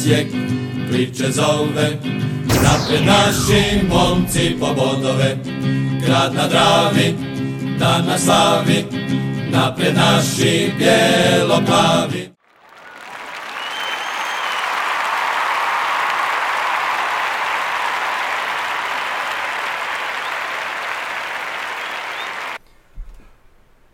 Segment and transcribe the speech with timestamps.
[0.00, 0.26] Osijek
[0.90, 1.90] priče zove.
[2.46, 5.36] Napred naši momci po bodove,
[6.06, 7.14] grad na Dravi,
[7.78, 8.84] dan na slavi.
[9.50, 12.30] Napred naši bijelo-plavi.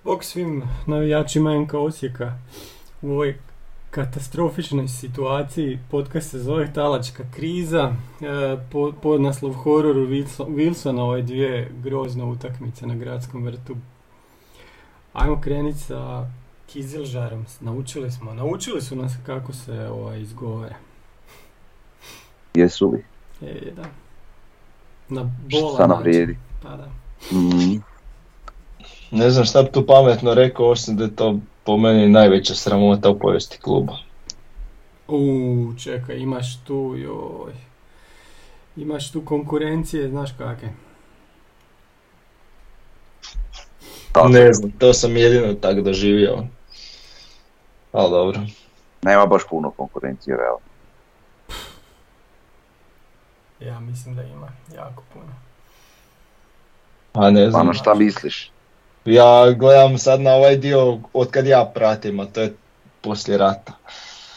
[0.04, 2.38] Bog svim navijačima NK Osijeka
[3.02, 3.38] u ovoj
[3.96, 5.78] katastrofičnoj situaciji.
[5.90, 7.92] Podcast se zove Talačka kriza.
[8.20, 13.76] E, po- podnaslov hororu Wilson- Wilsona ove dvije grozne utakmice na gradskom vrtu.
[15.12, 16.30] Ajmo krenuti sa
[16.66, 17.46] Kizilžarom.
[17.60, 20.74] Naučili smo, naučili su nas kako se ovaj, izgovara.
[22.54, 23.04] Jesu li?
[23.42, 23.84] E, da.
[25.08, 26.38] Na Šta bolan nam vrijedi?
[26.62, 26.88] Pa da.
[27.32, 27.82] Mm.
[29.10, 33.10] Ne znam šta bi tu pametno rekao, osim da je to po meni najveća sramota
[33.10, 33.96] u povijesti kluba.
[35.08, 37.52] Uuu, čekaj, imaš tu, joj.
[38.76, 40.68] Imaš tu konkurencije, znaš kakve.
[44.12, 46.44] Tako ne znam, to sam jedino tak doživio.
[47.92, 48.40] Ali dobro.
[49.02, 50.66] Nema baš puno konkurencije, realno.
[53.60, 55.32] Ja mislim da ima jako puno.
[57.12, 57.60] A ne Pa znam.
[57.60, 58.50] ono šta misliš?
[59.06, 62.54] Ja gledam sad na ovaj dio od kad ja pratim, a to je
[63.00, 63.72] poslije rata.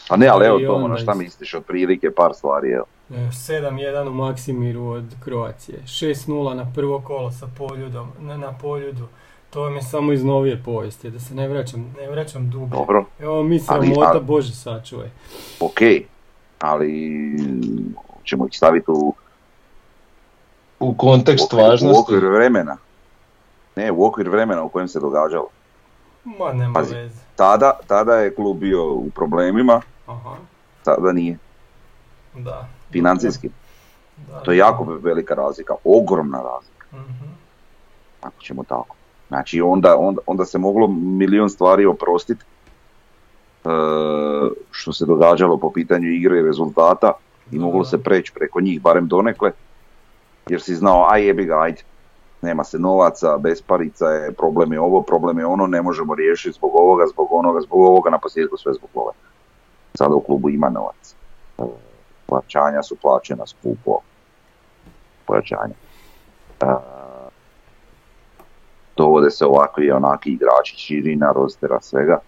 [0.08, 2.84] Pa ne, ali evo to, ono šta misliš, otprilike par stvari, evo.
[3.10, 5.78] E, 7-1 u Maksimiru od Kroacije.
[5.80, 9.08] 6-0 na prvo kolo sa Poljudom, na, na Poljudu.
[9.50, 12.70] To vam je samo iz novije povijesti, da se ne vraćam, ne vraćam dublje.
[12.70, 15.08] Dobro, Evo mi sramota, ali- Bože sačuvaj.
[15.60, 15.78] ok,
[16.58, 16.92] ali
[18.24, 19.14] ćemo ih staviti u,
[20.80, 22.00] U kontekst u okvir- u važnosti.
[22.00, 22.76] okvir vremena.
[23.80, 25.48] Ne, u okvir vremena u kojem se događalo.
[26.24, 26.94] Ma nema Pazi.
[26.94, 27.20] veze.
[27.36, 30.36] Tada, tada je klub bio u problemima, Aha,
[30.84, 31.38] tada nije.
[32.34, 32.68] da.
[32.92, 33.50] Financijski.
[34.28, 37.30] Da, To je jako velika razlika, ogromna razlika, Mhm.
[38.22, 38.96] ako ćemo tako.
[39.28, 42.44] Znači onda, onda, onda se moglo milijun stvari oprostiti
[44.70, 47.12] što se događalo po pitanju igre i rezultata
[47.52, 49.52] i moglo se preći preko njih barem donekle
[50.48, 51.82] jer si znao aj jebi ga ajde
[52.42, 56.70] nema se novaca, besparica je, problem je ovo, problem je ono, ne možemo riješiti zbog
[56.74, 59.16] ovoga, zbog onoga, zbog ovoga, na posljedku sve zbog ovoga.
[59.94, 61.14] Sada u klubu ima novac.
[62.26, 63.98] Plaćanja su plaćena skupo.
[65.26, 65.74] Pojačanja.
[66.60, 66.66] E,
[68.96, 72.18] dovode se ovakvi i onaki igrači, širina, rostera, svega.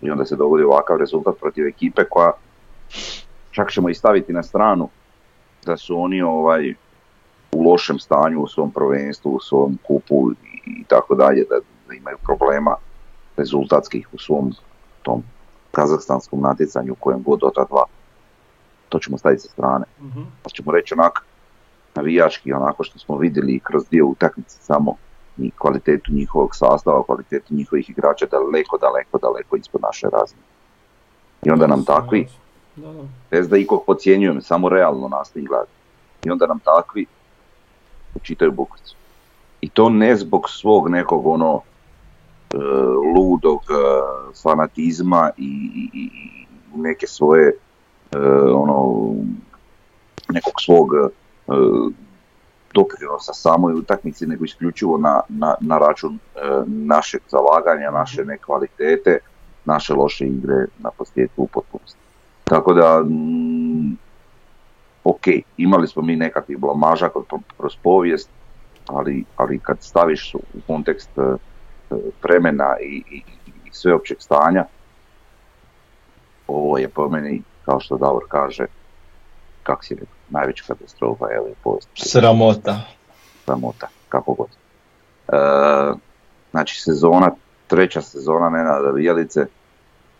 [0.00, 2.32] I onda se dogodi ovakav rezultat protiv ekipe koja
[3.50, 4.88] čak ćemo i staviti na stranu
[5.64, 6.74] da su oni ovaj
[7.56, 10.30] u lošem stanju u svom prvenstvu, u svom kupu
[10.66, 11.56] i, tako dalje, da,
[11.88, 12.76] da imaju problema
[13.36, 14.52] rezultatskih u svom
[15.02, 15.22] tom
[15.72, 17.84] kazahstanskom natjecanju u kojem god od ta dva.
[18.88, 19.84] To ćemo staviti sa strane.
[20.00, 20.22] Mhm.
[20.42, 21.24] Pa ćemo reći onak
[21.94, 24.94] navijački, onako što smo vidjeli kroz dio utakmice samo
[25.38, 30.42] i kvalitetu njihovog sastava, kvalitetu njihovih igrača daleko, daleko, daleko ispod naše razine.
[31.42, 32.28] I onda nam takvi,
[33.30, 35.70] bez da ikog podcjenjujem, samo realno nastoji gledati.
[36.24, 37.06] I onda nam takvi
[38.16, 38.96] učitaju bukvicu.
[39.60, 42.56] I to ne zbog svog nekog ono e,
[43.16, 43.74] ludog e,
[44.42, 46.10] fanatizma i, i- i,
[46.76, 47.48] neke svoje
[48.12, 48.18] e,
[48.52, 49.14] ono
[50.28, 50.88] nekog svog
[52.74, 56.18] doprinosa samoj utakmici, nego isključivo na, na, na račun
[56.66, 59.18] našeg zalaganja, naše nekvalitete,
[59.64, 61.98] naše loše igre na posljedku u potpunosti.
[62.44, 63.96] Tako da, mm,
[65.06, 67.08] ok, imali smo mi nekakvih blamaža
[67.56, 68.30] kroz, povijest,
[68.86, 71.36] ali, ali kad staviš u kontekst e,
[72.22, 73.22] vremena i, i,
[73.66, 74.64] i sveopćeg stanja,
[76.48, 78.66] ovo je po meni, kao što Davor kaže,
[79.62, 82.80] kak si rekao, najveća katastrofa je povijest Sramota.
[83.44, 84.48] sramota, kako god.
[85.28, 85.36] E,
[86.50, 87.30] znači sezona,
[87.66, 89.46] treća sezona Nenada Bijelice,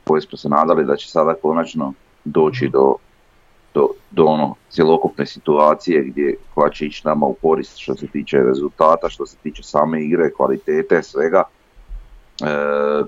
[0.05, 1.93] koje smo se nadali da će sada konačno
[2.25, 2.97] doći do,
[3.77, 8.39] do, do ono cjelokupne situacije gdje koja će ići nama u korist što se tiče
[8.39, 11.43] rezultata, što se tiče same igre, kvalitete, svega.
[11.43, 12.47] E,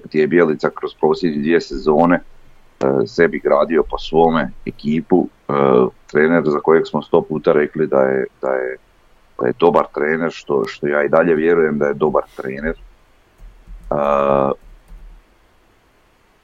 [0.04, 5.52] gdje je Bijelica kroz posljednje dvije sezone e, sebi gradio po svome ekipu, e,
[6.06, 8.76] trener za kojeg smo sto puta rekli da je, da je
[9.38, 12.74] da je dobar trener, što, što ja i dalje vjerujem da je dobar trener.
[13.90, 14.50] A,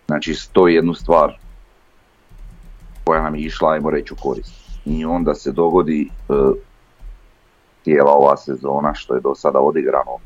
[0.07, 1.39] znači, to je jednu stvar
[3.05, 4.53] koja nam je išla, ajmo reći, u korist.
[4.85, 6.35] I onda se dogodi e,
[7.85, 10.19] cijela ova sezona što je do sada odigrano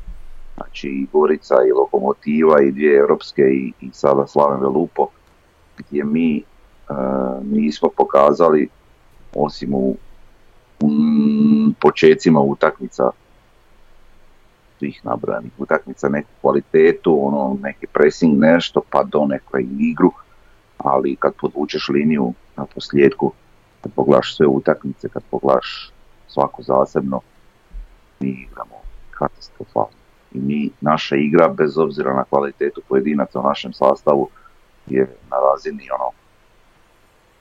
[0.59, 5.07] Znači i Gorica i Lokomotiva i dvije europske i, sada Slaven Velupo
[5.77, 6.43] gdje mi e,
[7.43, 8.69] nismo pokazali
[9.35, 9.95] osim u,
[11.79, 13.09] počecima utakmica
[14.77, 20.11] svih nabrojanih utakmica neku kvalitetu, ono, neki pressing nešto, pa do nekoj igru,
[20.77, 23.31] ali kad podvučeš liniju na posljedku,
[23.81, 25.91] kad poglaš sve utakmice, kad poglaš
[26.27, 27.21] svako zasebno,
[28.19, 28.75] mi igramo
[29.11, 29.99] katastrofalno.
[30.31, 34.29] I mi, naša igra, bez obzira na kvalitetu pojedinaca u našem sastavu,
[34.87, 35.01] je
[35.31, 36.11] na razini ono,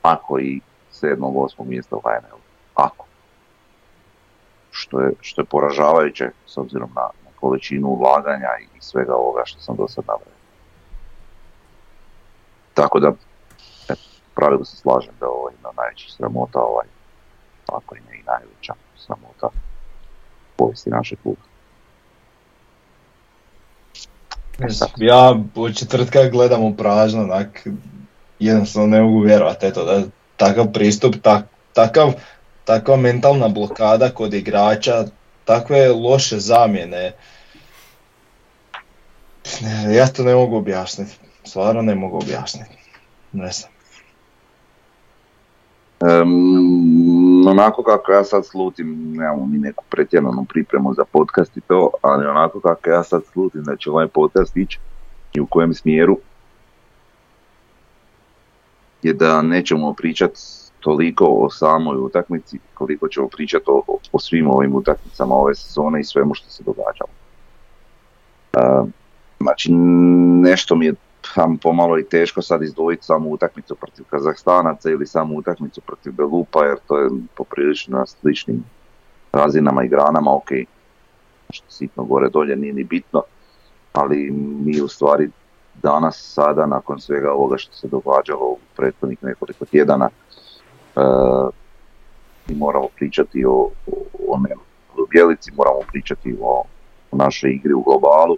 [0.02, 0.60] ako i
[0.90, 2.38] sedmog, osmog mjesta u HNL.
[2.74, 3.06] Ako.
[4.70, 9.60] Što je, što je poražavajuće s obzirom na, na količinu ulaganja i svega ovoga što
[9.60, 10.38] sam do sad napravio.
[12.74, 13.12] Tako da,
[14.38, 16.86] pravilu se slažem da je ovo jedna najveća sramota, ovaj,
[17.66, 19.48] ako i ne i najveća sramota
[20.56, 21.40] povijesti naše kluba.
[24.58, 27.66] E ja u četvrtka gledam u prazno, onak,
[28.38, 30.02] jednostavno ne mogu vjerovati, eto, da
[30.36, 32.12] takav pristup, tak, takav,
[32.64, 35.04] takva mentalna blokada kod igrača,
[35.44, 37.12] takve loše zamjene,
[39.60, 42.78] ne, ja to ne mogu objasniti, stvarno ne mogu objasniti,
[43.32, 43.77] ne znam.
[46.00, 51.90] Um, onako kako ja sad slutim, nemamo mi neku pretjeranu pripremu za podcast i to,
[52.02, 54.78] ali onako kako ja sad slutim da će ovaj podcast ići
[55.34, 56.18] i u kojem smjeru
[59.02, 60.40] je da nećemo pričati
[60.80, 66.04] toliko o samoj utakmici koliko ćemo pričati o, o svim ovim utakmicama ove sezone i
[66.04, 67.10] svemu što se događalo.
[68.56, 68.88] Uh,
[69.40, 69.72] znači
[70.42, 70.94] nešto mi je
[71.34, 76.64] tam pomalo i teško sad izdvojiti samu utakmicu protiv Kazahstanaca ili samu utakmicu protiv Belupa
[76.64, 78.64] jer to je poprilično na sličnim
[79.32, 80.48] razinama i granama, ok,
[81.50, 83.22] što sitno gore dolje nije ni bitno,
[83.92, 84.30] ali
[84.64, 85.30] mi u stvari
[85.82, 90.08] danas, sada, nakon svega ovoga što se događalo u prethodnih nekoliko tjedana,
[90.96, 91.00] e,
[92.48, 93.70] mi moramo pričati o, o,
[94.28, 94.38] o,
[94.96, 96.64] o Bjelici, moramo pričati o,
[97.10, 98.36] o našoj igri u globalu,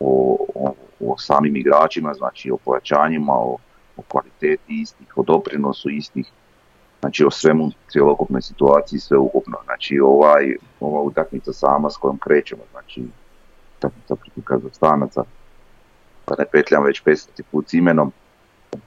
[0.00, 0.36] o,
[0.66, 3.56] o, o samim igračima, znači o pojačanjima, o,
[3.96, 6.26] o kvaliteti istih, o doprinosu istih,
[7.00, 9.58] znači o svemu cjelokupnoj situaciji, sve ukupno.
[9.64, 13.04] Znači ovaj, ova utakmica sama s kojom krećemo, znači
[13.78, 15.22] utakmica protiv Kazahstanaca,
[16.24, 18.12] pa ne petljam već 500 put s imenom,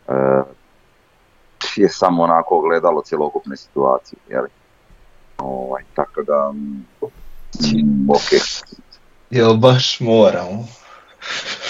[0.08, 0.14] e,
[1.76, 4.50] je samo onako gledalo cjelokupne situacije, jeli?
[5.38, 8.42] Ovaj, tako da, mm, ok.
[9.30, 10.68] Jel baš moramo?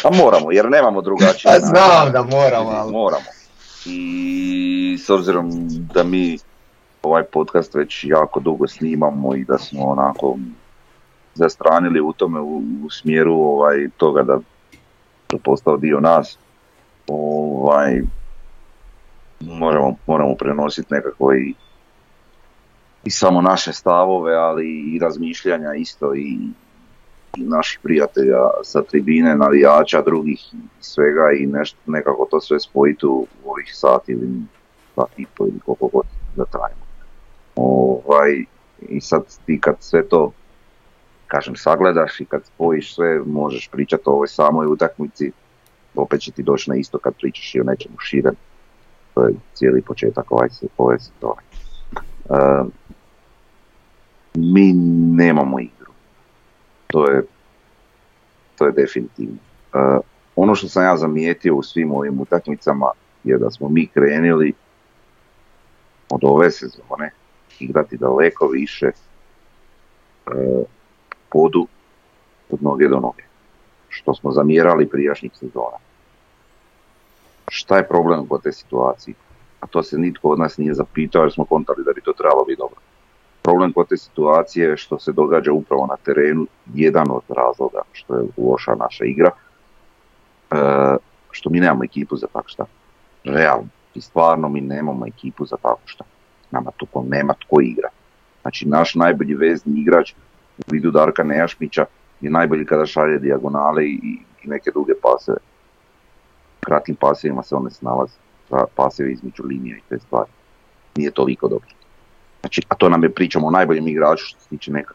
[0.03, 1.53] Pa moramo, jer nemamo drugačije.
[1.53, 2.91] Pa znam da moramo, ali...
[2.91, 3.25] Moramo.
[3.85, 5.49] I s obzirom
[5.93, 6.37] da mi
[7.03, 10.37] ovaj podcast već jako dugo snimamo i da smo onako
[11.33, 14.39] zastranili u tome u, u smjeru ovaj, toga da
[15.31, 16.37] je postao dio nas,
[17.07, 18.01] ovaj,
[19.39, 21.53] moramo, moramo prenositi nekako i,
[23.03, 26.37] i samo naše stavove, ali i razmišljanja isto i,
[27.37, 33.05] i naših prijatelja sa tribine, navijača, drugih i svega i nešto, nekako to sve spojiti
[33.05, 34.29] u ovih sat ili
[34.95, 36.05] sat i po ili koliko god
[36.35, 36.81] da trajimo.
[37.55, 38.43] Ovaj,
[38.81, 40.31] I sad ti kad sve to
[41.27, 45.31] kažem sagledaš i kad spojiš sve možeš pričati o ovoj samoj utakmici,
[45.95, 48.35] opet će ti doći na isto kad pričaš i o nečemu širem.
[49.13, 51.41] To je cijeli početak ovaj, ove sezone.
[52.29, 52.67] Uh,
[54.35, 54.73] mi
[55.15, 55.78] nemamo igru
[56.91, 57.23] to je,
[58.57, 59.37] to je definitivno.
[59.73, 59.99] Uh,
[60.35, 62.91] ono što sam ja zamijetio u svim ovim utakmicama
[63.23, 64.53] je da smo mi krenuli
[66.09, 67.11] od ove sezone
[67.59, 68.91] igrati daleko više
[70.25, 70.65] uh,
[71.31, 71.67] podu
[72.49, 73.23] od noge do noge,
[73.89, 75.77] što smo zamjerali prijašnjih sezona.
[77.47, 79.15] Šta je problem kod te situacije?
[79.59, 82.45] A to se nitko od nas nije zapitao jer smo kontali da bi to trebalo
[82.45, 82.81] biti dobro
[83.41, 88.23] problem kod te situacije što se događa upravo na terenu, jedan od razloga što je
[88.37, 89.31] loša naša igra,
[90.51, 90.55] e,
[91.31, 92.65] što mi nemamo ekipu za tako šta.
[93.23, 96.03] Realno, i stvarno mi nemamo ekipu za tako šta.
[96.51, 97.89] Nama to nema tko igra.
[98.41, 100.13] Znači naš najbolji vezni igrač
[100.57, 101.85] u vidu Darka Nejašmića
[102.21, 105.37] je najbolji kada šalje dijagonale i, i neke druge paseve.
[106.59, 108.13] Kratkim pasevima se one snalaze,
[108.75, 110.31] pasevi između linija i te stvari.
[110.95, 111.67] Nije toliko dobro.
[112.39, 114.93] Znači, a to nam je pričamo o najboljem igraču što se tiče neka.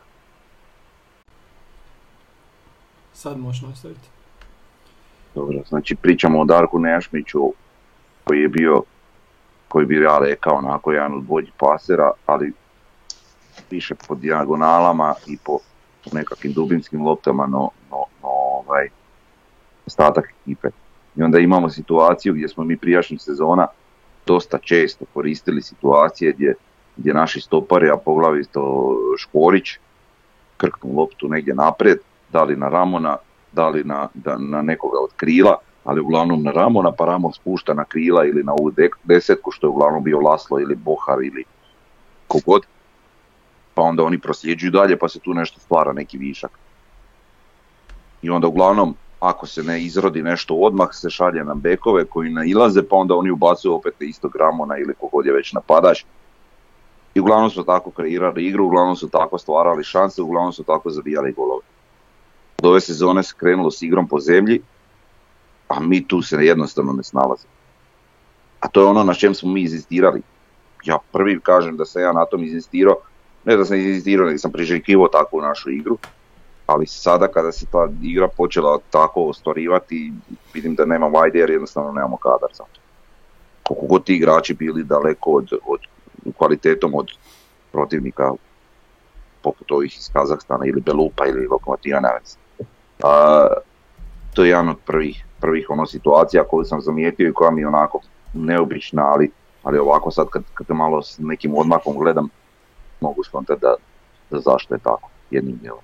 [3.12, 4.08] Sad možeš nastaviti.
[5.34, 7.52] Dobro, znači pričamo o Darku Nešmiću
[8.24, 8.82] koji je bio,
[9.68, 12.52] koji bi ja rekao onako jedan od boljih pasera, ali
[13.70, 15.58] više po dijagonalama i po
[16.12, 18.88] nekakvim dubinskim loptama, no, no, no ovaj,
[19.86, 20.68] ostatak ekipe.
[21.16, 23.66] I onda imamo situaciju gdje smo mi prijašnjih sezona
[24.26, 26.54] dosta često koristili situacije gdje,
[26.96, 29.78] gdje naši stopari, a poglavito Škorić,
[30.56, 31.98] krknu loptu negdje naprijed,
[32.32, 33.16] da li na Ramona,
[33.52, 37.74] da li na, da, na nekoga od krila, ali uglavnom na Ramona, pa Ramon spušta
[37.74, 38.72] na krila ili na ovu
[39.04, 41.44] desetku, što je uglavnom bio Laslo ili Bohar ili
[42.28, 42.62] kogod.
[43.74, 46.50] Pa onda oni prosljeđuju dalje, pa se tu nešto stvara, neki višak.
[48.22, 52.82] I onda uglavnom, ako se ne izrodi nešto odmah, se šalje na bekove koji nailaze,
[52.82, 56.04] pa onda oni ubacuju opet istog Ramona ili kogod je već napadač.
[57.14, 61.32] I uglavnom su tako kreirali igru, uglavnom su tako stvarali šanse, uglavnom su tako zabijali
[61.32, 61.62] golove.
[62.58, 64.62] Od ove sezone se krenulo s igrom po zemlji,
[65.68, 67.52] a mi tu se jednostavno ne snalazimo.
[68.60, 70.22] A to je ono na čem smo mi inzistirali.
[70.84, 72.96] Ja prvi kažem da sam ja na tom inzistirao,
[73.44, 75.98] ne da sam inzistirao, nego sam priželjkivao takvu našu igru,
[76.66, 80.12] ali sada kada se ta igra počela tako ostvarivati,
[80.54, 82.80] vidim da nemamo ajde jer jednostavno nemamo kadar za to.
[83.62, 85.80] Koliko god ti igrači bili daleko od, od
[86.32, 87.06] kvalitetom od
[87.72, 88.32] protivnika
[89.42, 92.00] poput ovih iz Kazahstana ili Belupa ili Lokomotiva
[93.02, 93.46] a,
[94.34, 97.68] to je jedan od prvih, prvih ono situacija koju sam zamijetio i koja mi je
[97.68, 98.00] onako
[98.34, 99.30] neobična, ali,
[99.62, 102.28] ali ovako sad kad, kad malo s nekim odmakom gledam,
[103.00, 103.74] mogu skontati da,
[104.30, 105.82] da zašto je tako, jednim dijelom.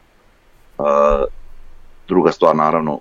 [2.08, 2.98] druga stvar naravno,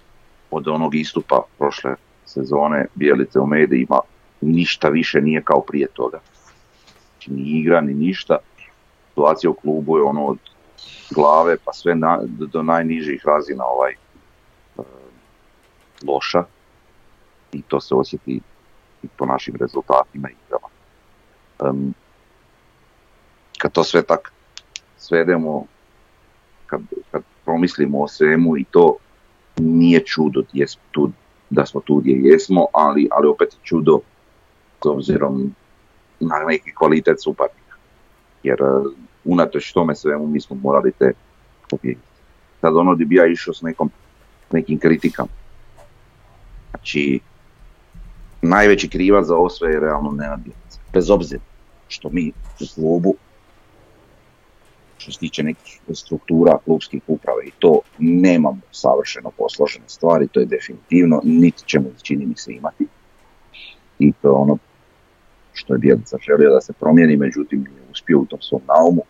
[0.52, 4.00] od onog istupa prošle sezone Bijelice u medijima,
[4.42, 6.20] ništa više nije kao prije toga.
[7.30, 8.38] Znači, ni igra, ni ništa.
[9.10, 10.38] Situacija u klubu je ono od
[11.12, 13.96] glave pa sve na, do najnižih razina ovaj e,
[16.08, 16.44] loša
[17.52, 18.40] i to se osjeti
[19.04, 20.68] i po našim rezultatima i igrama.
[21.60, 21.94] Um,
[23.58, 24.34] kad to sve tak
[24.98, 25.66] svedemo,
[26.66, 26.82] kad,
[27.12, 28.96] kad promislimo o svemu i to
[29.58, 30.44] nije čudo
[30.92, 31.12] tu,
[31.50, 34.00] da smo tu gdje jesmo, ali, ali opet čudo
[34.84, 35.56] s obzirom
[36.20, 37.76] na neki kvalitet suparnika.
[38.44, 38.58] Jer
[39.26, 41.12] unatoč tome svemu mi smo morali te
[41.70, 42.08] pobijediti.
[42.62, 43.92] Sad ono bi ja išao s nekom,
[44.52, 45.30] nekim kritikama.
[46.70, 47.20] Znači,
[48.42, 50.40] najveći krivac za ovo sve je realno Nenad
[50.94, 51.42] Bez obzira
[51.88, 53.16] što mi u klubu,
[54.98, 60.46] što se tiče nekih struktura klubskih uprave i to nemamo savršeno posložene stvari, to je
[60.46, 62.88] definitivno, niti ćemo čini mi se imati.
[64.00, 64.58] I to je ono
[65.60, 69.02] što je Bjelica želio da se promijeni, međutim nije uspio u tom svom naumu.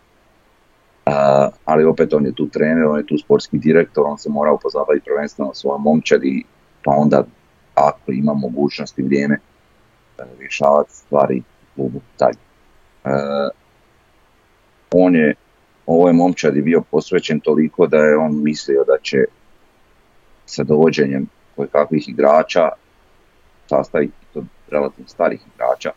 [1.64, 5.04] ali opet on je tu trener, on je tu sportski direktor, on se mora upozabaviti
[5.04, 6.44] prvenstveno svojom momčadi,
[6.84, 7.24] pa onda
[7.74, 9.38] ako ima mogućnost i vrijeme
[10.38, 11.42] rješavati stvari
[11.76, 12.38] u dalje.
[14.90, 15.34] on je,
[15.86, 19.18] ovo je momčadi bio posvećen toliko da je on mislio da će
[20.46, 21.26] sa dovođenjem
[21.72, 22.68] kakvih igrača
[23.66, 25.90] sastaviti to relativno starih igrača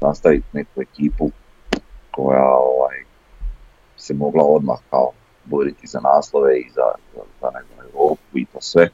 [0.00, 1.30] nastaviti neku ekipu
[2.10, 2.96] koja ovaj,
[3.96, 5.10] se mogla odmah kao
[5.44, 7.50] boriti za naslove i za, za, za
[7.84, 8.88] Europu i to sve.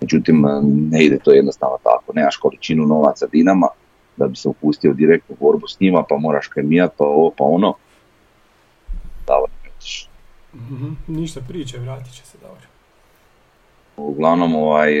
[0.00, 0.44] Međutim,
[0.90, 2.12] ne ide to jednostavno tako.
[2.14, 3.68] Nemaš količinu novaca Dinama
[4.16, 7.74] da bi se upustio direktnu borbu s njima, pa moraš kemijat, pa ovo, pa ono.
[9.26, 9.50] Davor,
[10.54, 12.66] mm Ništa priče, vratit će se Davor.
[13.96, 14.92] Uglavnom, ovaj,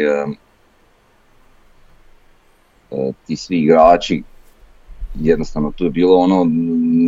[3.26, 4.22] ti svi igrači
[5.20, 6.44] jednostavno tu je bilo ono,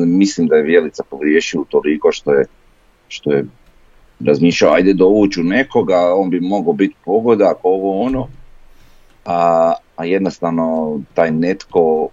[0.07, 2.45] mislim da je Vjelica pogriješio toliko što je,
[3.09, 3.45] što je
[4.27, 8.29] razmišljao ajde dovuću nekoga, on bi mogao biti pogodak, ovo ono,
[9.25, 12.09] a, a jednostavno taj netko,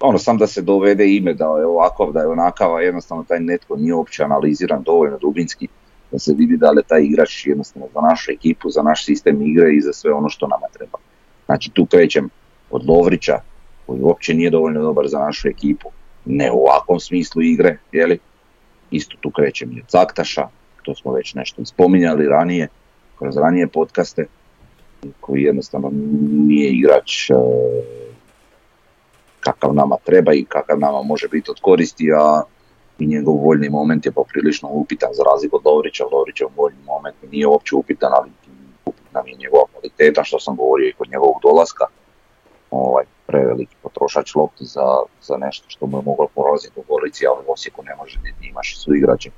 [0.00, 3.40] ono sam da se dovede ime da je ovakav, da je onakav, a jednostavno taj
[3.40, 5.68] netko nije uopće analiziran dovoljno dubinski
[6.12, 9.74] da se vidi da li taj igrač jednostavno za našu ekipu, za naš sistem igre
[9.74, 10.98] i za sve ono što nama treba.
[11.46, 12.28] Znači tu krećem
[12.70, 13.40] od Lovrića,
[13.90, 15.88] koji uopće nije dovoljno dobar za našu ekipu,
[16.24, 18.18] ne u ovakvom smislu igre, jeli?
[18.90, 20.48] Isto tu krećem i od Caktaša,
[20.82, 22.68] to smo već nešto spominjali ranije,
[23.18, 24.26] kroz ranije podcaste,
[25.20, 25.90] koji jednostavno
[26.48, 27.34] nije igrač e,
[29.40, 32.42] kakav nama treba i kakav nama može biti od koristi, a
[32.98, 36.04] i njegov voljni moment je poprilično upitan za razliku od Lovrića.
[36.12, 38.30] Lovrićev voljni moment nije uopće upitan, ali
[38.84, 41.84] upitan je njegova kvaliteta, što sam govorio i kod njegovog dolaska.
[42.70, 44.86] Ovaj, preveliki potrošač lopti za,
[45.22, 48.48] za nešto što mu je moglo poroziti u Gorici, ali u Osijeku ne može niti
[48.48, 49.30] imaš su igrače.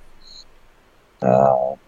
[1.21, 1.79] Uh,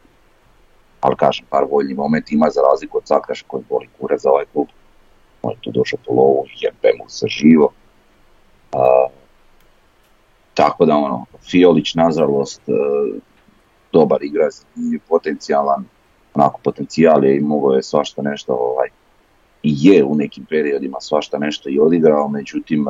[1.00, 4.44] ali kažem, par voljni moment ima za razliku od Cakraša koji voli kure za ovaj
[4.52, 4.66] klub.
[5.42, 7.72] On je tu došao po lovu, jebe mu se živo.
[8.72, 9.10] Uh,
[10.54, 13.20] tako da ono, Fiolić nažalost uh,
[13.92, 14.54] dobar igrač,
[15.08, 15.84] potencijalan,
[16.34, 18.88] onako potencijal je i mogo je svašta nešto ovaj,
[19.64, 22.87] je u nekim periodima svašta nešto i odigrao, međutim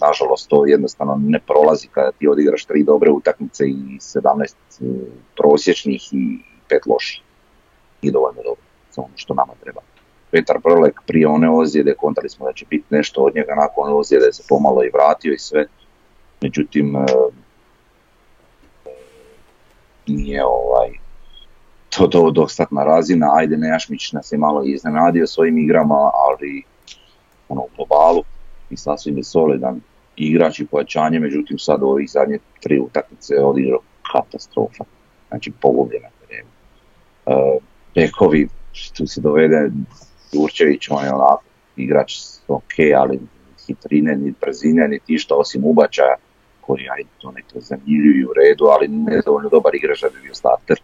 [0.00, 4.54] nažalost to jednostavno ne prolazi kada ti odigraš tri dobre utakmice i 17
[5.36, 6.38] prosječnih i
[6.68, 7.22] pet loših.
[8.02, 9.80] I dovoljno dobro, za ono što nama treba.
[10.30, 14.32] Petar Prlek prije one ozljede, kontali smo da će biti nešto od njega nakon ozljede,
[14.32, 15.66] se pomalo i vratio i sve.
[16.40, 16.96] Međutim,
[20.06, 20.90] nije ovaj,
[21.90, 23.30] to, to dostatna razina.
[23.34, 26.62] Ajde, Nejašmić nas je malo iznenadio svojim igrama, ali
[27.48, 28.22] ono, u globalu
[28.70, 29.80] i sasvim je solidan
[30.16, 33.80] igrač i pojačanje, međutim sad u ovih zadnje tri utakmice je odigrao
[34.12, 34.84] katastrofa.
[35.28, 36.48] Znači pogubljen na terenu.
[37.26, 37.62] Uh,
[37.94, 38.48] Bekovi,
[38.96, 39.70] tu se dovede
[40.32, 41.42] Jurčević, on je onako
[41.76, 42.14] igrač
[42.48, 43.18] ok, ali
[43.66, 46.14] hitrine, ni brzine, ni ti što osim ubačaja,
[46.60, 50.34] koji ajde to neko zanimljivi u redu, ali ne dovoljno dobar igrač da bi bio
[50.34, 50.80] starter.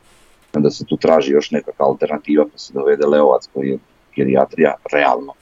[0.57, 3.79] Onda se tu traži još nekakva alternativa, pa se dovede Leovac koji je
[4.17, 5.33] gerijatrija realno.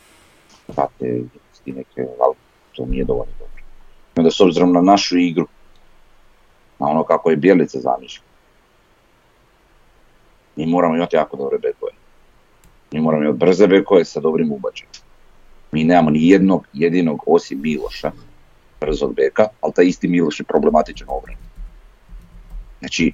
[0.74, 1.20] Znate,
[1.66, 2.34] neke, ali
[2.72, 3.62] to nije dovoljno dobro.
[4.16, 5.46] Onda s obzirom na našu igru,
[6.78, 8.28] na ono kako je Bjelica zamišljena,
[10.56, 11.92] mi moramo imati jako dobre bekove.
[12.92, 14.92] Mi moramo imati brze bekove sa dobrim ubačajem.
[15.72, 18.12] Mi nemamo ni jednog jedinog osim Miloša,
[18.80, 21.36] brzog beka, ali taj isti Miloš je problematičan obran.
[22.78, 23.12] Znači,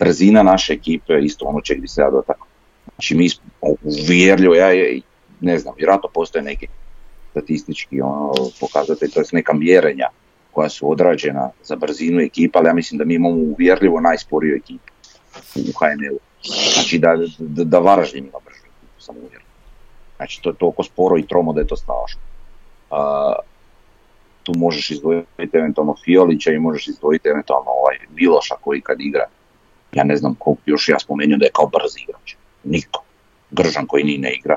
[0.00, 2.46] brzina naše ekipe je isto ono čeg bi se ja dotakao.
[2.94, 3.44] Znači, mi smo
[3.82, 4.68] uvjerljivo, ja
[5.40, 6.66] ne znam, vjerojatno postoje neki
[7.30, 10.08] statistički ono, pokazatelj, to je neka mjerenja
[10.50, 14.92] koja su odrađena za brzinu ekipa, ali ja mislim da mi imamo uvjerljivo najsporiju ekipu
[15.56, 16.18] u HNL-u.
[16.74, 19.46] Znači da, da, da Varaždin ima bržu ekipu, sam uvjeren.
[20.16, 22.20] Znači to je toliko sporo i tromo da je to strašno.
[22.90, 22.96] Uh,
[24.42, 29.24] tu možeš izdvojiti eventualno Fiolića i možeš izdvojiti eventualno ovaj Miloša koji kad igra,
[29.92, 32.34] ja ne znam koliko još ja spomenuo da je kao brz igrač.
[32.64, 33.04] Niko.
[33.50, 34.56] Gržan koji ni ne igra.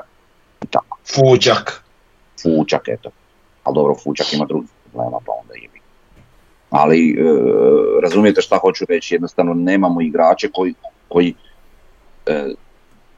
[0.62, 0.98] I tako.
[1.14, 1.84] Fučak.
[2.42, 3.10] Fučak, eto.
[3.64, 5.68] Ali dobro, Fučak ima drugih problema, pa onda je
[6.74, 7.24] ali e,
[8.02, 10.74] razumijete šta hoću reći, jednostavno nemamo igrače koji,
[11.08, 11.34] koji
[12.26, 12.48] e,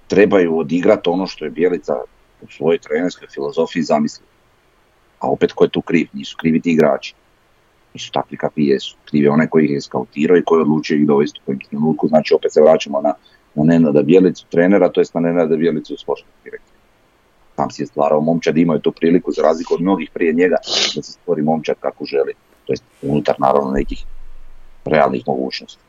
[0.07, 1.95] trebaju odigrati ono što je Bjelica
[2.43, 4.27] u svojoj trenerskoj filozofiji zamislio.
[5.19, 6.09] A opet ko je tu kriv?
[6.13, 7.15] Nisu krivi ti igrači.
[7.97, 8.97] Nisu takvi kakvi jesu.
[9.05, 12.09] Kriv je onaj koji ih je skautirao i koji odlučio ih dovesti u kojem trenutku.
[12.09, 13.15] Znači opet se vraćamo na,
[13.55, 16.77] na Nenada Bjelicu trenera, to jest na Nenada Bjelicu sportskog direktora.
[17.57, 20.57] Tam si je stvarao momčad, imaju tu priliku za razliku od mnogih prije njega
[20.97, 22.35] da se stvori momčad kako želi
[22.67, 24.05] to jest unutar naravno nekih
[24.85, 25.83] realnih mogućnosti.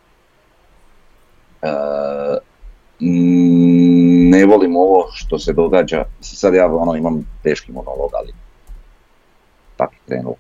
[1.62, 1.68] E,
[4.30, 8.34] ne volim ovo što se događa, sad ja ono imam teški monolog, ali
[9.78, 10.36] tako je krenuo.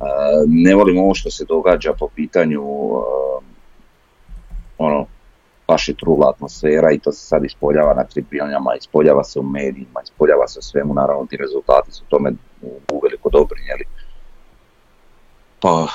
[0.00, 0.04] E,
[0.46, 3.44] ne volim ovo što se događa po pitanju e,
[4.78, 5.06] ono,
[5.68, 10.00] baš je trula atmosfera i to se sad ispoljava na tribunama, ispoljava se u medijima,
[10.04, 12.32] ispoljava se u svemu, naravno ti rezultati su tome
[12.92, 13.84] uveliko doprinijeli
[15.60, 15.86] pa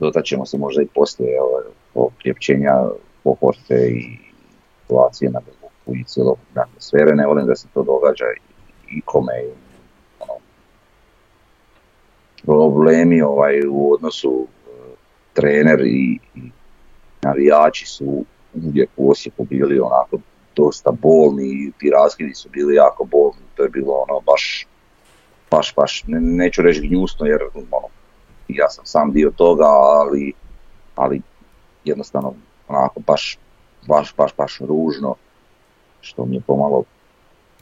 [0.00, 1.40] dotaćemo se možda i poslije
[1.94, 2.74] ovog prijepćenja
[3.24, 4.18] pohorte i
[4.82, 7.14] situacije na Beluku i cijelokupne atmosfere.
[7.14, 8.24] Ne volim da se to događa
[8.90, 9.32] i, kome
[12.48, 14.70] problemi ovaj, u odnosu e,
[15.32, 16.40] trener i, i
[17.22, 20.18] navijači su uvijek u Osijeku bili onako
[20.56, 24.66] dosta bolni i ti raskidi su bili jako bolni, to je bilo ono baš,
[25.50, 27.88] baš, baš, neću reći gnjusno jer ono,
[28.48, 30.32] ja sam sam dio toga, ali,
[30.94, 31.22] ali
[31.84, 32.34] jednostavno
[32.68, 33.38] onako baš,
[33.88, 35.14] baš, baš, baš ružno,
[36.00, 36.84] što mi je pomalo,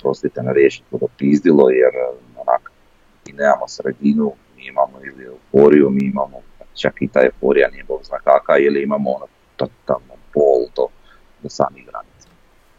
[0.01, 1.92] prostite na riječi, podopizdilo, jer
[2.37, 2.72] onak,
[3.27, 4.33] mi nemamo sredinu,
[4.66, 6.40] imamo ili euforiju, mi imamo,
[6.74, 9.26] čak i ta euforija nije bog zna kaka, ili imamo ono
[9.57, 10.88] totalno pol do,
[11.48, 12.29] samih granica.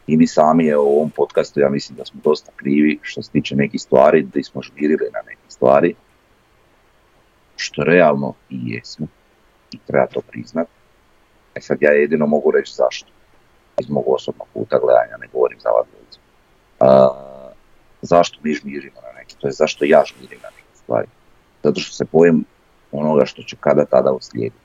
[0.08, 3.32] I mi sami je u ovom podcastu, ja mislim da smo dosta krivi što se
[3.32, 5.96] tiče nekih stvari, da smo žmirili na neke stvari,
[7.56, 9.08] što realno i jesmo
[9.72, 10.68] i treba to priznat.
[11.56, 13.12] E sad ja jedino mogu reći zašto.
[13.80, 15.88] Iz mog osobnog puta gledanja, ne govorim za vas
[18.02, 21.08] zašto mi žmirimo na neki, to je zašto ja žmirim na neke stvari.
[21.64, 22.44] Zato što se bojem
[22.92, 24.62] onoga što će kada tada uslijediti.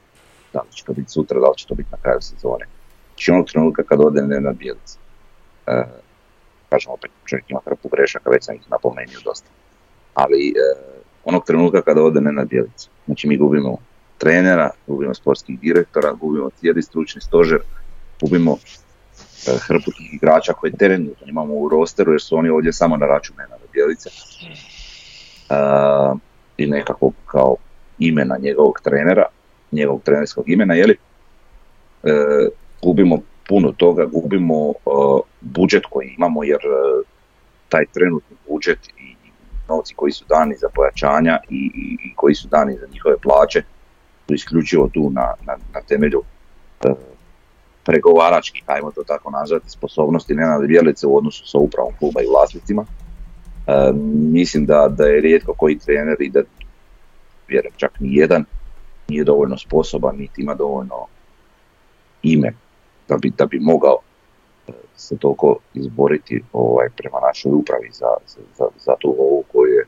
[0.53, 2.67] Da li će to biti sutra, da li će to biti na kraju sezone.
[3.09, 4.99] Znači onog trenutka kad ode na Bjelica.
[5.67, 5.85] E,
[6.69, 9.49] kažem opet, čovjek ima hrpu grešaka, već sam ih napomenuo dosta.
[10.15, 10.53] Ali e,
[11.25, 12.89] onog trenutka kada ode na Bjelica.
[13.07, 13.79] Znači mi gubimo
[14.19, 17.59] trenera, gubimo sportskih direktora, gubimo cijeli stručni stožer,
[18.21, 18.57] gubimo
[19.47, 23.07] e, hrpu tih igrača koje trenutno imamo u rosteru jer su oni ovdje samo na
[23.07, 24.11] račun na Bjelice.
[25.51, 25.55] E,
[26.63, 27.57] I nekako kao
[27.99, 29.25] imena njegovog trenera,
[29.73, 30.97] njegovog trenerskog imena, jeli,
[32.03, 32.09] e,
[32.83, 34.73] gubimo puno toga, gubimo
[35.41, 37.03] budžet koji imamo jer e,
[37.69, 39.17] taj trenutni budžet i
[39.69, 41.71] novci koji su dani za pojačanja i,
[42.05, 43.63] i, koji su dani za njihove plaće
[44.27, 46.23] su isključivo tu na, na, na temelju
[46.85, 46.95] e,
[47.85, 52.85] pregovaračkih, ajmo to tako nazvati, sposobnosti Nenada Bjelice u odnosu sa upravom kluba i vlasnicima.
[54.33, 56.41] Mislim da, da je rijetko koji trener i da
[57.49, 58.45] vjerujem čak ni jedan
[59.09, 61.07] nije dovoljno sposoban niti ima dovoljno
[62.23, 62.53] ime
[63.09, 63.99] da bi, da bi mogao
[64.69, 68.07] e, se toliko izboriti ovaj, prema našoj upravi za,
[68.57, 69.87] za, za tu ovu koju je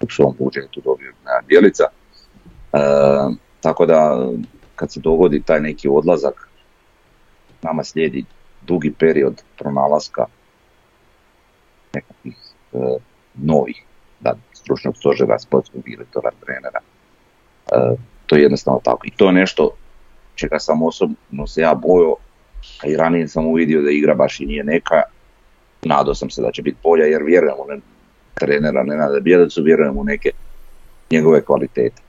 [0.00, 1.84] u svom budžetu dobio na Bjelica.
[2.72, 2.78] E,
[3.60, 4.28] tako da
[4.74, 6.48] kad se dogodi taj neki odlazak,
[7.62, 8.24] nama slijedi
[8.62, 10.24] dugi period pronalaska
[11.94, 12.36] nekakvih
[12.72, 12.78] e,
[13.42, 13.82] novih
[14.20, 16.80] da, stručnog stožera, sportskog direktora, trenera.
[17.72, 17.96] E,
[18.26, 19.06] to je jednostavno tako.
[19.06, 19.70] I to je nešto
[20.34, 22.16] čega sam osobno se ja bojao,
[22.82, 25.02] a i ranije sam uvidio da igra baš i nije neka.
[25.82, 27.80] Nadao sam se da će biti bolja jer vjerujem u ne,
[28.34, 30.30] trenera Nenada Bjelicu, vjerujem u neke
[31.10, 32.02] njegove kvalitete.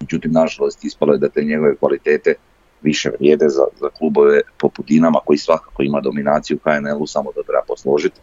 [0.00, 2.34] Međutim, nažalost, ispalo je da te njegove kvalitete
[2.82, 7.42] više vrijede za, za klubove poput Dinama koji svakako ima dominaciju u HNL-u, samo da
[7.42, 8.20] treba posložiti,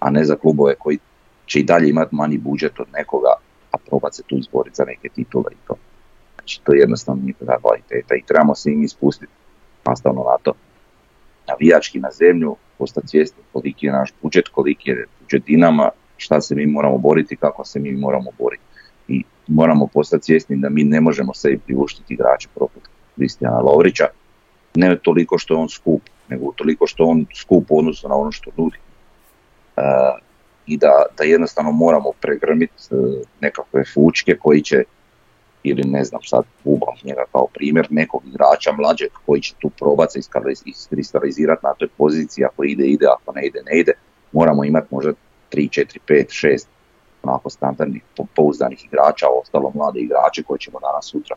[0.00, 0.98] a ne za klubove koji
[1.46, 3.32] će i dalje imati manji budžet od nekoga,
[3.70, 5.74] a probat se tu izboriti za neke titule i to.
[6.34, 9.32] Znači, to je jednostavno njihova kvaliteta i trebamo se im ispustiti
[9.86, 10.52] nastavno na to.
[11.48, 16.54] Navijački na zemlju, postati svjesni koliki je naš budžet, koliki je budžet Dinama, šta se
[16.54, 18.62] mi moramo boriti, kako se mi moramo boriti.
[19.08, 22.82] I moramo postati svjesni da mi ne možemo sebi priuštiti igrače poput
[23.16, 24.06] Kristijana Lovrića,
[24.74, 28.32] ne toliko što je on skup, nego toliko što on skup u odnosu na ono
[28.32, 28.78] što nudi.
[29.80, 30.18] E,
[30.66, 32.94] I da, da jednostavno moramo pregrmiti e,
[33.40, 34.84] nekakve fučke koji će
[35.62, 40.22] ili ne znam sad ubam njega kao primjer nekog igrača mlađeg koji će tu probati
[40.22, 40.30] se
[40.64, 43.92] iskristalizirati na toj poziciji, ako ide, ide, ako ne ide, ne ide,
[44.32, 45.16] moramo imati možda 3,
[45.52, 46.66] 4, 5, 6
[47.22, 48.02] onako standardnih
[48.36, 51.36] pouzdanih igrača, ostalo mlade igrače koji ćemo danas sutra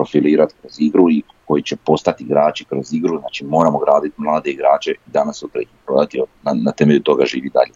[0.00, 4.90] profilirati kroz igru i koji će postati igrači kroz igru, znači moramo graditi mlade igrače
[4.90, 7.72] i danas sutra ih prodati, na, na temelju toga živi dalje.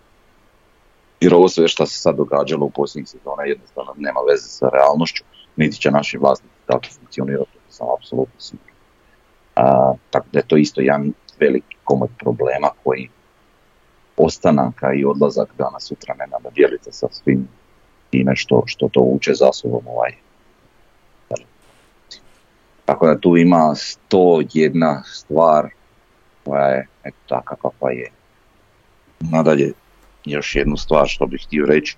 [1.21, 5.25] Jer ovo sve što se sad događalo u posljednjih sezona jednostavno nema veze sa realnošću,
[5.57, 8.75] niti će naši vlasnici tako funkcionirati, to sam apsolutno siguran.
[10.11, 13.09] tako da je to isto jedan veliki komod problema koji
[14.17, 17.49] ostanaka i odlazak danas sutra ne dijelite sa svim
[18.11, 20.13] time što, što to uče za sobom ovaj.
[22.85, 25.69] Tako da tu ima sto jedna stvar
[26.45, 28.11] koja je eto taka kakva je.
[29.21, 29.73] Nadalje,
[30.25, 31.97] još jednu stvar što bih htio reći,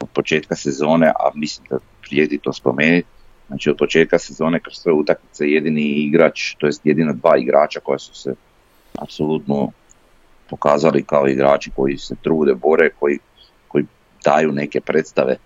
[0.00, 1.78] od početka sezone, a mislim da
[2.08, 3.08] vrijedi to spomenuti,
[3.46, 7.98] znači od početka sezone kroz sve utakmice jedini igrač, to jest jedina dva igrača koja
[7.98, 8.34] su se
[8.98, 9.70] apsolutno
[10.50, 13.18] pokazali kao igrači koji se trude, bore, koji,
[13.68, 13.84] koji
[14.24, 15.36] daju neke predstave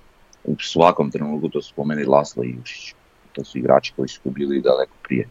[0.45, 2.95] u svakom trenutku, to spomeni Laslo i Jušić.
[3.33, 5.29] To su igrači koji su bili daleko prije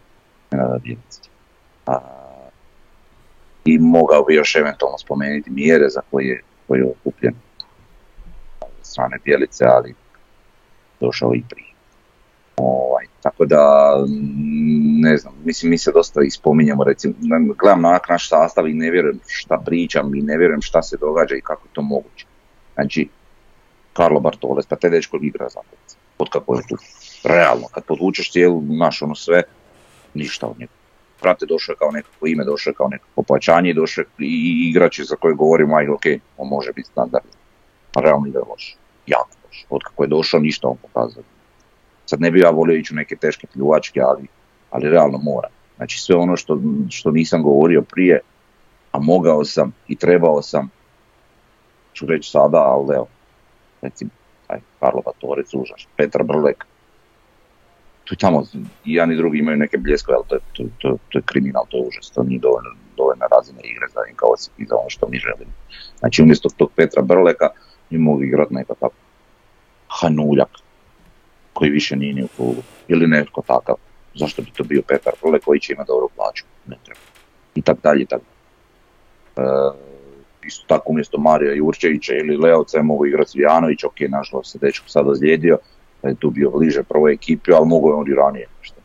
[1.86, 2.00] A,
[3.66, 7.36] I mogao bi još eventualno spomenuti mjere za koje, koje je okupljen
[8.82, 9.96] strane Bjelice, ali
[11.00, 11.70] došao i prije.
[12.58, 13.96] Ovaj, tako da,
[15.02, 17.14] ne znam, mislim, mi se dosta ispominjamo, recimo,
[17.58, 21.36] gledam na naš sastav i ne vjerujem šta pričam i ne vjerujem šta se događa
[21.36, 22.26] i kako je to moguće.
[22.74, 23.10] Znači,
[23.94, 25.60] Karlo Bartoles, pa te dečko igra za
[26.18, 26.76] od kako je tu.
[27.24, 29.44] Realno, kad podvučeš cijelu, naš ono sve,
[30.14, 30.72] ništa od njega.
[31.20, 35.76] Prate došao kao nekako ime, došao kao nekako pojačanje, došao i igrač za koje govorimo,
[35.76, 36.06] aj ok,
[36.38, 37.32] on može biti standardni.
[37.96, 38.76] A realno ide loš,
[39.08, 39.66] jako loš.
[39.70, 41.24] Od kako je došao, ništa on pokazao.
[42.06, 45.48] Sad ne bi ja volio ići u neke teške pljuvačke, ali, realno mora.
[45.76, 48.20] Znači sve ono što, što nisam govorio prije,
[48.92, 50.70] a mogao sam i trebao sam,
[51.94, 53.08] ću reći sada, ali evo,
[53.82, 54.12] recimo,
[54.48, 56.66] aj, Karlo Batorec, užas, Petar Brlek,
[58.10, 58.43] tu tamo
[58.86, 61.65] i jedan i drugi imaju neke bljeskove, ali to je, to, to, to je kriminal,
[61.69, 62.69] to je užas, to nije dovoljno,
[63.32, 65.52] razina igre za njim kao i za ono što mi želimo.
[66.00, 67.50] Znači umjesto tog Petra Brleka
[67.89, 68.89] mi mogu igrati nekakav
[69.88, 70.50] Hanuljak,
[71.54, 73.76] koji više nije ni u klubu, ili netko takav,
[74.15, 77.00] zašto bi to bio Petar Prle koji će imati dobru plaću, ne treba.
[77.56, 79.41] I tak dalje, i tak e,
[80.43, 84.89] isto tako umjesto Marija Jurčevića ili Leovca je mogu igrati Zvijanović, ok, nažalost se dečko
[84.89, 85.58] sad ozlijedio,
[86.08, 88.48] je tu bio bliže prvoj ekipi, ali mogu je on i ranije.
[88.62, 88.76] Što?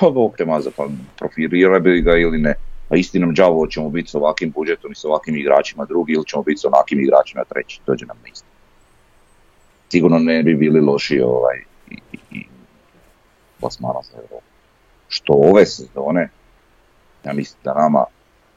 [0.00, 2.54] Pa Bog te maza, pa profilira bi ga ili ne.
[2.88, 6.42] A istinom džavo ćemo biti s ovakvim budžetom i s ovakvim igračima drugi ili ćemo
[6.42, 8.46] biti s onakvim igračima treći, dođe nam na isto.
[9.88, 11.56] Sigurno ne bi bili loši ovaj,
[11.90, 12.46] i, i, i
[13.60, 14.18] plasmana za
[15.08, 16.28] Što ove sezone,
[17.24, 18.04] ja mislim da nama,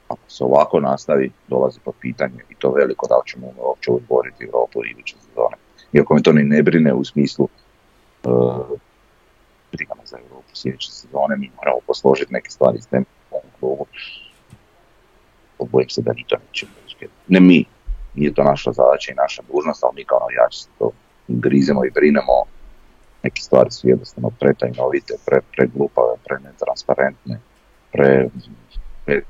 [0.07, 4.43] ako se ovako nastavi, dolazi po pitanje i to veliko da li ćemo uopće odboriti
[4.43, 5.57] Europu iduće sezone.
[5.93, 7.47] Iako me to ni ne brine u smislu
[9.71, 13.05] brigama za Europu sljedeće sezone, mi moramo posložiti neke stvari s tem
[13.59, 13.85] klubu.
[15.71, 16.71] Bojim se da ni to nećemo
[17.27, 17.65] Ne mi,
[18.15, 20.91] nije to naša zadaća i naša dužnost, ali mi kao navijači se to
[21.27, 22.43] grizemo i brinemo.
[23.23, 27.39] Neke stvari su jednostavno pretajnovite, pre, preglupave, pre netransparentne,
[27.91, 28.29] pre,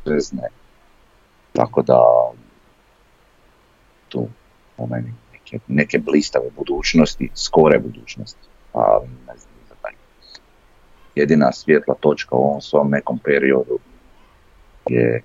[0.04, 0.48] prezne.
[1.54, 2.00] Tako da
[4.10, 4.28] tu
[4.78, 5.14] po meni
[5.68, 9.54] neke blistave budućnosti, skore budućnosti, ali ne znam.
[11.16, 13.80] Jedina svjetla točka u ovom svom nekom periodu
[14.90, 15.22] je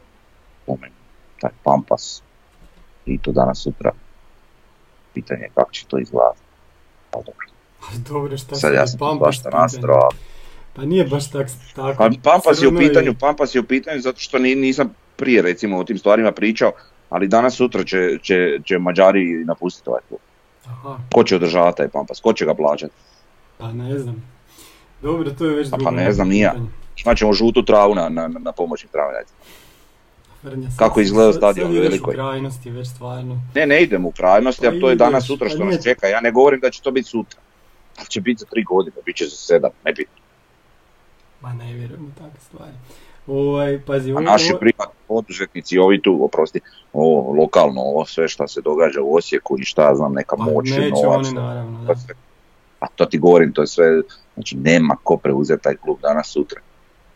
[0.67, 0.95] po meni
[1.41, 2.23] taj Pampas
[3.07, 3.93] i to danas sutra
[5.15, 6.41] pitanje je kako će to izgledati.
[7.13, 7.47] Ali dobro.
[8.11, 10.09] dobro, šta Sad ja sam Pampas nastro,
[10.75, 11.99] Pa nije baš tak, tako.
[11.99, 15.85] Pa Pampas je u pitanju, Pampas je u pitanju zato što nisam prije recimo o
[15.85, 16.73] tim stvarima pričao,
[17.09, 20.21] ali danas sutra će, će, će Mađari napustiti ovaj klub.
[21.15, 22.21] Ko će održavati taj Pampas?
[22.21, 22.95] Ko će ga plaćati?
[23.59, 24.25] Pa ne znam.
[25.03, 25.85] Dobro, to je već drugo.
[25.85, 26.53] Pa ne znam, nije.
[27.05, 29.39] Imaćemo žutu travu na, na, na pomoćnim travnjacima.
[30.77, 32.15] Kako izgleda stadion u velikoj.
[32.15, 33.41] krajnosti već stvarno.
[33.55, 36.07] Ne, ne idem u krajnosti, pa a to je danas sutra što pa nas čeka.
[36.07, 37.41] Ja ne govorim da će to biti sutra.
[37.99, 40.11] Ali će biti za tri godine, bit će za sedam, ne biti.
[41.41, 42.73] Ma ne vjerujem u takve stvari.
[43.27, 44.59] Ovaj, pazi, A naši ovo...
[44.59, 46.61] privatni poduzetnici, ovi tu, oprosti,
[46.93, 50.71] ovo lokalno, ovo sve što se događa u Osijeku i šta znam, neka pa, moć,
[50.71, 51.27] neće novac.
[51.27, 51.95] Oni, naravno, da.
[52.81, 54.03] A to ti govorim, to je sve,
[54.35, 56.61] znači nema ko preuzeti taj klub danas sutra.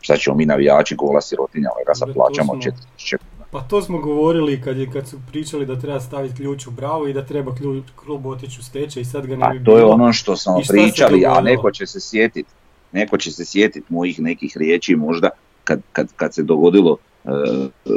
[0.01, 2.53] Šta ćemo mi navijači gola sirotinja, ovaj ga sad plaćamo
[2.97, 3.17] 4000
[3.53, 7.07] pa to smo govorili kad, je, kad su pričali da treba staviti ključ u bravo
[7.07, 9.79] i da treba ključ, klub otići u stečaj i sad ga ne bi A to
[9.79, 12.51] je ono što smo pričali, a neko će se sjetiti.
[12.93, 15.29] Neko će se sjetiti mojih nekih riječi možda
[15.65, 17.91] kad, kad, kad se dogodilo e, e,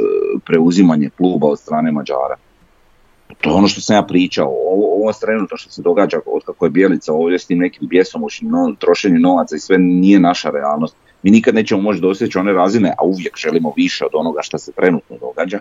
[0.46, 2.36] preuzimanje kluba od strane Mađara.
[3.40, 6.66] To je ono što sam ja pričao, ovo, ovo trenutno što se događa od kako
[6.66, 10.96] je Bijelica ovdje s tim nekim bjesomučnim no, trošenjem novaca i sve nije naša realnost.
[11.22, 14.72] Mi nikad nećemo moći doseći one razine, a uvijek želimo više od onoga što se
[14.72, 15.60] trenutno događa.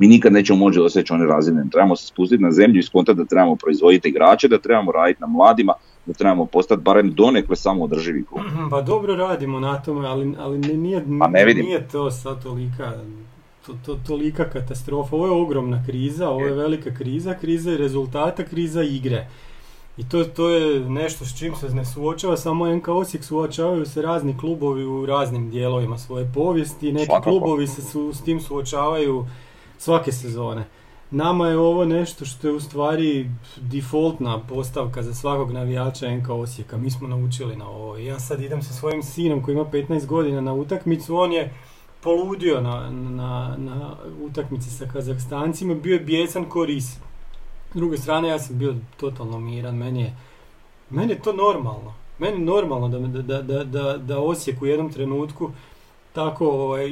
[0.00, 1.64] Mi nikad nećemo moći doseći one razine.
[1.72, 5.26] Trebamo se spustiti na zemlju i skontati da trebamo proizvoditi igrače, da trebamo raditi na
[5.26, 5.72] mladima,
[6.06, 8.42] da trebamo postati barem donekle samo održivi klub.
[8.70, 12.92] Pa dobro radimo na tome, ali, ali nije, pa ne nije to sad tolika,
[13.66, 15.16] to, to, tolika katastrofa.
[15.16, 19.28] Ovo je ogromna kriza, ovo je velika kriza, kriza je rezultata, kriza igre.
[19.96, 24.02] I to, to je nešto s čim se ne suočava samo NK Osijek, suočavaju se
[24.02, 29.26] razni klubovi u raznim dijelovima svoje povijesti, neki klubovi se su, s tim suočavaju
[29.78, 30.64] svake sezone.
[31.10, 36.76] Nama je ovo nešto što je u stvari defaultna postavka za svakog navijača NK Osijeka.
[36.76, 37.96] Mi smo naučili na ovo.
[37.96, 41.16] Ja sad idem sa svojim sinom koji ima 15 godina na utakmicu.
[41.16, 41.54] On je
[42.06, 45.74] poludio na, na, na utakmici sa Kazahstancima.
[45.74, 46.86] Bio je bijesan koris.
[47.72, 49.76] S druge strane ja sam bio totalno miran.
[49.76, 50.16] Meni je,
[50.90, 51.94] meni je to normalno.
[52.18, 55.50] Meni je normalno da, da, da, da, da Osijek u jednom trenutku
[56.12, 56.88] tako ovaj,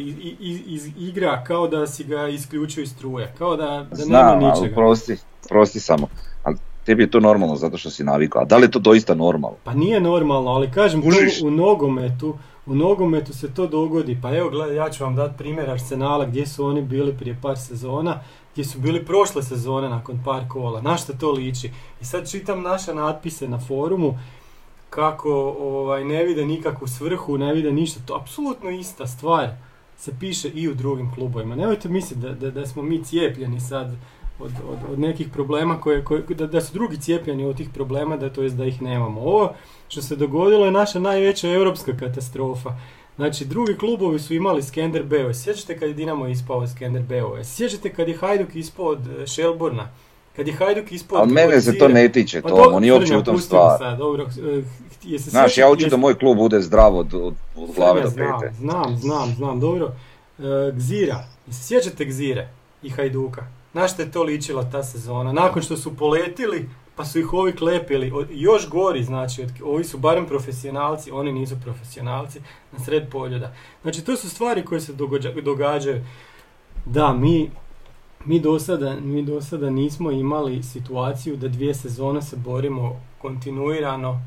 [0.66, 4.74] iz, igra kao da si ga isključio iz struje, kao da, da Znam, nema ničega.
[4.74, 5.16] prosti,
[5.48, 6.08] prosti samo,
[6.42, 9.14] ali tebi je to normalno zato što si navikao, a da li je to doista
[9.14, 9.56] normalno?
[9.64, 11.02] Pa nije normalno, ali kažem,
[11.44, 12.34] u nogometu,
[12.66, 16.46] u nogometu se to dogodi, pa evo gledaj, ja ću vam dati primjer Arsenala gdje
[16.46, 18.20] su oni bili prije par sezona,
[18.52, 21.70] gdje su bili prošle sezone nakon par kola, na što to liči.
[22.00, 24.18] I sad čitam naše natpise na forumu,
[24.90, 28.00] kako ovaj, ne vide nikakvu svrhu, ne vide ništa.
[28.06, 29.50] To je apsolutno ista stvar
[29.98, 31.56] se piše i u drugim klubovima.
[31.56, 33.96] Nemojte misliti da, da, da smo mi cijepljeni sad
[34.38, 38.16] od, od, od nekih problema, koje, koje, da, da su drugi cijepljeni od tih problema,
[38.16, 39.20] da to jest da ih nemamo.
[39.20, 39.52] Ovo
[39.88, 42.70] što se dogodilo je naša najveća europska katastrofa.
[43.16, 45.34] Znači, drugi klubovi su imali Skender Beo.
[45.34, 47.44] Sjećate kad je Dinamo ispao Skender Beo?
[47.44, 49.88] Sjećate kad je Hajduk ispao od Shelburna?
[50.36, 51.18] Kad je Hajduk ispod...
[51.20, 53.78] Ali mene se to ne tiče, pa to, nije uopće u tom stvar.
[53.78, 54.26] Sad, dobro,
[55.02, 58.10] je se Znaš, ja hoću da moj klub bude zdrav od, od, od glave do
[58.10, 58.54] pete.
[58.58, 59.92] Znam, znam, znam, dobro.
[60.38, 60.42] E,
[60.72, 62.48] Gzira, sjećate Gzire
[62.82, 63.46] i Hajduka?
[63.74, 65.32] Na što je to ličila ta sezona?
[65.32, 70.26] Nakon što su poletili, pa su ih ovi klepili, još gori, znači, ovi su barem
[70.26, 72.40] profesionalci, oni nisu profesionalci,
[72.72, 73.54] na sred poljuda.
[73.82, 74.92] Znači, to su stvari koje se
[75.42, 76.04] događaju.
[76.86, 77.50] Da, mi
[78.24, 84.20] mi do, sada, mi do sada nismo imali situaciju da dvije sezone se borimo kontinuirano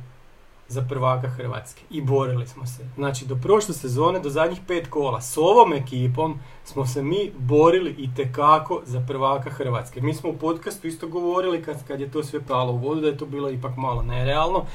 [0.68, 1.82] za prvaka Hrvatske.
[1.90, 2.90] I borili smo se.
[2.96, 7.96] Znači, do prošle sezone, do zadnjih pet kola, s ovom ekipom smo se mi borili
[7.98, 10.02] i tekako za prvaka Hrvatske.
[10.02, 13.08] Mi smo u podcastu isto govorili kad, kad je to sve palo u vodu, da
[13.08, 14.66] je to bilo ipak malo nerealno,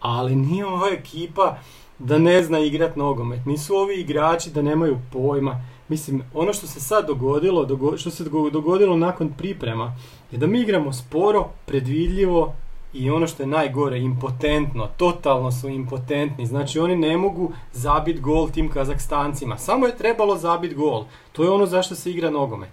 [0.00, 1.56] ali nije ova ekipa
[1.98, 3.46] da ne zna igrat nogomet.
[3.46, 8.96] Nisu ovi igrači da nemaju pojma Mislim, ono što se sad dogodilo, što se dogodilo
[8.96, 9.96] nakon priprema,
[10.30, 12.54] je da mi igramo sporo, predvidljivo
[12.94, 16.46] i ono što je najgore, impotentno, totalno su impotentni.
[16.46, 19.58] Znači oni ne mogu zabiti gol tim Kazakstancima.
[19.58, 21.04] Samo je trebalo zabiti gol.
[21.32, 22.72] To je ono zašto se igra nogomet.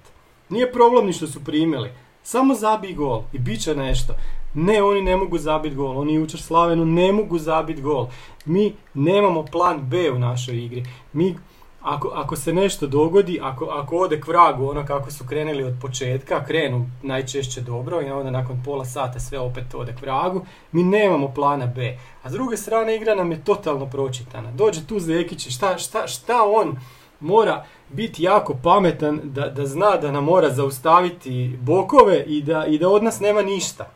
[0.50, 1.90] Nije problem ni što su primili.
[2.24, 4.14] Samo zabij gol i bit će nešto.
[4.54, 5.98] Ne, oni ne mogu zabiti gol.
[5.98, 8.08] Oni jučer Slavenu ne mogu zabiti gol.
[8.46, 10.86] Mi nemamo plan B u našoj igri.
[11.14, 11.36] Mi
[11.82, 15.74] ako, ako se nešto dogodi, ako, ako ode k vragu ono kako su krenuli od
[15.82, 20.84] početka, krenu najčešće dobro i onda nakon pola sata sve opet ode k vragu, mi
[20.84, 21.98] nemamo plana B.
[22.24, 24.52] A s druge strane igra nam je totalno pročitana.
[24.52, 26.78] Dođe tu Zekić šta, šta, šta on
[27.20, 32.78] mora biti jako pametan da, da zna da nam mora zaustaviti bokove i da, i
[32.78, 33.92] da od nas nema ništa.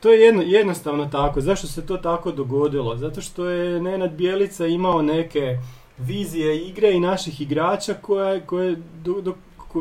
[0.00, 1.40] To je jedno, jednostavno tako.
[1.40, 2.96] Zašto se to tako dogodilo?
[2.96, 5.58] Zato što je Nenad Bijelica imao neke
[5.98, 9.34] vizije igre i naših igrača koje, koje, do,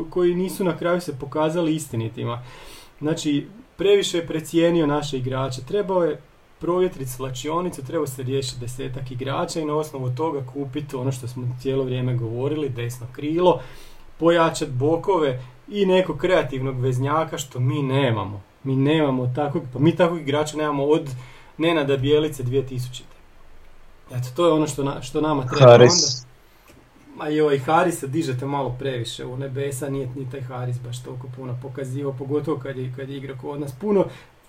[0.10, 2.43] koji nisu na kraju se pokazali istinitima.
[2.99, 5.62] Znači, previše je precijenio naše igrače.
[5.67, 6.21] Trebao je
[6.60, 11.58] provjetriti slačionicu, treba se riješiti desetak igrača i na osnovu toga kupiti ono što smo
[11.62, 13.62] cijelo vrijeme govorili, desno krilo,
[14.19, 18.41] pojačati bokove i nekog kreativnog veznjaka što mi nemamo.
[18.63, 21.10] Mi nemamo takvog, pa mi takvog igrača nemamo od
[21.58, 23.16] Nenada Bijelice 2000.
[24.12, 25.91] Eto, to je ono što, na, što nama treba Haris.
[25.93, 26.28] onda.
[27.17, 31.28] Ma joj, Haris se dižete malo previše u nebesa, nije ni taj Haris baš toliko
[31.36, 33.72] puno pokazivao, pogotovo kad je, kad je igrao kod nas.
[33.82, 34.06] Puno,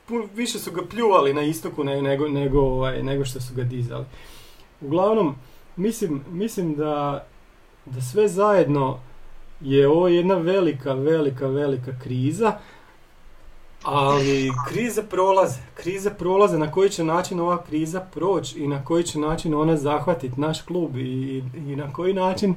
[0.07, 4.05] puno, više su ga pljuvali na istoku nego, nego, ovaj, nego što su ga dizali.
[4.81, 5.35] Uglavnom,
[5.77, 7.27] mislim, mislim da,
[7.87, 8.99] da sve zajedno
[9.61, 12.59] je ovo jedna velika, velika, velika kriza
[13.83, 19.05] ali krize prolaze, krize prolaze, na koji će način ova kriza proći i na koji
[19.05, 22.55] će način ona zahvatiti naš klub i, i na koji način,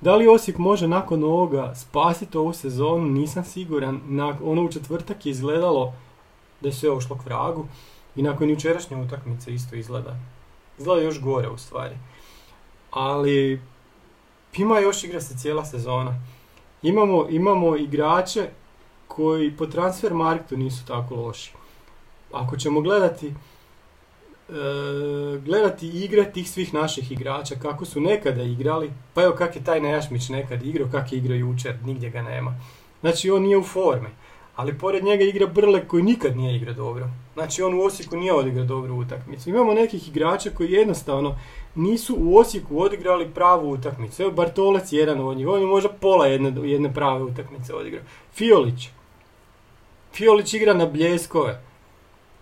[0.00, 4.00] da li Osijek može nakon ovoga spasiti ovu sezonu, nisam siguran.
[4.06, 5.94] Na, ono u četvrtak je izgledalo
[6.60, 7.66] da je sve ošlo k vragu
[8.16, 10.16] i nakon jučerašnje utakmice isto izgleda.
[10.78, 11.96] Izgleda još gore u stvari.
[12.90, 13.60] Ali
[14.56, 16.20] ima još igra se cijela sezona.
[16.82, 18.48] Imamo, imamo igrače
[19.16, 21.52] koji po transfer marketu nisu tako loši.
[22.32, 23.32] Ako ćemo gledati e,
[25.44, 29.80] gledati igre tih svih naših igrača, kako su nekada igrali, pa evo kak je taj
[29.80, 32.54] Nejašmić nekad igrao, kak je igrao jučer, nigdje ga nema.
[33.00, 34.08] Znači on nije u formi,
[34.56, 37.08] ali pored njega igra Brle koji nikad nije igrao dobro.
[37.34, 39.50] Znači on u Osijeku nije odigrao dobru utakmicu.
[39.50, 41.38] Imamo nekih igrača koji jednostavno
[41.74, 44.22] nisu u Osijeku odigrali pravu utakmicu.
[44.22, 48.02] Evo Bartolec jedan od njih, on je možda pola jedne, jedne prave utakmice odigrao.
[48.32, 48.88] Fiolić,
[50.14, 51.60] Fiolić igra na bljeskove.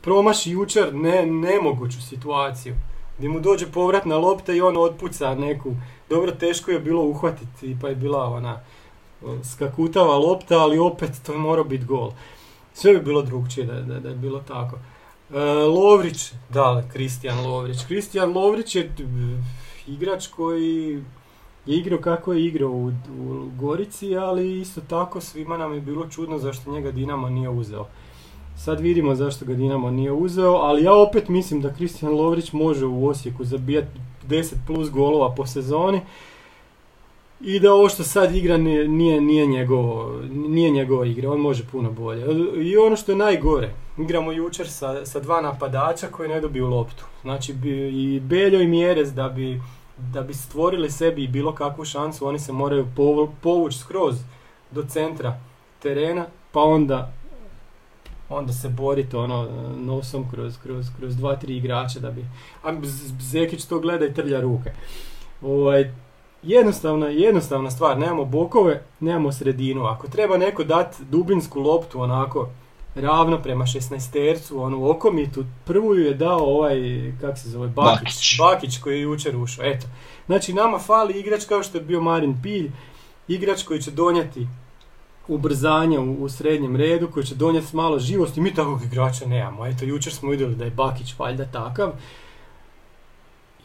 [0.00, 2.74] Promaši jučer ne, nemoguću situaciju.
[3.18, 5.74] Gdje mu dođe povratna lopta i on otpuca neku.
[6.08, 8.60] Dobro, teško je bilo uhvatiti, pa je bila ona
[9.44, 12.12] skakutava lopta, ali opet to je morao biti gol.
[12.74, 14.78] Sve bi bilo drugčije da, da, da je bilo tako.
[15.34, 17.84] E, Lovrić, da, Kristijan Lovrić.
[17.86, 18.92] Kristijan Lovrić je
[19.86, 21.02] igrač koji
[21.76, 26.38] igrao kako je igrao u, u Gorici, ali isto tako svima nam je bilo čudno
[26.38, 27.86] zašto njega Dinamo nije uzeo.
[28.56, 32.86] Sad vidimo zašto ga Dinamo nije uzeo, ali ja opet mislim da Kristijan Lovrić može
[32.86, 33.88] u Osijeku zabijati
[34.28, 36.00] 10 plus golova po sezoni
[37.40, 41.90] i da ovo što sad igra nije, nije, njegovo, nije njegova igra, on može puno
[41.90, 42.26] bolje.
[42.62, 47.04] I ono što je najgore, igramo jučer sa, sa dva napadača koji ne dobiju loptu.
[47.22, 47.54] Znači
[47.92, 49.60] i Beljo i Mjerez da bi
[50.12, 52.88] da bi stvorili sebi bilo kakvu šansu, oni se moraju
[53.42, 54.16] povući skroz
[54.70, 55.40] do centra
[55.82, 57.12] terena, pa onda
[58.30, 62.24] onda se boriti ono nosom kroz, kroz, kroz dva, tri igrača da bi...
[62.64, 62.72] A
[63.20, 64.70] Zekić to gleda i trlja ruke.
[65.42, 65.92] Ovaj,
[66.42, 69.84] jednostavna, jednostavna stvar, nemamo bokove, nemamo sredinu.
[69.84, 72.48] Ako treba neko dati dubinsku loptu onako
[72.94, 76.78] ravno prema 16 tercu, onu okomitu, prvu je dao ovaj,
[77.20, 79.86] kak se zove, Bakić, Bakić, koji je jučer ušao, eto.
[80.26, 82.70] Znači nama fali igrač kao što je bio Marin Pilj,
[83.28, 84.46] igrač koji će donijeti
[85.28, 89.84] ubrzanje u, u srednjem redu, koji će donijeti malo živosti, mi takvog igrača nemamo, eto
[89.84, 91.92] jučer smo vidjeli da je Bakić valjda takav,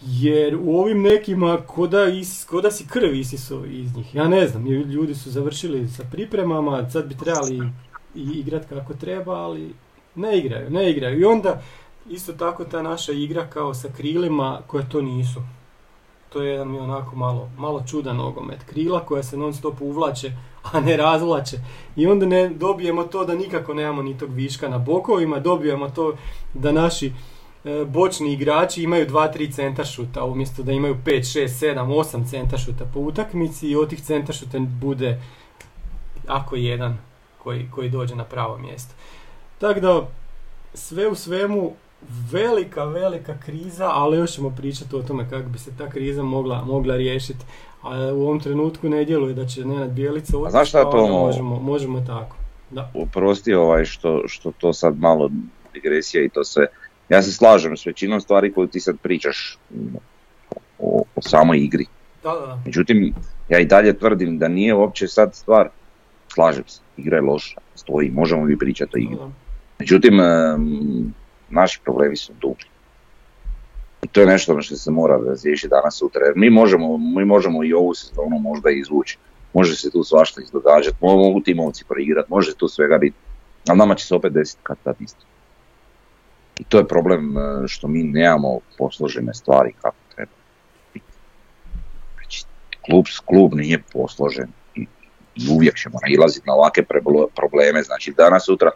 [0.02, 4.16] jer u ovim nekima koda, is, koda si krv isiso iz njih.
[4.16, 7.62] Ja ne znam, ljudi su završili sa pripremama, sad bi trebali
[8.16, 9.74] i igrat kako treba, ali
[10.16, 11.20] ne igraju, ne igraju.
[11.20, 11.62] I onda
[12.10, 15.42] isto tako ta naša igra kao sa krilima koje to nisu.
[16.30, 18.64] To je jedan mi onako malo, malo čudan nogomet.
[18.64, 20.32] Krila koja se non stop uvlače,
[20.72, 21.58] a ne razvlače.
[21.96, 26.14] I onda ne dobijemo to da nikako nemamo ni tog viška na bokovima, dobijemo to
[26.54, 27.12] da naši
[27.64, 33.00] e, bočni igrači imaju 2-3 centaršuta umjesto da imaju 5, 6, 7, 8 centaršuta po
[33.00, 35.22] utakmici i od tih centaršuta bude
[36.28, 36.98] ako jedan
[37.46, 38.94] koji, koji dođe na pravo mjesto.
[39.58, 40.08] Tako da,
[40.74, 41.72] sve u svemu,
[42.32, 46.64] velika, velika kriza, ali još ćemo pričati o tome kako bi se ta kriza mogla,
[46.66, 47.46] mogla riješiti.
[47.82, 51.20] A u ovom trenutku ne djeluje da će Nenad Bijelica otići, znaš šta to ono-
[51.20, 52.36] možemo, možemo tako.
[52.72, 52.92] Da.
[52.94, 55.30] oprosti ovaj što, što to sad malo
[55.74, 56.68] digresija i to sve.
[57.10, 59.58] Ja se slažem s većinom stvari koju ti sad pričaš
[60.80, 61.86] o, o samoj igri.
[62.24, 62.60] Da, da, da.
[62.66, 63.14] Međutim,
[63.50, 65.70] ja i dalje tvrdim da nije uopće sad stvar,
[66.36, 69.18] slažem se, igra je loša, stoji, možemo mi pričati o igri.
[69.80, 70.14] Međutim,
[71.50, 72.66] naši problemi su dublji.
[74.04, 76.26] I to je nešto na što se mora razriješiti danas sutra.
[76.26, 79.18] Jer mi možemo, mi možemo i ovu sezonu možda izvući.
[79.54, 83.16] Može se tu svašta izdogađati, mo- mogu ti momci proigrati, može tu svega biti.
[83.68, 85.26] Ali nama će se opet desiti kad tad isto.
[86.60, 87.36] I to je problem
[87.68, 90.32] što mi nemamo posložene stvari kako treba.
[92.14, 92.46] Znači,
[92.86, 94.48] klub, klub nije posložen
[95.52, 96.84] uvijek ćemo nailaziti na ovakve
[97.36, 97.84] probleme.
[97.84, 98.72] Znači danas sutra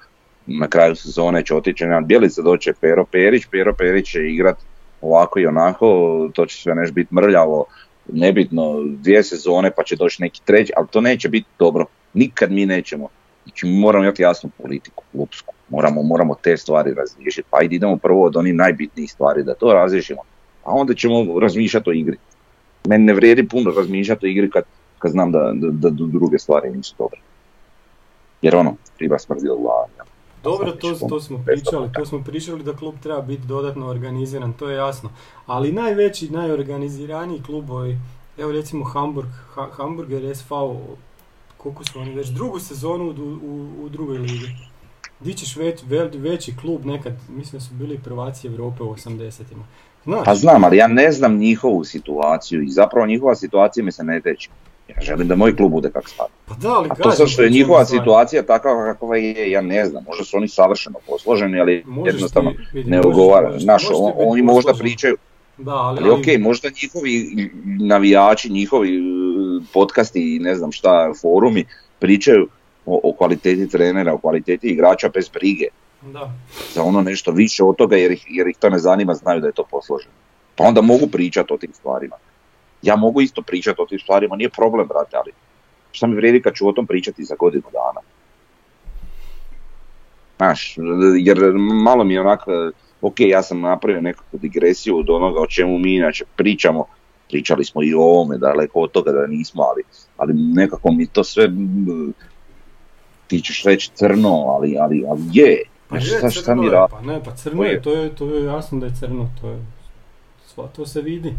[0.47, 4.57] na kraju sezone će otići na Bjelica, doće Pero Perić, Pero Perić će igrat
[5.01, 5.87] ovako i onako,
[6.33, 7.65] to će sve nešto biti mrljavo,
[8.13, 12.65] nebitno, dvije sezone pa će doći neki treći, ali to neće biti dobro, nikad mi
[12.65, 13.07] nećemo.
[13.43, 17.97] Znači mi moramo imati jasnu politiku, klubsku, moramo, moramo te stvari razriješiti, pa ajde idemo
[17.97, 20.21] prvo od onih najbitnijih stvari da to razriješimo,
[20.63, 22.17] a onda ćemo razmišljati o igri.
[22.87, 24.63] Meni ne vrijedi puno razmišljati o igri kad,
[24.99, 27.19] kad znam da, da, da druge stvari nisu dobre.
[28.41, 29.87] Jer ono, riba smrdi od glave.
[29.97, 30.05] jel?
[30.43, 33.87] Dobro, to, ćemo to smo bez pričali, to smo pričali da klub treba biti dodatno
[33.87, 35.09] organiziran, to je jasno.
[35.45, 37.97] Ali najveći, najorganiziraniji klubovi,
[38.37, 40.53] evo recimo Hamburg, ha, Hamburger SV,
[41.57, 44.55] koliko su oni već, drugu sezonu u, u, u drugoj ligi.
[45.19, 49.63] Di ćeš već, ve- veći klub nekad, mislim da su bili prvaci Europe u 80-ima.
[50.03, 54.03] Znaš, Pa znam, ali ja ne znam njihovu situaciju i zapravo njihova situacija mi se
[54.03, 54.49] ne teče.
[54.89, 56.29] Ja želim da moj klub bude kak spada.
[56.45, 57.99] pa da, ali A to sad što je njihova stvari.
[57.99, 60.03] situacija takva kakva je, ja ne znam.
[60.03, 63.59] Možda su oni savršeno posloženi, ali Možeš jednostavno ti- ne odgovara.
[63.59, 65.17] Znaš, on- oni možda pričaju,
[65.57, 67.25] Da, ali, ali ok, možda njihovi
[67.79, 69.01] navijači, njihovi e,
[69.73, 71.65] podcasti i ne znam šta, forumi
[71.99, 72.47] pričaju
[72.85, 75.65] o, o kvaliteti trenera, o kvaliteti igrača bez brige.
[76.03, 76.31] Da.
[76.73, 79.47] za ono nešto više od toga jer ih, jer ih to ne zanima, znaju da
[79.47, 80.11] je to posloženo.
[80.55, 82.15] Pa onda mogu pričati o tim stvarima.
[82.81, 85.31] Ja mogu isto pričati o tim stvarima, nije problem, brate, ali
[85.91, 88.01] šta mi vrijedi kad ću o tom pričati za godinu dana?
[90.37, 90.75] Znaš,
[91.19, 91.37] jer
[91.83, 92.71] malo mi je onak, e,
[93.01, 96.85] ok, ja sam napravio nekakvu digresiju od onoga o čemu mi inače pričamo,
[97.29, 99.83] pričali smo i o ovome, daleko od toga da nismo, ali,
[100.17, 101.49] ali nekako mi to sve,
[103.27, 105.61] ti ćeš reći crno, ali, ali, ali je.
[105.87, 108.25] Pa je, šta- šta mi je, pa ne, pa crno je- je, to je, to
[108.27, 109.65] je jasno da je crno, to je,
[110.47, 111.33] sva, to se vidi.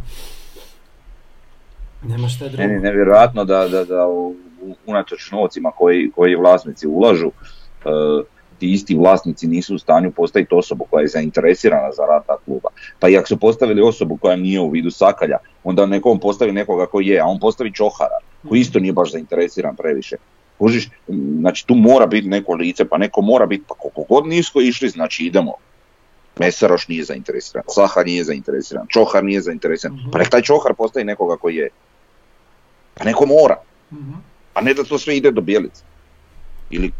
[2.02, 2.62] Nema šta drugo.
[2.62, 4.06] Meni je nevjerojatno da, da, da
[4.86, 7.90] unatoč novcima koji, koji vlasnici ulažu, e,
[8.58, 12.68] ti isti vlasnici nisu u stanju postaviti osobu koja je zainteresirana za rad ta kluba.
[12.98, 16.52] Pa i ako su postavili osobu koja nije u vidu Sakalja, onda neko on postavi
[16.52, 20.16] nekoga koji je, a on postavi Čohara, koji isto nije baš zainteresiran previše.
[20.58, 20.90] Kužiš,
[21.40, 24.88] znači tu mora biti neko lice, pa neko mora biti, pa koliko god nisko išli,
[24.88, 25.52] znači idemo.
[26.38, 29.96] Mesaroš nije zainteresiran, Sahar nije zainteresiran, Čohar nije zainteresiran.
[29.96, 30.10] Mhm.
[30.10, 31.68] Pa nek taj Čohar postavi nekoga koji je.
[33.00, 33.56] Pa neko mora,
[33.92, 34.12] Mhm.
[34.54, 35.82] a ne da to sve ide do Bjelice.
[36.70, 36.92] Ili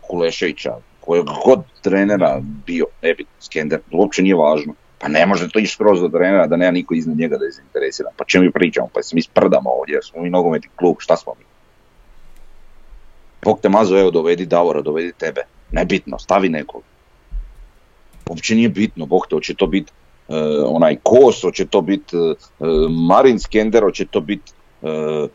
[0.00, 4.74] Kuleševića, kojeg god trenera bio, nebitno, Skender, uopće nije važno.
[4.98, 7.50] Pa ne može to ići skroz do trenera da nema niko iznad njega da je
[7.50, 8.12] zainteresiran.
[8.16, 11.32] Pa čemu mi pričamo, pa se mi sprdamo ovdje, smo mi nogometni klub, šta smo
[11.38, 11.44] mi?
[13.42, 15.40] Bog te mazo, evo dovedi Davora, dovedi tebe.
[15.72, 16.82] Nebitno, stavi nekog.
[18.28, 19.92] Uopće nije bitno, Bog te, hoće to biti
[20.28, 20.34] e,
[20.66, 22.34] onaj Kos, hoće to biti e,
[23.08, 24.52] Marin Skender, hoće to biti
[24.84, 25.28] e,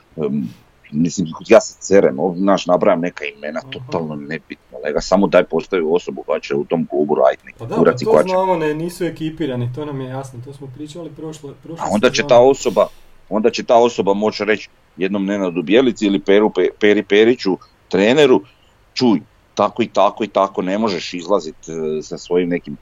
[0.92, 3.72] mislim, ja se cerem, ovdje, znaš, nabrajam neka imena, Aha.
[3.72, 7.66] totalno nebitno, lega, samo daj postavi osobu koja će u tom klubu raditi, neki Pa
[7.66, 10.40] da, pa kurac i to koja će znamo, ne, nisu ekipirani, to nam je jasno,
[10.46, 12.88] to smo pričali prošle, prošle A onda će ta osoba,
[13.30, 17.58] onda će ta osoba moći reći jednom Nenadu Bjelici ili Peru Pe- Peri Periću,
[17.90, 18.42] treneru,
[18.94, 19.20] čuj,
[19.56, 22.78] tako i tako i tako, ne možeš izlaziti e, sa svojim nekim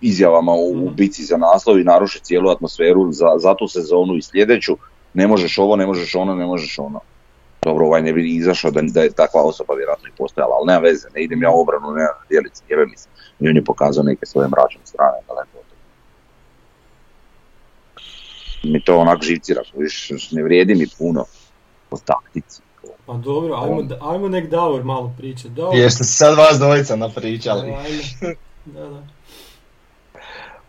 [0.00, 0.94] izjavama u, u Mhm.
[0.94, 4.76] bici za naslov i narušiti cijelu atmosferu za, za tu sezonu i sljedeću,
[5.14, 7.00] ne možeš ovo, ne možeš ono, ne možeš ono.
[7.62, 10.80] Dobro, ovaj ne bi izašao da, da je takva osoba vjerojatno i postojala, ali nema
[10.80, 13.08] veze, ne idem ja u obranu, ne Bjelici, jebe mi se.
[13.40, 15.80] I on je pokazao neke svoje mračne strane, daleko od toga.
[18.62, 21.24] Mi to onak živcira, viš, ne vrijedi mi puno
[21.90, 22.62] o taktici.
[23.06, 25.48] Pa dobro, ajmo, ajmo nek Davor malo priča.
[25.48, 27.72] Davor, Jeste sad vas dvojica napričali.
[28.64, 29.02] Da, da.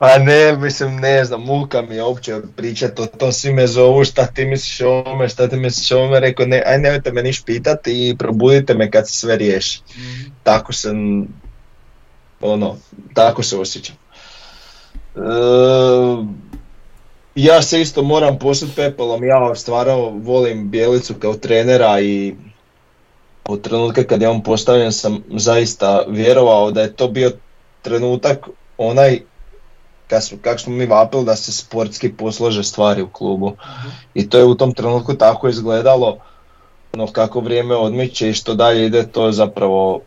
[0.01, 4.03] Pa ne, mislim, ne znam, muka mi je uopće pričati o tom, svi me zovu
[4.03, 7.23] šta ti misliš o ovome, šta ti misliš o ovome, rekao ne, aj nemojte me
[7.23, 9.81] niš pitati i probudite me kad se sve riješi.
[9.97, 10.31] Mhm.
[10.43, 10.89] Tako se,
[12.41, 12.77] ono,
[13.13, 13.95] tako se osjećam.
[15.15, 15.19] E,
[17.35, 22.35] ja se isto moram posut pepelom, ja stvarno volim Bijelicu kao trenera i
[23.45, 27.31] od trenutka kad je on postavljen sam zaista vjerovao da je to bio
[27.81, 28.47] trenutak
[28.77, 29.30] onaj
[30.11, 33.53] kad smo, kako smo mi vapili da se sportski poslože stvari u klubu.
[34.13, 36.17] I to je u tom trenutku tako izgledalo,
[36.93, 40.01] no kako vrijeme odmiče i što dalje ide to zapravo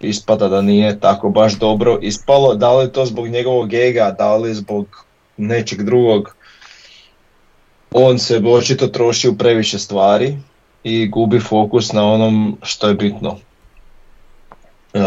[0.00, 2.54] ispada da nije tako baš dobro ispalo.
[2.54, 5.04] Da li to zbog njegovog ega, da li zbog
[5.36, 6.36] nečeg drugog.
[7.92, 10.38] On se očito troši u previše stvari
[10.84, 13.36] i gubi fokus na onom što je bitno.
[14.94, 15.00] E,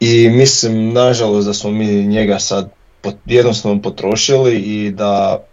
[0.00, 2.70] I mislim, nažalost, da smo mi njega sad
[3.26, 5.44] jednostavno potrošili i da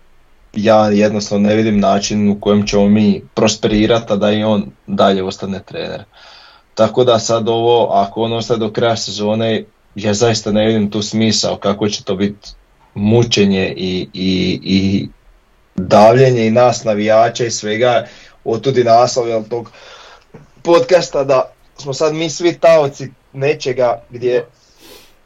[0.54, 5.24] ja jednostavno ne vidim način u kojem ćemo mi prosperirati, a da i on dalje
[5.24, 6.04] ostane trener.
[6.76, 9.64] Tako da sad ovo, ako on ostaje do kraja sezone,
[9.96, 12.50] ja zaista ne vidim tu smisao kako će to biti
[12.94, 15.08] mučenje i, i, i
[15.76, 18.06] davljenje i nas navijača i svega,
[18.46, 19.72] otud i naslov jel, tog
[20.64, 24.46] podcasta da smo sad mi svi taoci nečega gdje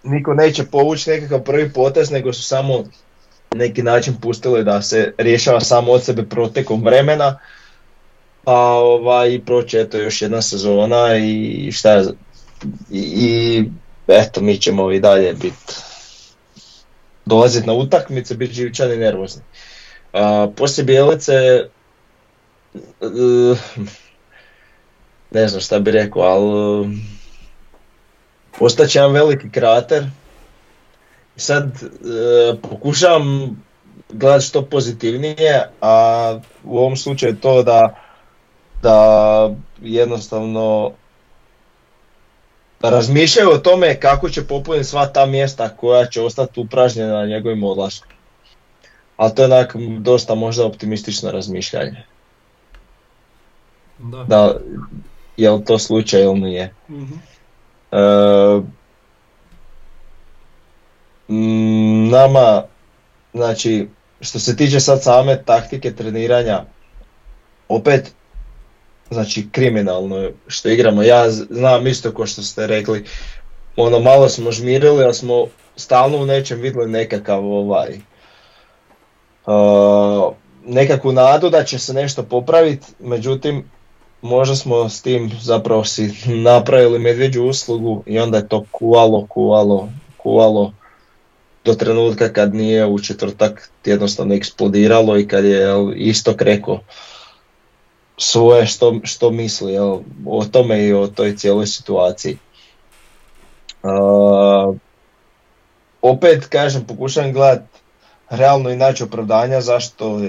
[0.03, 2.83] niko neće povući nekakav prvi potez nego su samo
[3.55, 7.39] neki način pustili da se rješava samo od sebe protekom vremena
[8.43, 12.05] pa ovaj, i proći eto još jedna sezona i šta je,
[12.91, 13.63] i, i
[14.07, 15.73] eto mi ćemo i dalje biti
[17.25, 19.41] dolaziti na utakmice, biti živčani nervozni.
[20.13, 21.33] A, poslije Bijelice,
[23.01, 23.55] eh,
[25.31, 26.87] ne znam šta bi rekao, ali
[28.65, 30.05] ostaće jedan veliki krater.
[31.37, 33.55] I sad eh, pokušavam
[34.09, 37.95] gledati što pozitivnije, a u ovom slučaju to da,
[38.81, 39.49] da
[39.81, 40.91] jednostavno
[42.81, 48.11] razmišljaju o tome kako će popuniti sva ta mjesta koja će ostati upražnjena njegovim odlaskom.
[49.17, 52.03] Ali to je onak dosta možda optimistično razmišljanje.
[53.97, 54.23] Da.
[54.23, 54.55] Da,
[55.37, 56.73] je li to slučaj ili nije.
[56.89, 57.13] Mhm.
[57.91, 58.61] E,
[61.27, 62.63] mm, nama,
[63.33, 63.87] znači,
[64.21, 66.65] što se tiče sad same taktike treniranja,
[67.67, 68.13] opet,
[69.09, 71.03] znači kriminalno što igramo.
[71.03, 73.05] Ja znam isto ko što ste rekli,
[73.75, 77.99] ono malo smo žmirili, ali smo stalno u nečem vidjeli nekakav ovaj,
[79.45, 80.33] uh,
[80.65, 83.69] nekakvu nadu da će se nešto popraviti, međutim
[84.21, 89.89] možda smo s tim zapravo si napravili medvjeđu uslugu i onda je to kuvalo, kuvalo,
[90.17, 90.73] kuvalo
[91.65, 96.79] do trenutka kad nije u četvrtak jednostavno eksplodiralo i kad je istok rekao
[98.17, 102.37] svoje što, što misli jel, o tome i o toj cijeloj situaciji.
[103.83, 104.75] Uh,
[106.01, 107.63] opet kažem, pokušavam gledat
[108.29, 110.21] realno i naći opravdanja zašto,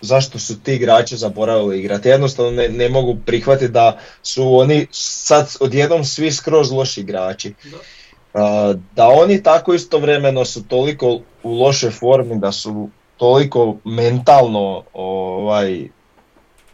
[0.00, 2.08] zašto su ti igrači zaboravili igrati.
[2.08, 7.54] Jednostavno ne, ne mogu prihvatiti da su oni sad odjednom svi skroz loši igrači.
[7.68, 15.88] Uh, da oni tako istovremeno su toliko u lošoj formi, da su toliko mentalno ovaj,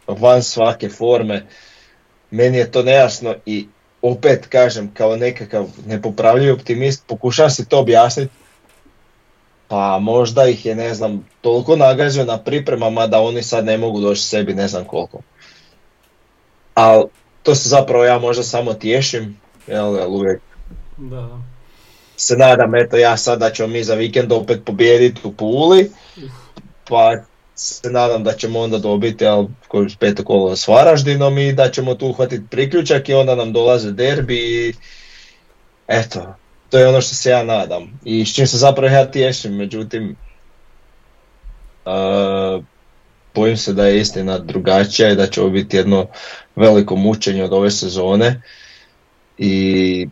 [0.07, 1.45] van svake forme,
[2.31, 3.67] meni je to nejasno i
[4.01, 8.33] opet kažem kao nekakav nepopravljivi optimist pokušavam si to objasniti
[9.67, 14.01] pa možda ih je ne znam toliko nagazio na pripremama da oni sad ne mogu
[14.01, 15.21] doći sebi ne znam koliko.
[16.73, 17.03] Ali
[17.43, 20.41] to se zapravo ja možda samo tješim, jel, jel uvijek
[20.97, 21.41] Da,
[22.15, 25.91] se nadam eto ja sad da ćemo mi za vikend opet pobijediti u Puli,
[26.89, 27.11] pa
[27.55, 29.47] se nadam da ćemo onda dobiti jel,
[29.99, 34.37] peto kolo s Varaždinom i da ćemo tu uhvatiti priključak i onda nam dolaze derbi
[34.37, 34.73] i
[35.87, 36.35] eto,
[36.69, 40.15] to je ono što se ja nadam i s čim se zapravo ja tješim, međutim
[41.85, 42.63] uh,
[43.35, 46.07] bojim se da je istina drugačija i da će ovo biti jedno
[46.55, 48.41] veliko mučenje od ove sezone
[49.37, 50.07] i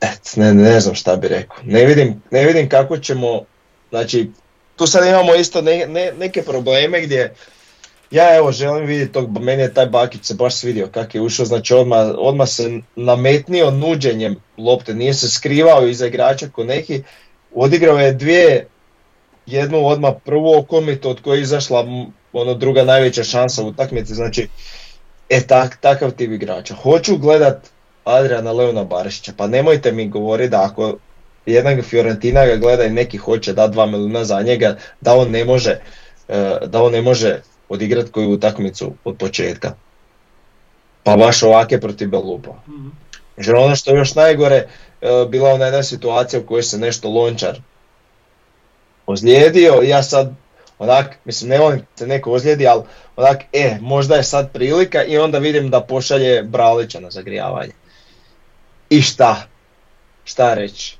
[0.00, 1.56] et, ne, ne znam šta bi rekao.
[1.64, 3.40] Ne vidim, ne vidim kako ćemo,
[3.90, 4.30] znači
[4.76, 7.34] tu sad imamo isto ne, ne- neke probleme gdje
[8.10, 11.46] ja evo želim vidjeti tog, meni je taj Bakić se baš svidio kako je ušao,
[11.46, 17.02] znači odmah, odmah se nametnio nuđenjem lopte, nije se skrivao iza igrača ko neki,
[17.54, 18.66] odigrao je dvije,
[19.46, 21.86] jednu odmah prvu okomitu od koje je izašla
[22.32, 24.48] ono druga najveća šansa u utakmici, znači
[25.28, 26.74] e tak, takav tip igrača.
[26.74, 27.70] Hoću gledat
[28.04, 29.32] Adriana Leona Barišića.
[29.36, 30.96] Pa nemojte mi govoriti da ako
[31.46, 35.44] jedna Fiorentina ga gleda i neki hoće da dva milijuna za njega, da on ne
[35.44, 35.80] može,
[36.28, 37.40] e, da on ne može
[37.70, 39.74] odigrati koju utakmicu od početka.
[41.02, 42.52] Pa baš ovake protiv Belupa.
[42.68, 42.90] mm
[43.56, 44.66] ono što je još najgore, e,
[45.28, 47.60] bila ona jedna situacija u kojoj se nešto lončar
[49.06, 50.34] ozlijedio ja sad
[50.78, 52.82] onak, mislim ne volim se neko ozlijedi, ali
[53.16, 57.72] onak, e, možda je sad prilika i onda vidim da pošalje Bralića na zagrijavanje.
[58.90, 59.46] I šta?
[60.24, 60.96] Šta reći?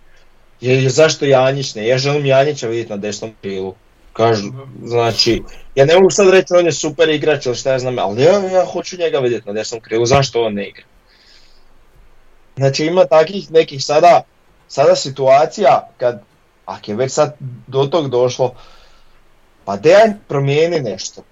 [0.61, 1.87] Je, zašto Janjić ne?
[1.87, 3.75] Ja želim Janjića vidjeti na desnom krilu.
[4.13, 4.53] Kažu,
[4.85, 5.43] znači,
[5.75, 8.33] ja ne mogu sad reći on je super igrač ili šta ja znam, ali ja,
[8.33, 10.85] ja hoću njega vidjeti na desnom krilu, zašto on ne igra?
[12.57, 14.23] Znači ima takvih nekih sada,
[14.69, 16.23] sada situacija kad,
[16.67, 17.37] ako je već sad
[17.67, 18.55] do tog došlo,
[19.65, 21.23] pa dej promijeni nešto.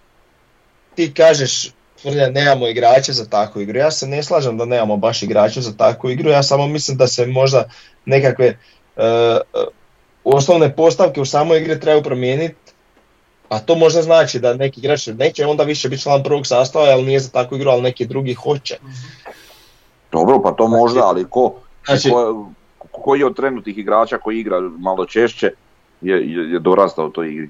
[0.95, 1.71] Ti kažeš,
[2.03, 3.79] Frlja, nemamo igrače za takvu igru.
[3.79, 7.07] Ja se ne slažem da nemamo baš igrače za takvu igru, ja samo mislim da
[7.07, 7.69] se možda
[8.05, 8.59] nekakve
[8.97, 9.03] uh,
[10.25, 12.68] osnovne postavke u samoj igri trebaju promijeniti,
[13.49, 17.03] a to možda znači da neki igrač neće onda više biti član prvog sastava, ali
[17.03, 18.79] nije za takvu igru, ali neki drugi hoće.
[20.13, 21.55] Dobro, pa to znači, možda, ali ko,
[21.87, 22.47] znači, ko,
[22.91, 25.51] koji od trenutnih igrača koji igra malo češće
[26.01, 27.49] je, je, je dorastao u toj igri?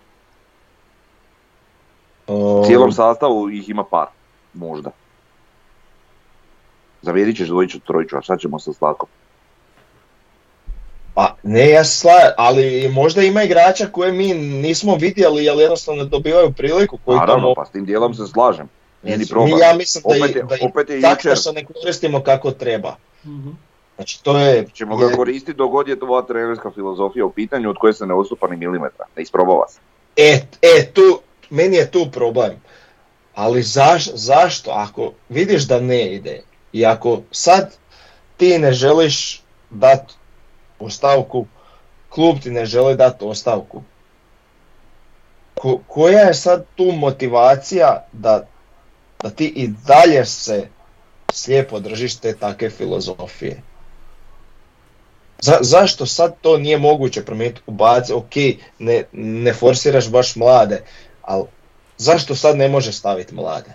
[2.26, 4.06] U cijelom sastavu ih ima par,
[4.54, 4.90] možda.
[7.02, 9.08] Zavjedit ćeš dvojiću, trojiću, a sad ćemo sa Slakom.
[11.18, 16.08] Pa ne, ja se ali možda ima igrača koje mi nismo vidjeli, ali jednostavno ne
[16.08, 16.98] dobivaju priliku.
[17.04, 18.68] Koji Naravno, pa s tim dijelom se slažem.
[19.02, 19.58] Nije problem.
[19.58, 21.38] Ja mislim da, opet je, da opet je jučer...
[21.38, 22.96] se ne koristimo kako treba.
[23.24, 23.50] mm
[23.96, 24.66] Znači to je...
[24.74, 28.14] Ćemo ga koristiti dok god je ova trenerska filozofija u pitanju od koje se ne
[28.14, 29.80] ostupa ni milimetra, ne isprobava se.
[30.16, 32.60] E, e tu, meni je tu problem.
[33.34, 34.70] Ali zaš, zašto?
[34.70, 36.42] Ako vidiš da ne ide
[36.72, 37.76] i ako sad
[38.36, 40.17] ti ne želiš dati
[40.78, 41.46] ostavku,
[42.08, 43.82] klub ti ne želi dati ostavku.
[45.54, 48.46] Ko, koja je sad tu motivacija da,
[49.22, 50.68] da ti i dalje se
[51.32, 53.62] slijepo držiš te takve filozofije?
[55.40, 58.34] Za, zašto sad to nije moguće promijeniti u baci, ok,
[58.78, 60.82] ne, ne forsiraš baš mlade,
[61.22, 61.44] ali
[61.96, 63.70] zašto sad ne može staviti mlade?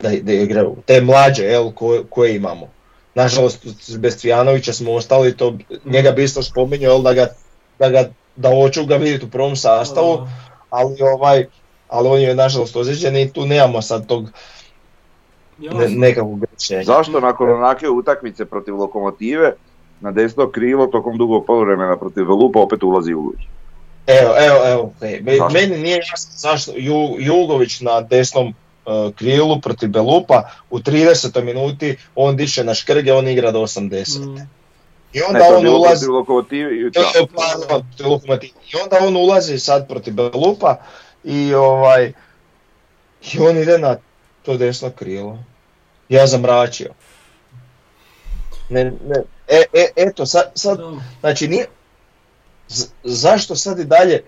[0.00, 1.72] Da, da igraju, te mlađe jel,
[2.10, 2.73] koje imamo.
[3.14, 3.66] Nažalost,
[3.98, 5.54] bez Cvijanovića smo ostali, to
[5.84, 7.26] njega bi isto spominjao, da ga,
[7.78, 10.26] da ga, da hoću ga vidjeti u prvom sastavu,
[10.70, 11.46] ali ovaj,
[11.88, 14.30] ali on je nažalost ozlijeđen i tu nemamo sad tog
[15.58, 16.84] ne, nekakvog rješenja.
[16.84, 19.52] Zašto nakon onake utakmice protiv lokomotive
[20.00, 23.40] na desno krivo tokom dugog poluvremena protiv Lupa opet ulazi Ugović?
[24.06, 26.72] Evo, evo, evo, meni nije jasno zašto
[27.18, 28.54] Jugović na desnom
[29.16, 31.42] krilu protiv Belupa, u 30.
[31.42, 34.18] minuti on diše na škrge, on igra do 80.
[34.18, 34.48] Mm.
[35.12, 36.06] I onda ne, on ulazi...
[36.06, 36.90] Lokomotivi,
[38.72, 40.76] I onda on ulazi sad protiv Belupa
[41.24, 42.12] i ovaj...
[43.32, 43.96] I on ide na
[44.42, 45.38] to desno krilo.
[46.08, 46.90] Ja zamračio.
[48.68, 50.78] Ne, ne, e, e, eto, sad, sad
[51.20, 51.66] znači nije,
[52.68, 54.24] z, zašto sad i dalje,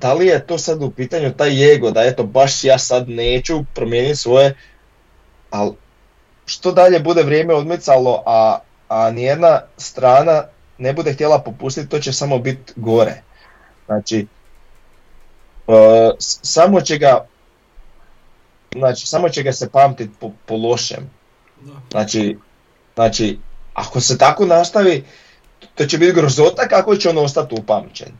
[0.00, 3.64] da li je to sad u pitanju taj ego, da eto baš ja sad neću
[3.74, 4.54] promijeniti svoje,
[5.50, 5.72] ali
[6.46, 8.58] što dalje bude vrijeme odmicalo, a,
[8.88, 10.44] a nijedna strana
[10.78, 13.22] ne bude htjela popustiti, to će samo biti gore.
[13.86, 14.26] Znači,
[15.66, 15.74] uh,
[16.42, 17.26] samo će ga
[18.72, 21.10] znači, samo će ga se pamtiti po, po lošem.
[21.90, 22.38] Znači,
[22.94, 23.38] znači,
[23.74, 25.04] ako se tako nastavi,
[25.74, 28.12] to će biti grozota kako će on ostati upamćen.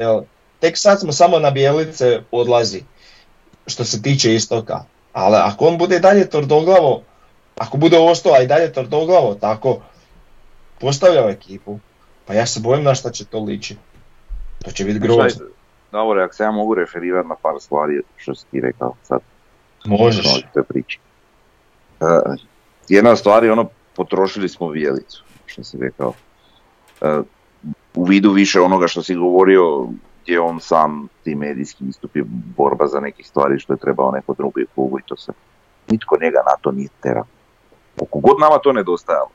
[0.00, 0.24] Evo,
[0.60, 2.82] tek sad smo samo na bijelice odlazi
[3.66, 4.84] što se tiče istoka.
[5.12, 7.02] Ali ako on bude dalje tordoglavo,
[7.56, 9.80] ako bude ostao, a i dalje tordoglavo, tako
[10.80, 11.78] postavljao ekipu,
[12.26, 13.76] pa ja se bojim na šta će to liči.
[14.64, 15.46] To će biti grozno.
[15.92, 19.20] Dobro, ako se ja mogu referirati na par stvari što si ti rekao sad.
[19.84, 20.26] Možeš.
[20.54, 20.98] Te priči.
[22.00, 22.08] Uh,
[22.88, 26.12] jedna stvar je ono, potrošili smo vijelicu, što si rekao.
[27.00, 27.24] Uh,
[27.94, 29.86] u vidu više onoga što si govorio
[30.22, 32.22] gdje on sam ti medijski istupi
[32.56, 35.32] borba za neke stvari što je trebao neko drugi klubu i to se
[35.90, 37.24] nitko njega na to nije terao.
[37.96, 39.28] Koliko god nama to nedostajalo,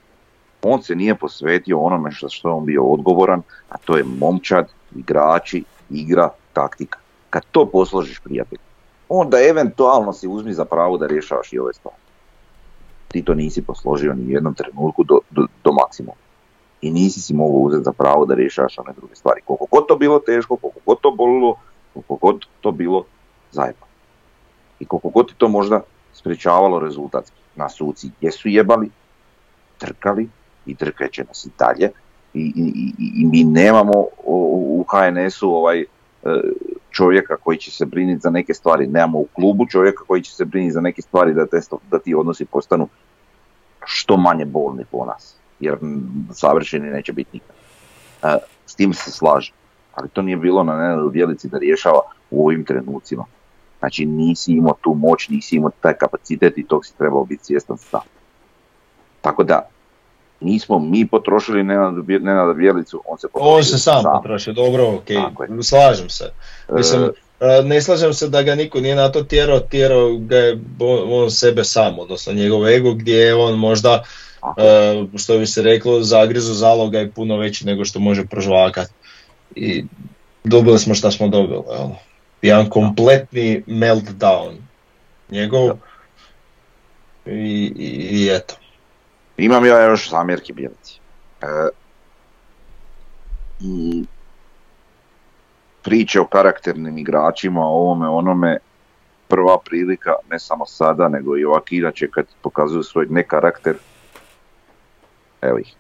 [0.63, 4.67] on se nije posvetio onome što, što je on bio odgovoran, a to je momčad,
[4.95, 6.99] igrači, igra, taktika.
[7.29, 8.59] Kad to posložiš prijatelj,
[9.09, 11.97] onda eventualno si uzmi za pravo da rješavaš i ove stvari.
[13.07, 16.28] Ti to nisi posložio ni u jednom trenutku do, do, do maksimuma
[16.81, 19.41] i nisi si mogao uzeti za pravo da rješavaš one druge stvari.
[19.45, 21.55] Koliko god to bilo teško, koliko god to bolilo,
[21.93, 23.05] koliko god to bilo
[23.51, 23.85] zajedno.
[24.79, 25.81] I koliko god ti to možda
[26.13, 27.37] sprečavalo rezultatski.
[27.55, 28.89] Na suci jesu jebali,
[29.77, 30.29] trkali
[30.65, 31.91] i trkat će nas i dalje
[32.33, 35.85] i, i, i mi nemamo u HNS-u ovaj e,
[36.91, 40.45] čovjeka koji će se brinuti za neke stvari, nemamo u klubu čovjeka koji će se
[40.45, 41.59] brinuti za neke stvari da, te,
[41.91, 42.87] da ti odnosi postanu
[43.85, 45.77] što manje bolni po nas, jer
[46.33, 47.55] savršeni neće biti nikad.
[48.23, 49.53] E, s tim se slažem,
[49.95, 52.01] ali to nije bilo na Nenadu Bjelici da rješava
[52.31, 53.25] u ovim trenucima.
[53.79, 57.77] Znači nisi imao tu moć, nisi imao taj kapacitet i tog si trebao biti svjestan
[57.77, 58.01] sam.
[59.21, 59.69] Tako da,
[60.39, 65.07] nismo mi potrošili Nenada Bjelicu, on se potrošio On se sam, potrošio, dobro, ok,
[65.63, 66.31] slažem se.
[66.71, 70.59] Mislim, e, ne slažem se da ga niko nije na to tjerao, tjerao ga je
[71.11, 74.03] on sebe sam, odnosno njegov ego gdje je on možda,
[74.41, 78.93] uh, što bi se reklo, zagrizu zaloga je puno veći nego što može prožvakati.
[79.55, 79.85] I
[80.43, 81.63] dobili smo šta smo dobili.
[81.69, 81.89] Jel?
[82.41, 84.53] Jedan kompletni meltdown
[85.29, 85.69] njegov
[87.25, 88.55] i, i, i eto.
[89.37, 90.99] Imam ja još zamjerki Bjelici.
[91.41, 91.45] E,
[95.83, 98.57] priče o karakternim igračima, o ovome, onome,
[99.27, 103.77] prva prilika, ne samo sada, nego i ovak inače kad pokazuju svoj ne karakter,
[105.41, 105.73] evo ih,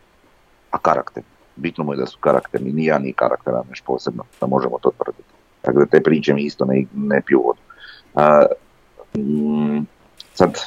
[0.71, 1.23] a karakter.
[1.55, 4.91] Bitno mu je da su karakterni, ni ja ni karaktera nešto posebno, da možemo to
[4.97, 5.33] tvrditi.
[5.61, 7.59] Tako da te priče mi isto ne, ne piju vodu.
[9.17, 9.85] Mm,
[10.33, 10.59] sad,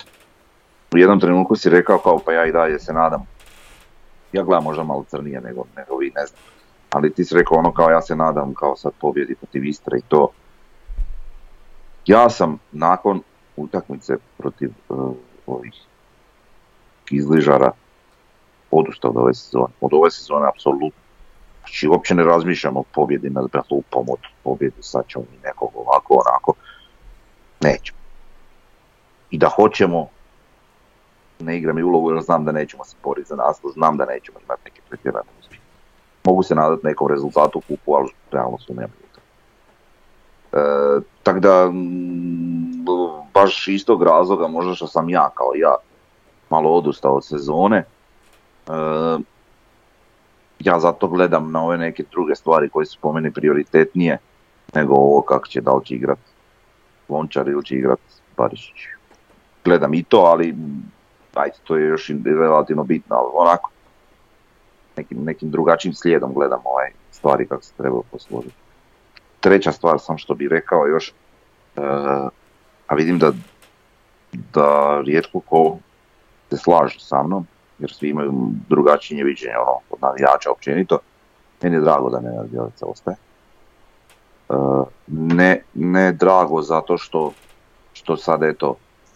[0.94, 3.26] u jednom trenutku si rekao kao pa ja i dalje se nadam.
[4.32, 6.40] Ja gledam možda malo crnije nego, nego vi, ne znam.
[6.90, 10.02] Ali ti si rekao ono kao ja se nadam kao sad pobjedi protiv Istre i
[10.08, 10.28] to.
[12.06, 13.22] Ja sam nakon
[13.56, 15.12] utakmice protiv uh,
[15.46, 15.74] ovih
[17.10, 17.70] izližara
[18.72, 19.72] odustao od ove sezone.
[19.80, 21.02] Od ove sezone apsolutno.
[21.60, 26.22] Znači uopće ne razmišljam o pobjedi nad Behlupom, od pobjedi sad ćemo mi nekog ovako,
[26.26, 26.54] onako.
[27.60, 27.98] Nećemo.
[29.30, 30.08] I da hoćemo,
[31.40, 34.38] ne igram i ulogu jer znam da nećemo se boriti za naslov, znam da nećemo
[34.44, 35.62] imati neke pretjerane uspjehe.
[36.24, 38.92] Mogu se nadati nekom rezultatu u kupu, ali realno su nema
[40.52, 41.70] e, tako da,
[43.34, 45.74] baš istog razloga, možda što sam ja kao ja
[46.50, 47.84] malo odustao od sezone,
[50.58, 54.18] ja zato gledam na ove neke druge stvari koje su po meni prioritetnije
[54.74, 56.18] nego ovo kako će, da li će igrat
[57.08, 58.00] Lončar ili će igrat
[58.36, 58.76] Barišić.
[59.64, 60.54] Gledam i to, ali
[61.34, 63.70] ajde, to je još relativno bitno, ali onako
[64.96, 68.54] nekim, nekim drugačijim slijedom gledam ovaj stvari kako se treba posložiti.
[69.40, 71.12] Treća stvar sam što bi rekao još,
[71.76, 71.84] uh,
[72.86, 73.32] a vidim da,
[74.32, 75.78] da rijetko ko
[76.50, 77.46] se slaže sa mnom,
[77.82, 78.32] jer svi imaju
[78.68, 80.98] drugačije viđenje ono, od navijača općenito.
[81.62, 83.16] Meni je drago da ne Bjelica ostaje.
[84.48, 87.32] Uh, ne, ne drago zato što,
[87.92, 88.74] što sad eto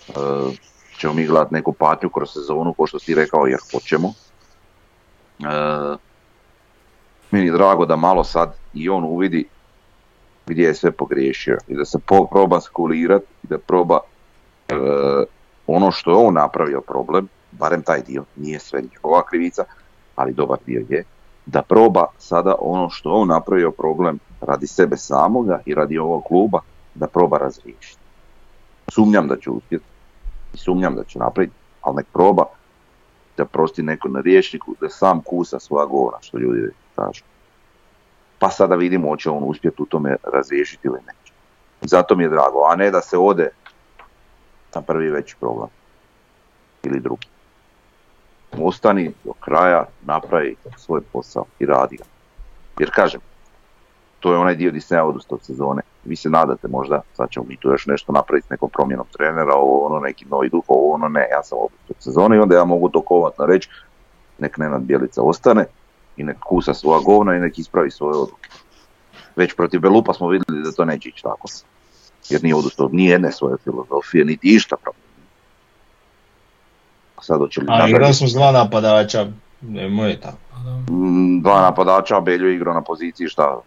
[0.08, 0.14] uh,
[0.98, 4.08] ćemo mi gledati neku patnju kroz sezonu, ko što ti rekao, jer hoćemo.
[5.38, 5.98] Uh,
[7.30, 9.48] meni je drago da malo sad i on uvidi
[10.46, 13.98] gdje je sve pogriješio i da se po, proba skulirati i da proba
[15.66, 19.64] ono što je on napravio problem, barem taj dio, nije sve njegova krivica,
[20.16, 21.04] ali dobar dio je,
[21.46, 26.60] da proba sada ono što on napravio problem radi sebe samoga i radi ovog kluba,
[26.94, 28.00] da proba razriješiti.
[28.88, 29.84] Sumnjam da će uspjeti
[30.54, 32.44] i sumnjam da će napraviti, ali nek proba
[33.36, 37.24] da prosti neko na riječniku, da sam kusa svoja govora, što ljudi kažu.
[38.38, 41.32] Pa sada vidimo hoće on uspjeti u tome razriješiti ili neće.
[41.80, 43.50] Zato mi je drago, a ne da se ode
[44.74, 45.68] na prvi veći problem
[46.82, 47.26] ili drugi
[48.62, 52.04] ostani do kraja, napravi svoj posao i radi ga.
[52.78, 53.20] Jer kažem,
[54.20, 55.82] to je onaj dio gdje sam ja odustao od sezone.
[56.04, 59.54] Vi se nadate možda, sad ćemo mi tu još nešto napraviti s nekom promjenom trenera,
[59.54, 62.56] ovo ono neki novi duh, ovo ono ne, ja sam odustao od sezone i onda
[62.56, 63.68] ja mogu to kovatno reći,
[64.38, 65.66] nek Nenad Bjelica ostane
[66.16, 68.48] i nek kusa svoja govna i nek ispravi svoje odluke.
[69.36, 71.48] Već protiv Belupa smo vidjeli da to neće ići tako.
[72.28, 74.76] Jer nije odustao ni jedne svoje filozofije, niti išta
[77.22, 79.26] sad hoće li A igrali smo s dva napadača,
[79.60, 80.38] nemoj tako.
[81.42, 83.60] Dva napadača, Beljo igrao na poziciji šta?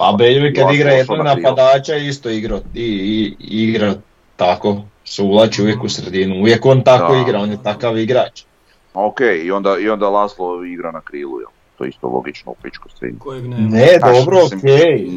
[0.00, 3.94] A Beljo kad igra jednog napadača isto igra, i, i, igra
[4.36, 8.42] tako, se uvlači uvijek u sredinu, uvijek on tako igra, on je takav igrač.
[8.94, 11.50] Ok, i onda, i onda Laslo igra na krilu, jel?
[11.78, 12.88] To je isto logično u pičku
[13.42, 14.50] Ne, ne dobro, ok,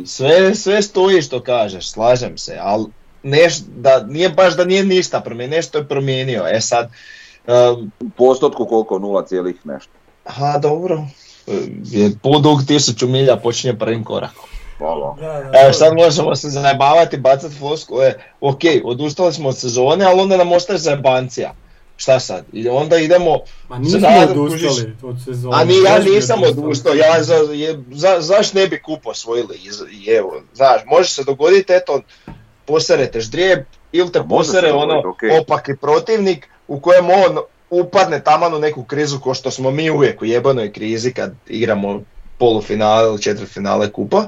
[0.05, 2.85] sve, sve stoji što kažeš, slažem se, ali
[3.23, 6.43] neš, da, nije baš da nije ništa promijenio, nešto je promijenio.
[6.51, 6.91] E sad,
[7.99, 8.99] u postotku koliko?
[8.99, 9.91] Nula cijelih nešto.
[10.25, 11.03] Ha, dobro.
[11.85, 14.49] Je put dug tisuću milja počinje prvim korakom.
[14.77, 15.17] Hvala.
[15.63, 18.13] Evo sad možemo se zajebavati, bacati floskule.
[18.41, 21.53] Ok, odustali smo od sezone, ali onda nam ostaje zajebancija.
[21.97, 22.45] Šta sad?
[22.53, 23.39] I onda idemo...
[23.69, 25.55] Ma nismo Sad, odustali od sezone.
[25.57, 29.59] A ni ja nisam odustao, ja za, je, za, zaš ne bi kupo svojili,
[29.91, 32.01] i evo, znaš, može se dogoditi, eto,
[32.65, 33.59] poserete ždrijeb,
[33.91, 35.39] ili te posere ono okej.
[35.39, 37.37] opaki protivnik u kojem on
[37.69, 42.01] upadne taman u neku krizu ko što smo mi uvijek u jebanoj krizi kad igramo
[42.37, 44.23] polufinale ili četvrtfinale kupa.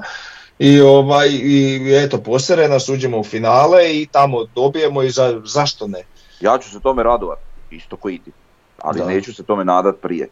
[0.58, 5.86] I, ovaj, i eto, posere nas, uđemo u finale i tamo dobijemo i za, zašto
[5.86, 6.02] ne?
[6.40, 7.38] Ja ću se tome radovat,
[7.70, 8.30] isto ko i ti.
[8.78, 9.06] Ali Da.
[9.06, 10.28] neću se tome nadat prije,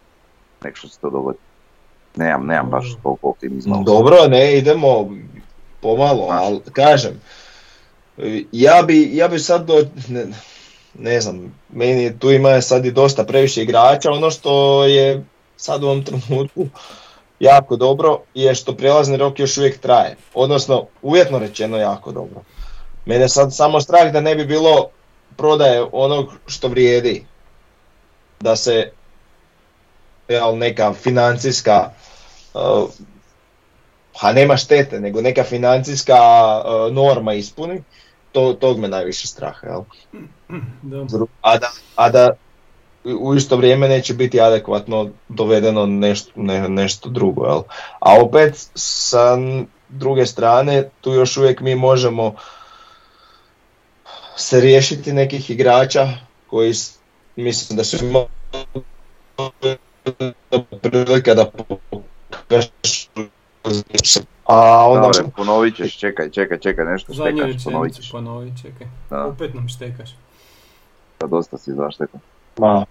[0.65, 1.39] nek što se to dogodi.
[2.17, 3.01] Nemam, nemam baš Dobro.
[3.03, 3.83] toliko optimizma.
[3.87, 5.11] Dobro, ne, idemo
[5.81, 7.21] pomalo, ali kažem,
[8.53, 10.27] ja bi, ja bi sad do, ne,
[10.95, 15.25] ne znam, meni tu ima sad i dosta previše igrača, ono što je
[15.57, 16.67] sad u ovom trenutku
[17.41, 22.41] jako dobro je što prijelazni rok još uvijek traje, odnosno uvjetno rečeno jako dobro.
[23.07, 24.91] Mene sad samo strah da ne bi bilo
[25.37, 27.25] prodaje onog što vrijedi,
[28.41, 28.91] da se
[30.29, 31.91] jel, neka financijska
[32.55, 32.91] uh,
[34.21, 36.15] a nema štete, nego neka financijska
[36.65, 37.83] uh, norma ispuni,
[38.33, 39.83] to, tog me najviše straha, jel?
[40.83, 41.07] Da.
[41.41, 42.31] A da, a da
[43.05, 47.63] u isto vrijeme neće biti adekvatno dovedeno nešto, ne, nešto drugo, jel?
[47.99, 49.37] A opet sa
[49.89, 52.35] druge strane, tu još uvijek mi možemo
[54.37, 56.09] se riješiti nekih igrača
[56.47, 56.75] koji
[57.37, 57.97] mislim da su
[60.83, 62.69] prilika da pokažu
[64.51, 68.13] a onda Dobre, ponovit ćeš, čekaj, čekaj, čekaj, nešto Zadnju štekaš, ponovit rečenicu ćeš.
[68.13, 68.87] ponovi, čekaj.
[69.11, 70.11] Da, Opet nam štekaš.
[71.21, 72.21] da dosta si zaštekao.
[72.59, 72.85] Ma,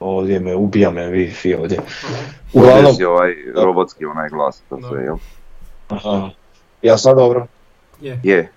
[0.00, 1.78] ovdje me, ubija me Wi-Fi ovdje.
[1.78, 5.16] Ovdje Uglavnom, si ovaj robotski onaj glas, to sve, jel?
[5.88, 6.30] aha,
[6.82, 7.46] ja sad dobro.
[8.00, 8.20] Je.
[8.22, 8.52] Je,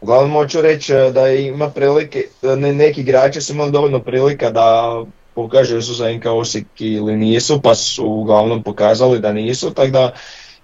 [0.00, 4.96] Uglavnom hoću reći e, da ima prilike, ne, neki igrači su imali dovoljno prilika da
[5.34, 10.12] pokažu jesu za NK Osijek ili nisu, pa su uglavnom pokazali da nisu, tako da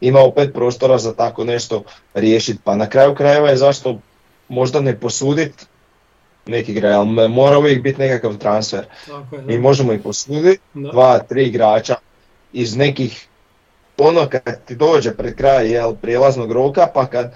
[0.01, 1.83] ima opet prostora za tako nešto
[2.15, 2.59] riješiti.
[2.65, 3.99] Pa na kraju krajeva je zašto
[4.49, 5.65] možda ne posuditi
[6.47, 8.85] neki igrač, ali mora uvijek biti nekakav transfer.
[9.07, 9.43] Tako je.
[9.43, 11.95] Mi možemo ih posuditi, dva, tri igrača
[12.53, 13.29] iz nekih,
[13.99, 17.35] ono kad ti dođe pred kraj jel, prijelaznog roka, pa kad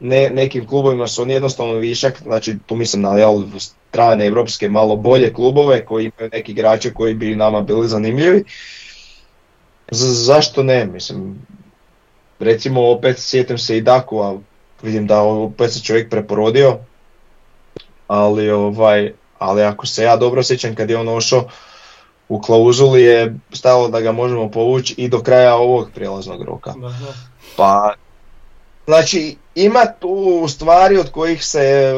[0.00, 4.96] ne, nekim klubovima su oni jednostavno višak, znači tu mislim na jel, strane evropske malo
[4.96, 8.44] bolje klubove koji imaju neki igrače koji bi nama bili zanimljivi.
[9.90, 11.46] Z- zašto ne, mislim,
[12.42, 14.38] recimo opet sjetim se i Daku, a
[14.82, 16.78] vidim da opet se čovjek preporodio,
[18.08, 21.48] ali ovaj, ali ako se ja dobro sjećam kad je on ošao
[22.28, 26.74] u klauzuli je stajalo da ga možemo povući i do kraja ovog prijelaznog roka.
[27.56, 27.94] Pa,
[28.86, 31.94] znači ima tu stvari od kojih se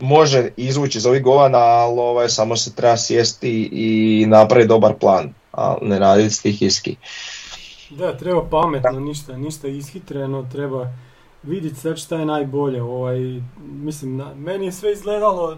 [0.00, 5.34] može izvući iz ovih govana, ali ovaj, samo se treba sjesti i napraviti dobar plan,
[5.52, 6.96] a ne raditi stihijski.
[7.90, 10.92] Da, treba pametno, ništa, ništa ishitreno, treba
[11.42, 12.82] vidjeti sad šta je najbolje.
[12.82, 15.56] Ovaj, mislim, na, meni je sve izgledalo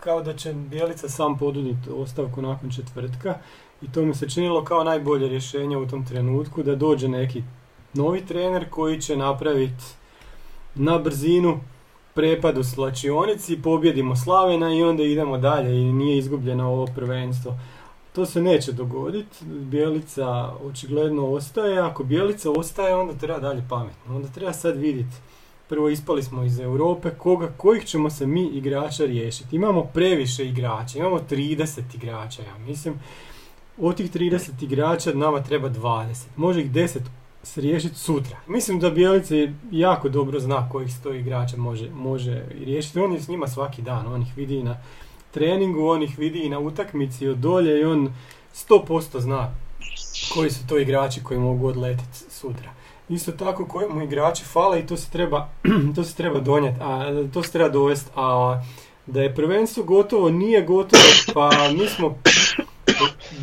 [0.00, 3.34] kao da će Bjelica sam poduniti ostavku nakon četvrtka
[3.82, 7.42] i to mi se činilo kao najbolje rješenje u tom trenutku da dođe neki
[7.94, 9.84] novi trener koji će napraviti
[10.74, 11.60] na brzinu
[12.14, 17.54] prepad u slačionici, pobjedimo Slavena i onda idemo dalje i nije izgubljeno ovo prvenstvo.
[18.12, 24.28] To se neće dogoditi, Bjelica očigledno ostaje, ako Bjelica ostaje onda treba dalje pametno, onda
[24.28, 25.16] treba sad vidjeti.
[25.68, 29.56] Prvo ispali smo iz Europe, koga, kojih ćemo se mi igrača riješiti.
[29.56, 32.94] Imamo previše igrača, imamo 30 igrača, ja mislim.
[33.78, 36.98] Od tih 30 igrača nama treba 20, može ih 10
[37.42, 38.36] se riješiti sutra.
[38.46, 39.34] Mislim da Bjelica
[39.70, 42.98] jako dobro zna kojih sto igrača može, može riješiti.
[42.98, 44.76] On je s njima svaki dan, on ih vidi na
[45.30, 48.12] treningu, on ih vidi i na utakmici od dolje i on
[48.54, 49.54] 100% zna
[50.34, 52.70] koji su to igrači koji mogu odletiti sutra.
[53.08, 55.48] Isto tako koji mu igrači fale i to se treba,
[55.96, 57.04] to se treba donijeti, a
[57.34, 58.60] to se treba dovesti, a
[59.06, 61.02] da je prvenstvo gotovo, nije gotovo,
[61.34, 62.18] pa mi smo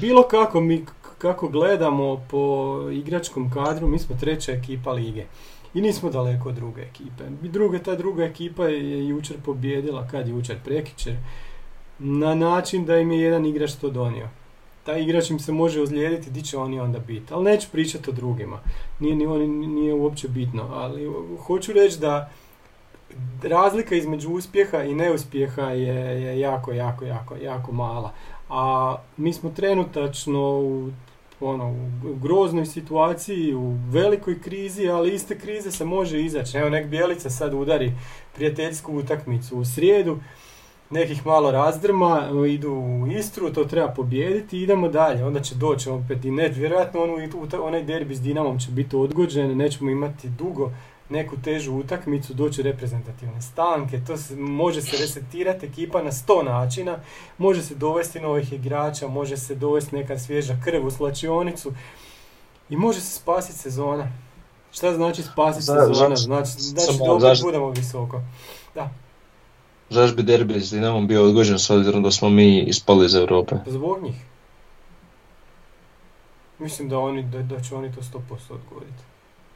[0.02, 0.86] bilo kako mi
[1.18, 5.26] kako gledamo po igračkom kadru, mi smo treća ekipa lige.
[5.74, 7.24] I nismo daleko od druge ekipe.
[7.42, 11.14] Druga, ta druga ekipa je jučer pobjedila, kad jučer, prekičer,
[12.00, 14.30] na način da im je jedan igrač to donio.
[14.84, 17.34] Taj igrač im se može ozlijediti, di će oni onda biti.
[17.34, 18.60] Ali neću pričati o drugima.
[19.00, 20.70] Nije, ni oni, nije uopće bitno.
[20.74, 21.12] Ali
[21.46, 22.30] hoću reći da
[23.44, 28.14] razlika između uspjeha i neuspjeha je, je jako, jako, jako, jako mala.
[28.50, 30.90] A mi smo trenutačno u
[31.40, 31.70] ono,
[32.06, 36.58] u groznoj situaciji, u velikoj krizi, ali iste krize se može izaći.
[36.58, 37.94] Evo nek Bjelica sad udari
[38.36, 40.18] prijateljsku utakmicu u srijedu
[40.90, 45.26] nekih malo razdrma, idu u Istru, to treba pobijediti i idemo dalje.
[45.26, 47.10] Onda će doći opet i net, vjerojatno on,
[47.62, 50.72] onaj derbi s Dinamom će biti odgođen, nećemo imati dugo
[51.10, 56.98] neku težu utakmicu, doći reprezentativne stanke, to se, može se resetirati ekipa na sto načina,
[57.38, 61.74] može se dovesti novih igrača, može se dovesti neka svježa krv u slačionicu
[62.70, 64.08] i može se spasiti sezona.
[64.72, 66.16] Šta znači spasiti sezona?
[66.16, 68.22] Znači, znači da opet budemo visoko.
[68.76, 68.90] Da.
[69.90, 73.56] Zašto bi derbi s Dinamom bio odgođen s obzirom da smo mi ispali iz Europe?
[73.66, 74.16] Zbog njih.
[76.60, 78.20] Mislim da, oni, da, da će oni to 100%
[78.50, 79.04] odgoditi.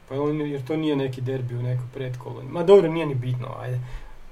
[0.08, 2.42] Pa on, jer to nije neki derbi u neko pretkolo.
[2.50, 3.80] Ma dobro, nije ni bitno, ajde.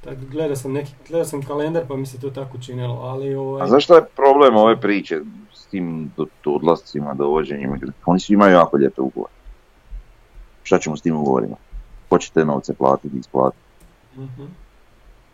[0.04, 3.62] Tak, gledao sam neki, gledao sam kalendar pa mi se to tako činilo, ali ovaj...
[3.62, 5.20] A zašto je problem ove priče
[5.54, 6.12] s tim
[6.44, 7.78] odlascima, dovođenjima?
[8.06, 9.32] Oni svi imaju jako lijepe ugovore.
[10.62, 11.56] Šta ćemo s tim ugovorima?
[12.08, 13.62] Ko će te novce platiti, isplatiti?
[14.16, 14.28] uh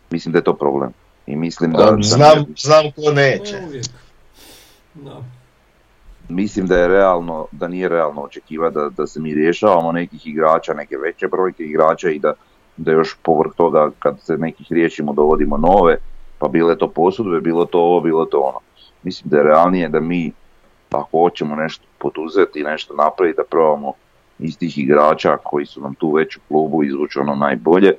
[0.09, 0.91] Mislim da je to problem.
[1.25, 1.97] I mislim da...
[2.01, 3.61] Znam, znam ko neće.
[4.93, 5.21] Da
[6.29, 10.73] mislim da je realno, da nije realno očekivati da, da se mi rješavamo nekih igrača,
[10.73, 12.33] neke veće brojke igrača i da,
[12.77, 15.97] da još povrh toga kad se nekih riješimo dovodimo nove,
[16.39, 18.59] pa bile to posudbe, bilo to ovo, bilo to ono.
[19.03, 20.31] Mislim da je realnije da mi
[20.91, 23.93] ako hoćemo nešto poduzeti, nešto napraviti, da probamo
[24.39, 27.93] iz tih igrača koji su nam tu već u klubu izvući ono najbolje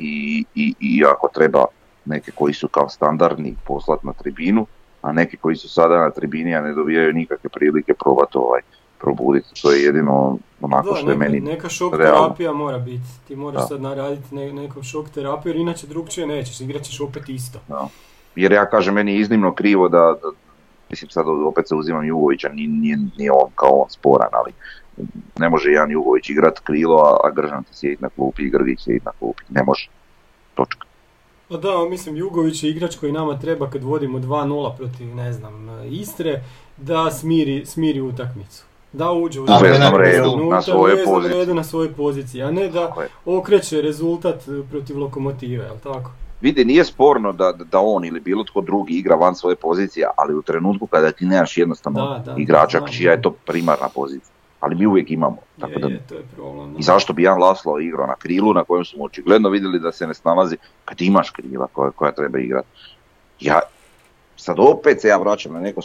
[0.00, 1.64] i, i, i ako treba
[2.04, 4.66] neke koji su kao standardni poslati na tribinu,
[5.02, 8.60] a neki koji su sada na tribini, a ne dobijaju nikakve prilike probati ovaj,
[9.00, 9.62] probuditi.
[9.62, 13.08] To je jedino onako što je meni Neka šok terapija mora biti.
[13.28, 17.28] Ti moraš sad naraditi ne, nekom šok terapiju, jer inače drugčije nećeš, igrat ćeš opet
[17.28, 17.58] isto.
[17.68, 17.88] Da.
[18.36, 20.30] Jer ja kažem, meni je iznimno krivo da, da
[20.90, 24.52] mislim sad opet se uzimam Jugovića, nije, nije, nije on kao on sporan, ali
[25.38, 29.06] ne može Jan Jugović igrat krilo, a, a Gržan ti na klupi i Grgić sjediti
[29.06, 29.42] na klupi.
[29.48, 29.88] Ne može.
[30.54, 30.88] Točka.
[31.48, 35.68] Pa da, mislim, Jugović je igrač koji nama treba kad vodimo 2-0 protiv, ne znam,
[35.90, 36.42] Istre,
[36.76, 38.64] da smiri, smiri utakmicu.
[38.92, 39.58] Da uđe u na
[39.96, 41.38] redu, na svoje pozicije.
[41.38, 42.94] redu na svojoj poziciji, a ne da
[43.24, 46.10] okreće rezultat protiv lokomotive, jel tako?
[46.40, 50.34] Vidi, nije sporno da, da on ili bilo tko drugi igra van svoje pozicije, ali
[50.34, 54.86] u trenutku kada ti nemaš jednostavno da, igrača čija je to primarna pozicija ali mi
[54.86, 55.36] uvijek imamo.
[55.60, 56.74] Tako da, je, to je problem.
[56.78, 60.06] I zašto bi Jan Laslo igrao na krilu na kojem smo očigledno vidjeli da se
[60.06, 62.68] ne snalazi kad imaš krila koja, koja treba igrati.
[63.40, 63.60] Ja,
[64.36, 65.80] sad opet se ja vraćam na neko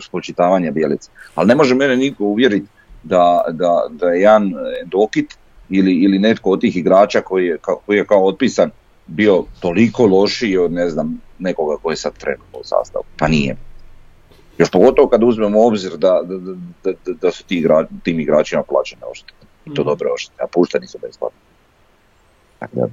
[0.00, 2.66] spočitavanje Bjelice, ali ne može mene niko uvjeriti
[3.02, 4.52] da, da, da je Jan
[4.84, 5.38] Dokit
[5.70, 8.70] ili, ili netko od tih igrača koji je, koji je kao otpisan
[9.06, 13.04] bio toliko lošiji od ne znam nekoga koji je sad trenutno u sastavu.
[13.18, 13.56] Pa nije.
[14.58, 18.62] Još pogotovo kad uzmemo u obzir da, da, da, da su ti igra, tim igračima
[18.62, 19.46] plaćene oštete.
[19.66, 19.84] I to mm.
[19.84, 21.38] dobro oštete, a pušteni su besplatno.
[22.58, 22.86] Tako da,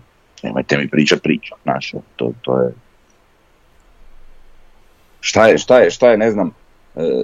[0.43, 2.73] nemojte mi pričat priča, znaš, to, to je...
[5.21, 6.51] Šta je, šta je, šta je, ne znam,
[6.95, 7.23] e,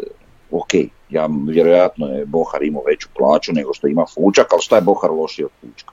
[0.51, 0.73] ok,
[1.09, 5.11] ja vjerojatno je Bohar imao veću plaću nego što ima Fučak, ali šta je Bohar
[5.11, 5.91] lošiji od Fučka?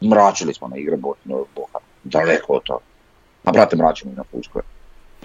[0.00, 2.84] Mračili smo na igre Bohar, daleko od toga.
[3.44, 4.60] A brate, mračimo i na Fučka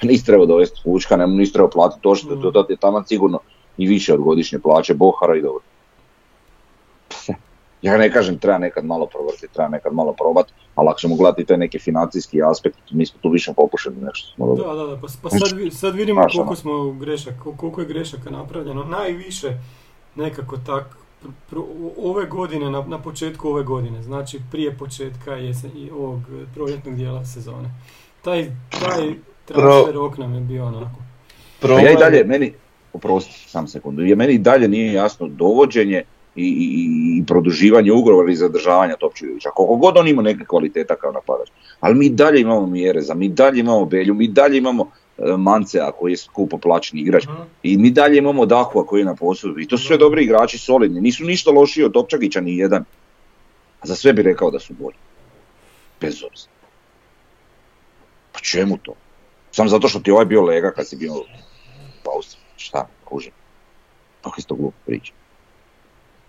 [0.01, 2.41] nisi trebao dovesti Fučka, ne, nisi trebao platiti to što mm.
[2.53, 3.39] to je tamo sigurno
[3.77, 5.63] i više od godišnje plaće Bohara i dobro.
[7.81, 11.45] Ja ne kažem treba nekad malo provrti, treba nekad malo probati, ali ako ćemo gledati
[11.45, 14.35] taj neki financijski aspekt, mi smo tu više popušili nešto.
[14.35, 16.55] Smo da, da, da, pa, pa sad, sad vidimo koliko ono.
[16.55, 18.83] smo grešaka, koliko je grešaka napravljeno.
[18.83, 19.57] Najviše
[20.15, 20.97] nekako tak,
[21.97, 26.19] ove godine, na, na početku ove godine, znači prije početka jesen, i ovog
[26.53, 27.69] proljetnog dijela sezone.
[28.21, 29.15] Taj, taj
[29.45, 31.01] transfer rok nam je bio onako.
[31.59, 31.85] Problem...
[31.85, 32.53] Ja i dalje, meni,
[32.93, 36.03] oprosti sam sekundu, je meni i dalje nije jasno dovođenje
[36.35, 39.49] i, i, i produživanje ugovora i zadržavanja Topčevića.
[39.49, 41.49] Koliko god on ima neke kvaliteta kao napadač.
[41.79, 46.11] Ali mi dalje imamo Mjereza, mi dalje imamo Belju, mi dalje imamo e, Mancea koji
[46.11, 47.23] je skupo plaćeni igrač.
[47.63, 49.59] I mi dalje imamo Dahua koji je na poslu.
[49.59, 51.01] I to su sve dobri igrači, solidni.
[51.01, 52.83] Nisu ništa lošiji od Topčagića ni jedan.
[53.81, 54.97] A za sve bi rekao da su bolji.
[56.01, 56.51] Bez obzira.
[58.31, 58.93] Pa čemu to?
[59.55, 61.23] Samo zato što ti ovaj bio lega kad si bio u
[62.15, 62.43] Austriji.
[62.57, 63.31] Šta, kužim.
[64.21, 65.13] Kako isto glupo priča.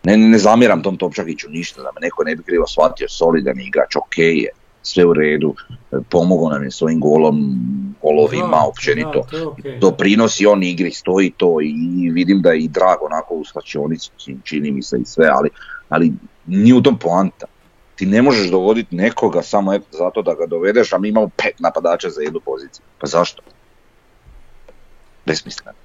[0.05, 3.61] Ne, ne, ne zamjeram tom Topčagiću ništa, da me neko ne bi krivo shvatio, solidan
[3.61, 4.49] igrač, ok je,
[4.83, 5.55] sve u redu,
[6.11, 7.59] pomogao nam je svojim golom,
[8.03, 13.35] golovima, općenito, okay, doprinosi on igri, stoji to i vidim da je i drag onako
[13.35, 14.11] u slačionici,
[14.45, 15.51] čini mi se i sve, ali,
[15.89, 16.13] ali
[16.47, 17.47] nije u tom poanta
[17.97, 21.61] ti ne možeš dovoditi nekoga samo eto zato da ga dovedeš, a mi imamo pet
[21.61, 22.85] napadača za jednu poziciju.
[22.99, 23.43] Pa zašto?
[25.27, 25.79] Besmisleno.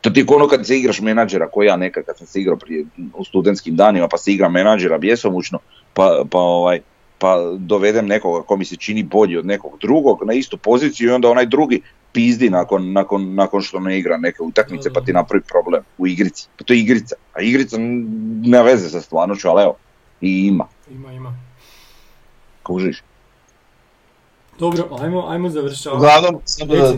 [0.00, 2.56] To ti je ono kad se igraš menadžera, koji ja nekad kad sam se igrao
[2.56, 2.84] prije,
[3.14, 5.58] u studentskim danima, pa se igra menadžera bjesomučno,
[5.94, 6.80] pa, pa, ovaj,
[7.20, 11.12] pa dovedem nekoga ko mi se čini bolji od nekog drugog na istu poziciju i
[11.12, 15.42] onda onaj drugi pizdi nakon, nakon, nakon što ne igra neke utakmice pa ti napravi
[15.42, 16.48] problem u igrici.
[16.56, 19.76] Pa to je igrica, a igrica nema veze sa stvarnoću, ali evo,
[20.20, 20.66] i ima.
[20.90, 21.34] Ima, ima.
[22.62, 23.02] Kužiš?
[24.58, 25.98] Dobro, ajmo, ajmo završavati.
[25.98, 26.92] Uglavnom, samo da,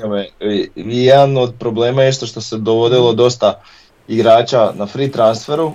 [0.00, 0.28] da me,
[0.76, 3.62] jedan od problema je što se dovodilo dosta
[4.08, 5.72] igrača na free transferu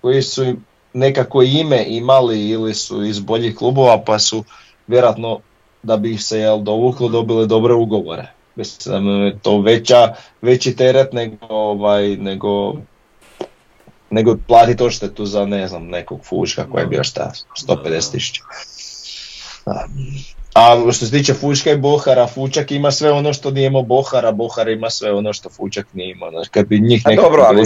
[0.00, 0.54] koji su
[0.92, 4.44] nekako ime imali ili su iz boljih klubova pa su
[4.86, 5.40] vjerojatno
[5.82, 8.26] da bi ih se jel, dovuklo dobili dobre ugovore.
[8.56, 12.74] Mislim, to veća, veći teret nego, ovaj, nego,
[14.10, 17.32] nego platiti odštetu za ne znam nekog fuška koji je bio šta,
[17.68, 18.42] 150 tisuća.
[20.54, 24.32] A što se tiče Fučka i Bohara, Fučak ima sve ono što nije imao Bohara,
[24.32, 26.30] Bohar ima sve ono što Fučak nije imao.
[26.30, 27.62] Znači, kad bi njih nekako dobro, ali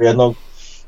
[0.00, 0.34] jednog,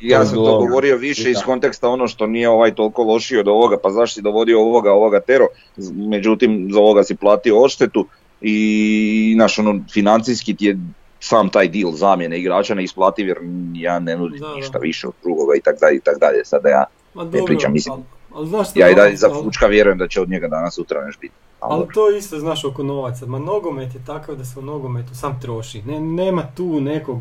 [0.00, 3.76] ja sam to govorio više iz konteksta ono što nije ovaj toliko lošiji od ovoga,
[3.82, 5.46] pa zašto si dovodio ovoga, ovoga tero,
[5.94, 8.06] međutim za ovoga si platio odštetu
[8.40, 10.78] i naš ono financijski ti je
[11.20, 13.38] sam taj deal zamjene igrača neisplativ jer
[13.74, 16.44] ja ne nudim ništa više od drugoga i tako dalje i tako dalje.
[16.44, 16.84] Sada ja
[17.14, 17.94] ne pričam, mislim,
[18.34, 21.34] ali ja i dalje za Fučka vjerujem da će od njega danas sutra nešto biti.
[21.60, 23.26] Ali to isto znaš oko novaca.
[23.26, 25.82] Ma nogomet je takav da se u nogometu sam troši.
[25.82, 27.20] Ne, nema tu nekog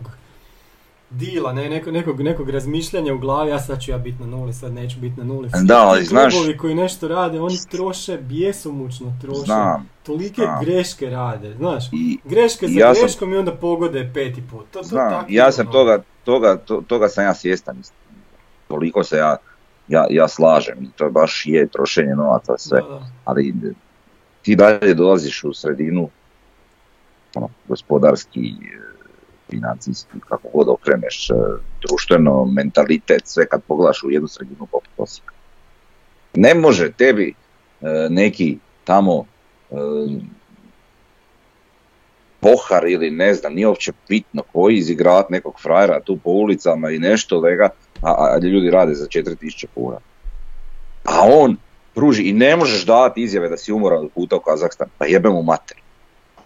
[1.09, 4.53] dila, ne, neko, nekog, nekog razmišljanja u glavi, ja sad ću ja biti na nuli,
[4.53, 5.49] sad neću biti na nuli.
[5.63, 6.33] Da, ali znaš...
[6.59, 9.41] koji nešto rade, oni troše, bjesomučno troše.
[9.45, 11.83] Znam, Tolike greške rade, znaš.
[11.93, 14.65] I, greške za ja greškom i onda pogode peti put.
[14.71, 15.71] To, to znam, ja sam ono.
[15.71, 17.81] toga, toga, to, toga sam ja svjestan.
[18.67, 19.37] Toliko se ja
[19.87, 22.81] ja, ja slažem, to baš je trošenje novaca sve,
[23.25, 23.53] ali
[24.41, 26.09] ti dalje dolaziš u sredinu
[27.35, 28.53] ono, gospodarski,
[29.49, 31.33] financijski, kako god okreneš, e,
[31.87, 35.33] društveno, mentalitet, sve kad pogledaš u jednu sredinu poput Osijeka.
[36.33, 37.33] Ne može tebi
[37.81, 39.25] e, neki tamo
[39.71, 39.75] e,
[42.39, 46.99] pohar ili ne znam, nije uopće bitno koji izigravati nekog frajera tu po ulicama i
[46.99, 47.69] nešto lega,
[48.01, 49.97] a, ljudi rade za 4000 kuna.
[51.03, 51.57] A on
[51.95, 55.29] pruži i ne možeš davati izjave da si umoran od puta u Kazahstan, pa jebe
[55.29, 55.77] mu mater.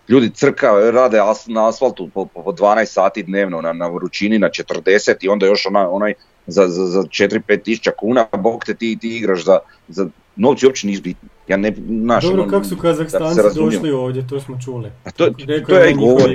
[0.10, 5.16] Ljudi crka, rade na asfaltu po, po 12 sati dnevno, na, na vrućini na 40
[5.22, 6.14] i onda još ona, onaj
[6.48, 10.88] za, za, za 4-5 tisuća kuna, bog te ti, ti igraš za, za novci uopće
[10.88, 11.30] nisu bitni.
[11.48, 14.92] Ja ne, naš, Dobro, ono, kako su Kazahstanci došli ovdje, to smo čuli.
[15.04, 15.30] A to,
[15.68, 16.30] to je govor,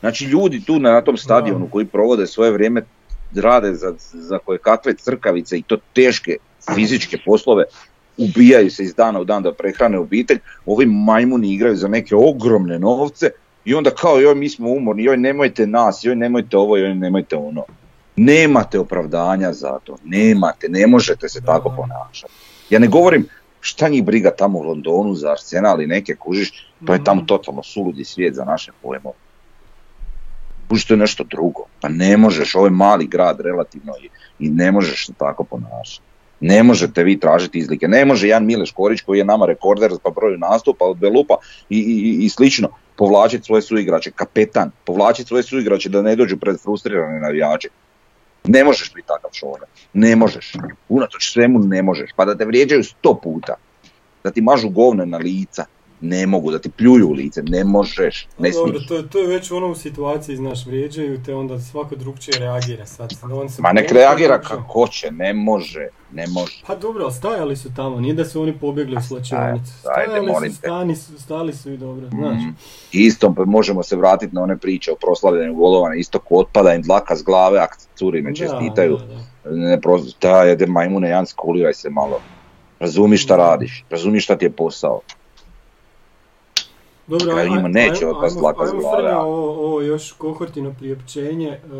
[0.00, 2.82] Znači ljudi tu na tom stadionu koji provode svoje vrijeme
[3.34, 6.36] rade za, za koje kakve crkavice i to teške
[6.74, 7.64] fizičke poslove,
[8.18, 12.78] ubijaju se iz dana u dan da prehrane obitelj, ovi majmuni igraju za neke ogromne
[12.78, 13.30] novce
[13.64, 17.36] i onda kao joj mi smo umorni, joj nemojte nas, joj nemojte ovo, joj nemojte
[17.36, 17.64] ono.
[18.16, 22.32] Nemate opravdanja za to, nemate, ne možete se tako ponašati.
[22.70, 23.28] Ja ne govorim
[23.60, 27.26] šta njih briga tamo u Londonu za Arsenal i neke kužiš, to je tamo mhm.
[27.26, 29.16] totalno suludi svijet za naše pojmove.
[30.68, 34.08] Kužiš to je nešto drugo, pa ne možeš, ovo je mali grad relativno i,
[34.46, 36.02] i ne možeš se tako ponašati.
[36.40, 40.10] Ne možete vi tražiti izlike, ne može Jan Mileš Korić koji je nama rekorder pa
[40.10, 41.34] broju nastupa od Belupa
[41.70, 46.60] i, i, i slično povlačiti svoje suigrače, kapetan, povlačiti svoje suigrače da ne dođu pred
[46.62, 47.68] frustrirane navijače.
[48.44, 50.52] Ne možeš biti takav čovjek, ne možeš.
[50.88, 52.10] Unatoč svemu ne možeš.
[52.16, 53.54] Pa da te vrijeđaju sto puta,
[54.24, 55.64] da ti mažu govne na lica,
[56.00, 59.50] ne mogu, da ti pljuju u lice, ne možeš, ne Dobro, to, to je već
[59.50, 63.10] u situaciji, znaš, vrijeđaju te, onda svako drugčije reagira sad.
[63.32, 66.62] On se Ma nek reagira kako hoće, ne može, ne može.
[66.66, 69.72] Pa dobro, ali stajali su tamo, nije da su oni pobjegli u slačionicu.
[69.80, 72.42] Stajali su, stani su, stali su i dobro, znaš.
[72.42, 72.54] Mm.
[72.92, 77.16] Isto možemo se vratiti na one priče o proslavljanju golova, isto ko otpada im dlaka
[77.16, 78.96] s glave, ak curi ne čestitaju.
[78.96, 79.20] Da, da,
[79.50, 82.20] Ne, pro, da, majmune, Jan, skuliraj se malo.
[82.80, 85.00] Razumi šta radiš, razumi šta ti je posao.
[87.06, 88.64] Dobro, ajmo, neće otpast lako
[89.20, 91.72] Ovo, ovo još kohortino priopćenje, uh,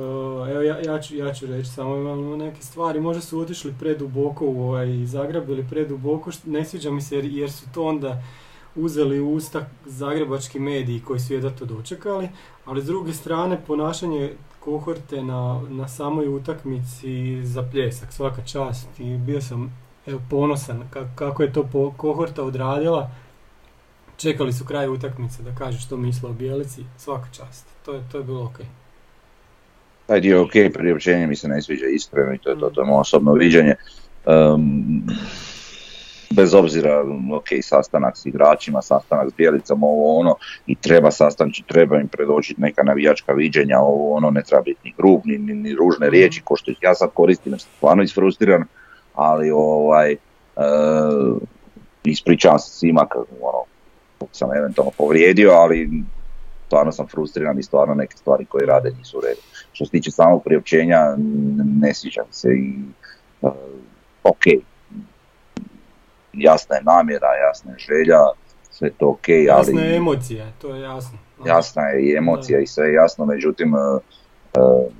[0.51, 4.47] evo ja, ja, ću, ja ću reći samo imamo neke stvari, možda su otišli preduboko
[4.47, 8.23] u ovaj Zagreb ili preduboko, ne sviđa mi se jer, jer su to onda
[8.77, 12.29] uzeli u usta zagrebački mediji koji su jedva to dočekali,
[12.65, 19.17] ali s druge strane ponašanje kohorte na, na samoj utakmici za pljesak, svaka čast i
[19.17, 23.11] bio sam evo, ponosan kako je to po, kohorta odradila,
[24.17, 27.67] čekali su kraj utakmice da kažu što misle o Bijelici, svaka čast.
[27.85, 28.59] To je, to je bilo ok.
[30.07, 32.87] Taj dio ok, priopćenje mi se ne sviđa iskreno i to je to, to je
[32.87, 33.75] moje osobno viđenje.
[34.27, 35.03] Um,
[36.31, 40.35] bez obzira, ok, sastanak s igračima, sastanak s Bijelicom, ovo ono,
[40.67, 44.95] i treba sastanči, treba im predočiti neka navijačka viđenja, ovo ono, ne treba biti ni
[44.99, 48.65] grub, ni, ni, ružne riječi, ko što ih ja sad koristim, jer sam stvarno isfrustiran,
[49.15, 50.17] ali ovaj, e,
[52.05, 53.07] ispričavam se svima
[53.41, 53.65] ono,
[54.33, 55.91] sam eventualno povrijedio, ali
[56.67, 59.41] stvarno sam frustriran i stvarno neke stvari koje rade nisu u redu.
[59.73, 61.01] Što se tiče samog priopćenja,
[61.81, 62.75] ne sviđam se i
[63.41, 63.53] uh,
[64.23, 64.43] ok,
[66.33, 68.19] jasna je namjera, jasna je želja,
[68.71, 69.47] sve to ok, ali...
[69.47, 71.19] Jasna je emocija, to je jasno.
[71.47, 74.93] Jasna je i emocija i sve je jasno, međutim uh, uh,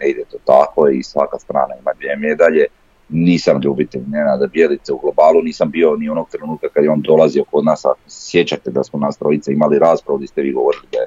[0.00, 2.66] ne ide to tako i svaka strana ima dvije medalje.
[3.08, 7.44] Nisam ljubitelj Nenada Bjelice u globalu, nisam bio ni onog trenutka kad je on dolazio
[7.50, 10.98] kod nas, a sjećate da smo nas trojice imali raspravu gdje ste vi govorili da
[10.98, 11.06] je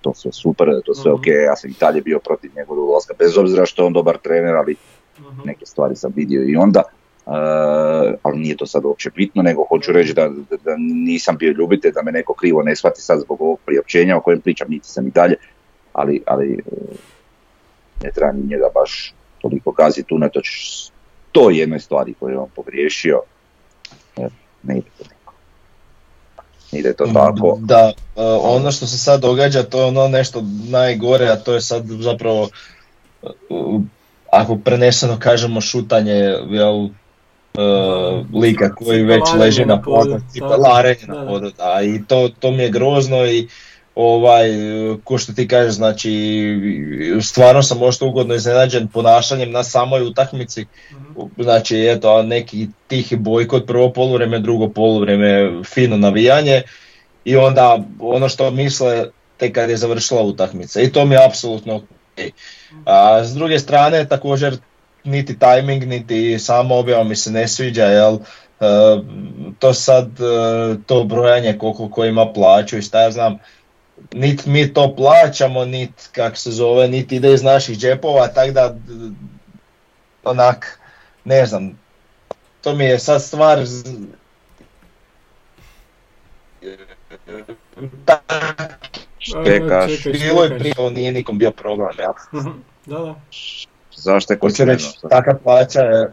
[0.00, 1.20] to sve super, da je to sve Mhm.
[1.20, 4.18] ok, ja sam i dalje bio protiv njegovog ulaska, bez obzira što je on dobar
[4.18, 4.76] trener, ali
[5.20, 5.40] Mhm.
[5.44, 6.82] neke stvari sam vidio i onda,
[7.26, 7.30] e,
[8.22, 11.92] ali nije to sad uopće bitno, nego hoću reći da, da, da nisam bio ljubitelj,
[11.92, 15.06] da me neko krivo ne shvati sad zbog ovog priopćenja o kojem pričam, niti sam
[15.06, 15.34] i dalje,
[15.92, 16.94] ali, ali e,
[18.02, 20.48] ne treba ni njega baš toliko gaziti unatoč
[21.34, 23.20] to jednoj stvari koju je on pogriješio,
[24.62, 25.34] ne ide to tako.
[26.72, 27.58] Ne ide to tako.
[27.60, 31.60] Da, e, ono što se sad događa to je ono nešto najgore, a to je
[31.60, 32.48] sad zapravo,
[33.22, 33.28] e,
[34.32, 36.14] ako preneseno kažemo šutanje,
[36.50, 36.90] jel, e,
[38.34, 42.70] lika koji već leži na podu, cipelarenje na podu, da, i to, to mi je
[42.70, 43.48] grozno i
[43.94, 46.10] ovaj, e, ko što ti kažeš, znači,
[47.22, 51.42] stvarno sam možda ugodno iznenađen ponašanjem na samoj utakmici, Mhm.
[51.42, 56.62] znači eto, neki tihi bojkot, prvo poluvreme, drugo poluvreme, fino navijanje
[57.24, 59.04] i onda ono što misle
[59.36, 61.84] tek kad je završila utakmica i to mi je apsolutno ok.
[62.84, 64.56] A s druge strane također
[65.04, 68.66] niti tajming niti sama objava mi se ne sviđa jel e,
[69.58, 73.38] to sad e, to brojanje koliko ko ima plaću i šta ja znam
[74.12, 78.74] nit mi to plaćamo, nit kak se zove, nit ide iz naših džepova, tako da
[80.24, 80.78] onak,
[81.24, 81.78] ne znam,
[82.60, 83.58] to mi je sad stvar
[89.44, 90.04] Čekaš.
[90.04, 92.40] Bilo je prije, nije nikom bio problem, ja.
[92.40, 92.50] Mhm.
[92.86, 93.14] Da, da.
[93.96, 96.12] Zašto je Hoću reći, taka plaća je,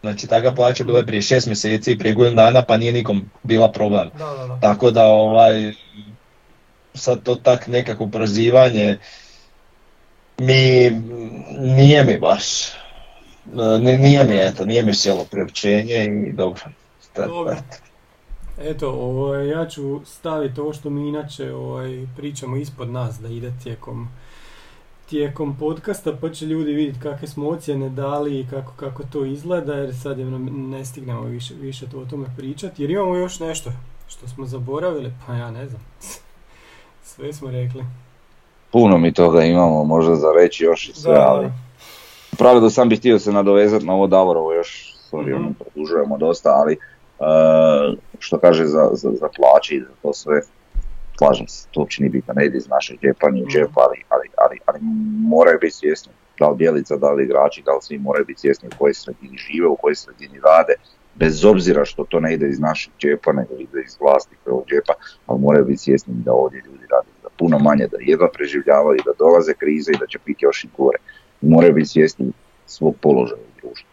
[0.00, 3.72] znači taka plaća bila je prije šest mjeseci, prije godinu dana, pa nije nikom bila
[3.72, 4.10] problem.
[4.18, 4.60] Da, da, da.
[4.60, 5.72] Tako da ovaj
[6.94, 8.98] sad to tak nekako prozivanje
[10.38, 10.90] mi
[11.58, 12.44] nije mi baš
[13.80, 16.62] nije mi eto, nije mi sjelo priopćenje i dobro.
[17.12, 17.56] Tad- Dobro.
[18.60, 23.52] Eto, ovaj, ja ću staviti ovo što mi inače ovaj, pričamo ispod nas da ide
[23.62, 24.08] tijekom
[25.10, 29.74] tijekom podcasta pa će ljudi vidjeti kakve smo ocjene dali i kako, kako to izgleda
[29.74, 30.18] jer sad
[30.52, 33.72] ne stignemo više, više to o tome pričati jer imamo još nešto
[34.08, 35.82] što smo zaboravili pa ja ne znam
[37.14, 37.84] sve smo rekli.
[38.70, 41.46] Puno mi toga imamo možda za reći još i sve, Da, ali
[42.32, 45.36] u pravilu sam bih htio se nadovezati na ovo Davorovo još, sorry, Mhm.
[45.36, 46.78] ono, produžujemo dosta, ali e,
[48.18, 50.40] što kaže za, za, za plaće i za to sve,
[51.18, 54.02] slažem se, to uopće nije bitno, ne ide iz našeg džepa, ni u džep, ali,
[54.08, 54.78] ali, ali, ali
[55.28, 58.68] moraju biti svjesni, da li Bjelica, da li igrači, da li svi moraju biti svjesni
[58.68, 60.74] u kojoj sredini žive, u kojoj sredini rade,
[61.14, 64.92] bez obzira što to ne ide iz našeg džepa, nego ide iz vlasnikovog džepa,
[65.26, 69.12] ali moraju biti svjesni da ovdje ljudi rade za puno manje, da jedva preživljavaju, da
[69.18, 70.98] dolaze krize i da će biti još i gore.
[71.40, 72.32] Moraju biti svjesni
[72.66, 73.92] svog položaja u društvu.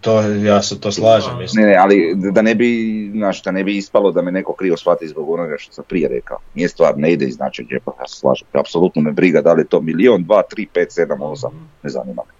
[0.00, 1.38] To, ja se to slažem, Da.
[1.38, 1.64] mislim.
[1.64, 4.76] Ne, ne, ali da ne bi, znaš, da ne bi ispalo da me neko krivo
[4.76, 6.38] shvati zbog onoga što sam prije rekao.
[6.54, 8.48] Nije stvar, ne ide iz našeg džepa, ja se slažem.
[8.52, 11.50] Apsolutno me briga da li je to milion, dva, tri, pet, sedam, osam,
[11.82, 12.39] ne zanima me.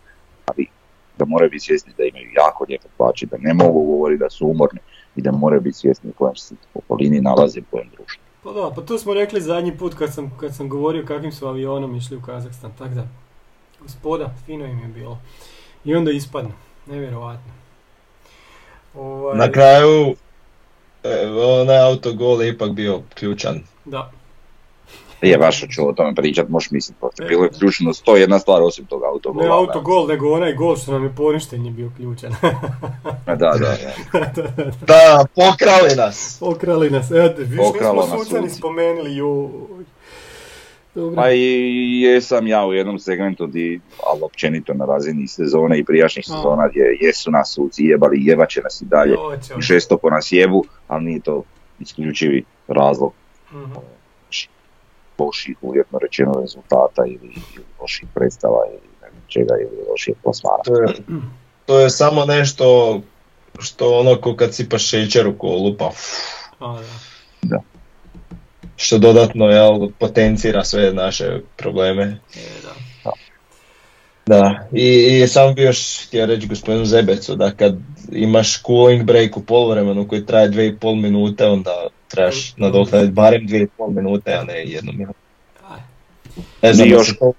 [1.21, 4.47] Da moraju biti svjesni da imaju jako lijepe plaće, da ne mogu govoriti da su
[4.47, 4.81] umorni
[5.17, 8.23] i da moraju biti svjesni u kojem se okolini nalazi, u kojem društvu.
[8.43, 11.47] Pa da, pa to smo rekli zadnji put kad sam, kad sam govorio kakvim su
[11.47, 13.07] avionom išli u Kazahstan, tak da,
[13.81, 15.19] gospoda, fino im je bilo.
[15.85, 16.51] I onda ispadne,
[16.87, 17.53] nevjerovatno.
[18.95, 20.15] Ovaj, Na kraju,
[21.63, 23.61] onaj autogol je ipak bio ključan.
[23.85, 24.11] Da,
[25.23, 28.63] Je baš ću o tome pričat, možeš misliti, pa bilo je ključno sto jedna stvar
[28.63, 29.45] osim toga autogola.
[29.45, 32.33] ne autogol, nego onaj gol što nam je poništen je bio ključan.
[33.27, 33.77] Da, da, da.
[34.87, 36.39] Da, pokrali nas!
[36.43, 38.59] Okrali nas, evo, te, više Pokralo nismo nas suca ni suci.
[38.59, 39.49] spomenuli, joj.
[40.95, 41.17] Dobro.
[41.17, 41.41] Pa i
[42.03, 46.33] jesam ja u jednom segmentu, di, ali općenito na razini sezone i prijašnjih A.
[46.33, 49.17] sezona gdje jesu nas suci jebali i jebat će nas i dalje.
[49.17, 49.63] Hoće, I hoće.
[49.63, 51.43] žestoko nas jebu, ali nije to
[51.81, 53.13] isključivi razlog
[53.53, 53.73] Mhm.
[55.21, 60.63] Loših uvjetno rečeno rezultata ili, ili loših predstava ili ne znam čega ili loših plasmana.
[60.65, 60.95] To je,
[61.67, 63.01] to je samo nešto
[63.59, 65.91] što ono ko kad sipaš šećer u kolu, pa
[66.61, 66.79] A,
[67.43, 67.61] da.
[68.77, 72.21] što dodatno jel, potencira sve naše probleme.
[72.37, 72.75] E, da.
[74.27, 77.77] Da, i, i samo bi još htio reći gospodinu Zebecu da kad
[78.13, 84.33] imaš cooling break u poluvremenu koji traje 2,5 minute, onda trebaš nadoknaditi barem 2,5 minute,
[84.33, 85.19] a ne jednu minutu.
[86.63, 87.33] Ne znam, I da još- se to,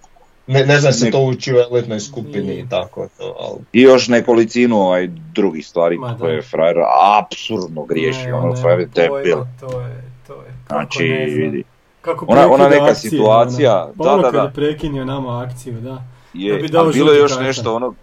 [0.47, 3.81] ne, ne znam se Ne- to uči u elitnoj skupini i tako to, ali I
[3.81, 6.17] još nekolicinu ovaj, drugih stvari Ma da.
[6.17, 6.75] koje frajer
[7.19, 9.37] apsurdno griješi, Ne, ono ne, frajer je debil.
[9.59, 10.53] To je, to je.
[10.67, 11.41] Kako Znači, ne znam.
[11.41, 11.63] vidi,
[12.01, 13.93] Kako Ona- ona neka akcije, situacija, ono.
[13.97, 14.41] Pa da, ono da, kad da.
[14.43, 15.79] je prekinio nama akciju, da.
[15.81, 16.01] Da
[16.33, 17.93] je, bi dao a bilo je još nešto ono,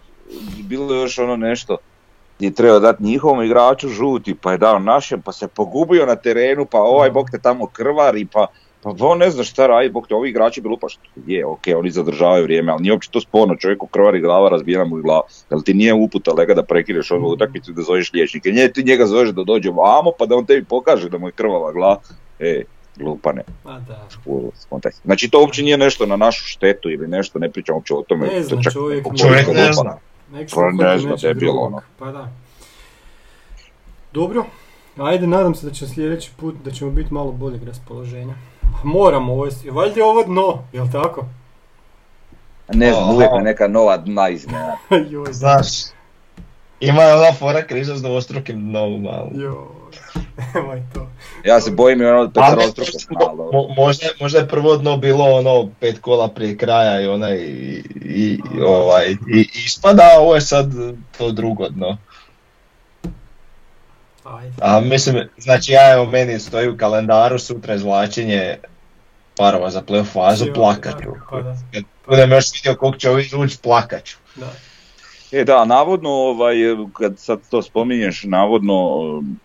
[0.59, 1.77] bilo je još ono nešto
[2.39, 6.65] gdje treba dati njihovom igraču žuti, pa je dao našem, pa se pogubio na terenu,
[6.65, 8.47] pa ovaj bog te tamo krvari, pa
[8.81, 11.61] pa on ne zna šta radi, bog te ovi igrači bi lupa, što je, ok,
[11.75, 15.21] oni zadržavaju vrijeme, ali nije uopće to sporno, čovjeku krvari glava, razbijena mu je glava,
[15.51, 18.83] jel ti nije uputa lega da prekineš ovu utakmicu i da zoveš liječnike, nije ti
[18.83, 21.99] njega zoveš da dođe vamo, pa da on tebi pokaže da mu je krvava glava,
[22.39, 22.63] e,
[22.95, 24.07] glupane, A da.
[25.05, 28.27] Znači to uopće nije nešto na našu štetu ili nešto, ne pričam uopće o tome.
[28.27, 29.97] Ne to zna čak čovjek, Čovjek čovjeka ne zna.
[30.31, 31.65] Nek se Pa ne uhvati zna, nečeg debil, drugog.
[31.67, 31.81] ono.
[31.99, 32.29] Pa da.
[34.13, 34.45] Dobro.
[34.97, 38.33] Ajde, nadam se da će sljedeći put, da ćemo biti malo boljeg raspoloženja.
[38.83, 41.25] Moramo, ovo je, valjda je ovo dno, jel tako?
[42.73, 44.77] Ne znam, uvijek me neka nova dna iznenada.
[45.11, 45.67] Joj, znaš,
[46.79, 49.41] ima je ona fora križa s dvostrukim dnom, ali...
[49.43, 49.79] joj.
[50.93, 51.07] To.
[51.45, 52.35] Ja se bojim i ono od
[53.09, 53.51] malo.
[53.51, 57.83] mo- možda, možda je prvo dno bilo ono pet kola prije kraja i onaj i,
[58.05, 60.71] i, i ovaj i, ispada, a ovo je sad
[61.17, 61.97] to drugo dno.
[64.61, 68.57] A mislim, znači ja evo meni stoji u kalendaru sutra izvlačenje
[69.35, 71.09] parova za playoff fazu, Joj, plakat ću.
[71.29, 71.41] Pa
[71.73, 74.17] Kad budem još vidio koliko će ovi ući, plakat ću.
[74.35, 74.68] da.
[75.31, 76.55] E da, navodno, ovaj,
[76.93, 79.39] kad sad to spominješ, navodno um,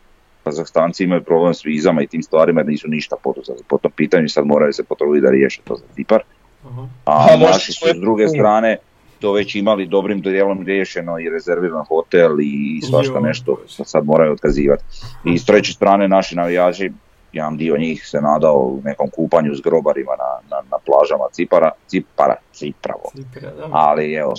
[0.45, 4.25] Kazahstanci imaju problem s vizama i tim stvarima jer nisu ništa poduzeli po tom pitanju
[4.25, 6.23] i sad moraju se potruditi da riješe to za Cipar.
[6.65, 6.89] Aha.
[7.05, 8.77] A naši su s druge strane
[9.21, 14.85] to već imali dobrim dijelom riješeno i rezerviran hotel i svašta nešto sad moraju otkazivati.
[15.25, 16.93] I s treće strane naši navijači,
[17.33, 21.71] jedan dio njih se nadao u nekom kupanju s grobarima na, na, na plažama Cipara,
[21.87, 23.11] Cipara, Cipravo.
[23.17, 23.69] Cipra, da.
[23.73, 24.35] Ali evo,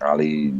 [0.00, 0.54] ali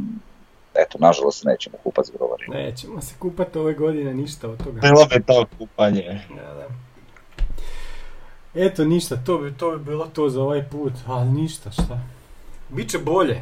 [0.73, 2.55] eto, nažalost nećemo kupati s grobarima.
[2.55, 4.81] Nećemo se kupati ove godine, ništa od toga.
[4.81, 6.21] Bilo bi to kupanje.
[6.29, 6.67] Da, da.
[8.55, 11.99] Eto, ništa, to bi, to bi bilo to za ovaj put, ali ništa, šta.
[12.69, 13.41] Biće bolje.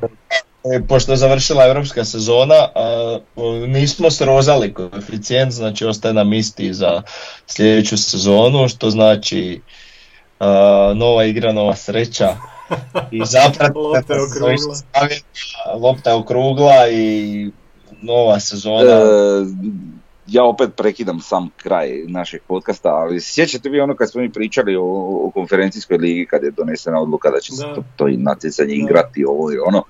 [0.63, 6.73] E, Pošto je završila europska sezona, a, o, nismo srozali koeficijent, znači ostaje nam isti
[6.73, 7.01] za
[7.47, 9.61] sljedeću sezonu, što znači
[10.39, 12.35] a, nova igra, nova sreća.
[13.11, 14.75] I zapravo Lopta je okrugla.
[15.79, 17.51] lopta je okrugla i
[18.01, 18.81] nova sezona.
[18.81, 19.05] E,
[20.27, 24.75] ja opet prekidam sam kraj našeg podcasta, ali sjećate vi ono kad smo mi pričali
[24.75, 24.83] o,
[25.25, 27.75] o konferencijskoj ligi kad je donesena odluka da će se Da.
[27.75, 28.73] to, to i natjecanje Da.
[28.83, 29.83] igrati ovo i ono.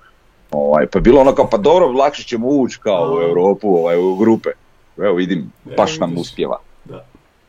[0.52, 3.26] Ovaj, pa je bilo ono kao pa dobro, lakše ćemo ući kao u Da.
[3.26, 4.50] Europu, ovaj, u grupe.
[4.98, 6.60] Evo vidim, Evo baš nam uspjeva.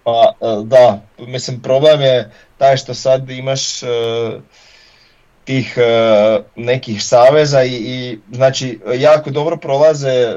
[0.05, 3.87] Pa e, da, mislim problem je taj što sad imaš e,
[5.45, 10.35] tih e, nekih saveza i, i znači jako dobro prolaze e,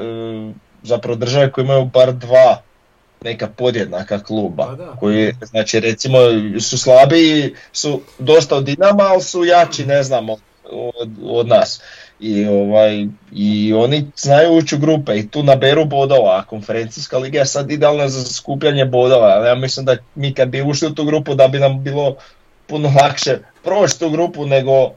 [0.82, 2.62] zapravo države koje imaju bar dva
[3.24, 4.66] neka podjednaka kluba.
[4.66, 4.96] Pa da.
[5.00, 6.18] Koji, znači recimo
[6.60, 10.38] su slabiji, su dosta od Dinama, ali su jači, ne znam, od,
[10.70, 11.80] od, od nas.
[12.20, 17.38] I, ovaj, I oni znaju ući u grupe i tu naberu bodova, a konferencijska liga
[17.38, 19.26] je sad idealna za skupljanje bodova.
[19.26, 22.16] ali Ja mislim da mi kad bi ušli u tu grupu da bi nam bilo
[22.66, 24.90] puno lakše proći tu grupu nego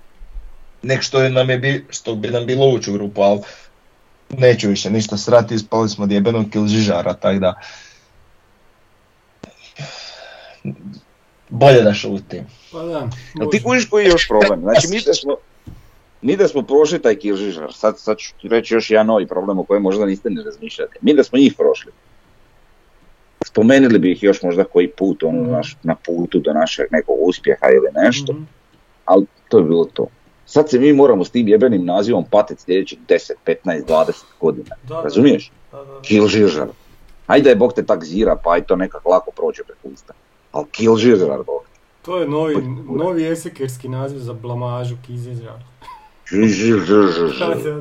[0.81, 3.41] nek što, je nam je bi, što bi nam bilo ući u grupu, ali
[4.29, 7.53] neću više ništa srati, ispali smo od jebenog kilžižara, tako da
[11.49, 12.45] bolje da šutim.
[12.71, 14.61] Pa da, Jel ti kužiš koji je još problem?
[14.61, 15.35] Znači mi da smo,
[16.21, 19.59] mi da smo prošli taj Kiržižar, sad, sad ću ti reći još jedan novi problem
[19.59, 20.91] o kojem možda niste ni razmišljali.
[21.01, 21.91] Mi da smo njih prošli,
[23.47, 25.51] spomenuli bi ih još možda koji put ono, Mhm.
[25.51, 28.43] naš, na putu do našeg nekog uspjeha ili nešto, Mhm.
[29.05, 30.07] ali to je bilo to.
[30.45, 34.75] Sad se mi moramo s tim jebenim nazivom patiti sljedećih 10, 15, 20 godina.
[34.83, 35.51] Da, Razumiješ?
[36.57, 36.67] da.
[37.27, 40.13] Ajde je Bog te tak zira, pa aj to nekak lako prođe preko usta.
[40.51, 41.61] Ali Kilžižar, Bog.
[42.01, 42.55] To je novi,
[42.89, 44.95] novi esekerski naziv za blamažu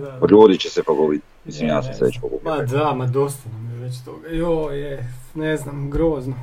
[0.01, 0.27] da.
[0.27, 1.25] Ljudi će se pogubiti.
[1.45, 2.67] Mislim, ja sam se već Ma pogubio.
[2.69, 4.29] da, ma dosta nam je već toga.
[4.29, 6.35] Jo, je, ne znam, grozno.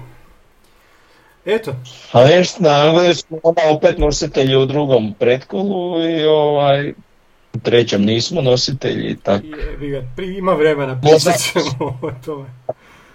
[1.45, 1.75] Eto,
[2.11, 6.89] A nešto, na smo onda opet nositelji u drugom pretkolu i ovaj,
[7.53, 9.41] u trećem nismo nositelji, tak.
[10.15, 12.45] pri, ima vremena, pričat ćemo o tome.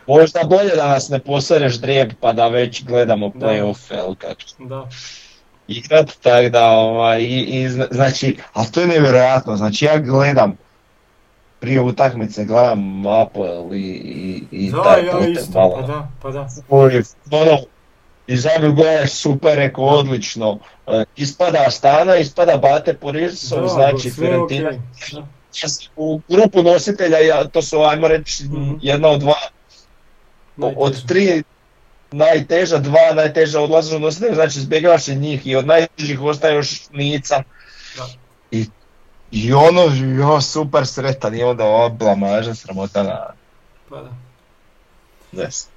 [0.07, 3.47] Možda bolje da nas ne posereš drijeb pa da već gledamo Da.
[3.47, 4.41] playoff, jel kako?
[4.59, 4.89] Da.
[5.69, 10.57] igrat, tako da, ovaj, i, i zna- znači, ali to je nevjerojatno, znači ja gledam,
[11.61, 15.75] prije utakmice gledam Apple i, i, i Da, taj ja Tottenham isto, malo.
[15.75, 16.49] pa da, pa da.
[17.31, 17.59] Ono,
[18.27, 18.77] i zadnju
[19.07, 24.81] super, rekao odlično, E, ispada Stana, ispada Bate Porisov, znači Fiorentina okej,
[25.13, 25.27] da.
[25.97, 28.73] u grupu nositelja, ja, to su ajmo reći Mhm.
[28.83, 29.35] jedna od dva,
[30.57, 31.43] od tri
[32.13, 36.83] najteža, dva najteža odlaze u nositelja, znači izbjegavaš i njih i od najtežih ostaje još
[36.93, 37.43] Nica.
[37.97, 38.07] Da.
[38.51, 38.67] I,
[39.31, 39.83] I ono,
[40.19, 43.27] jo, super sretan i onda ova blamaža sramota na
[43.89, 44.11] Pa da.
[45.33, 45.69] des.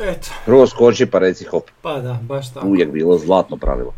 [0.00, 1.70] Eto, Prvo skoči pa reci hop.
[1.82, 2.66] pa da, baš tako.
[2.66, 3.94] Uvijek bilo zlatno pravilo.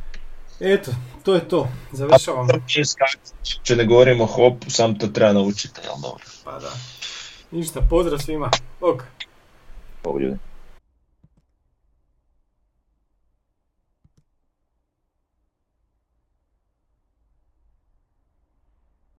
[0.61, 0.91] Eto,
[1.23, 1.69] to je to.
[1.93, 2.49] Završavamo.
[3.63, 6.25] Če ne govorimo o hopu, sam to treba naučiti, jel dobro?
[6.45, 6.71] Pa da.
[7.51, 8.51] Ništa, pozdrav svima.
[8.81, 9.05] Bog.
[10.05, 10.37] Ovo ljudi.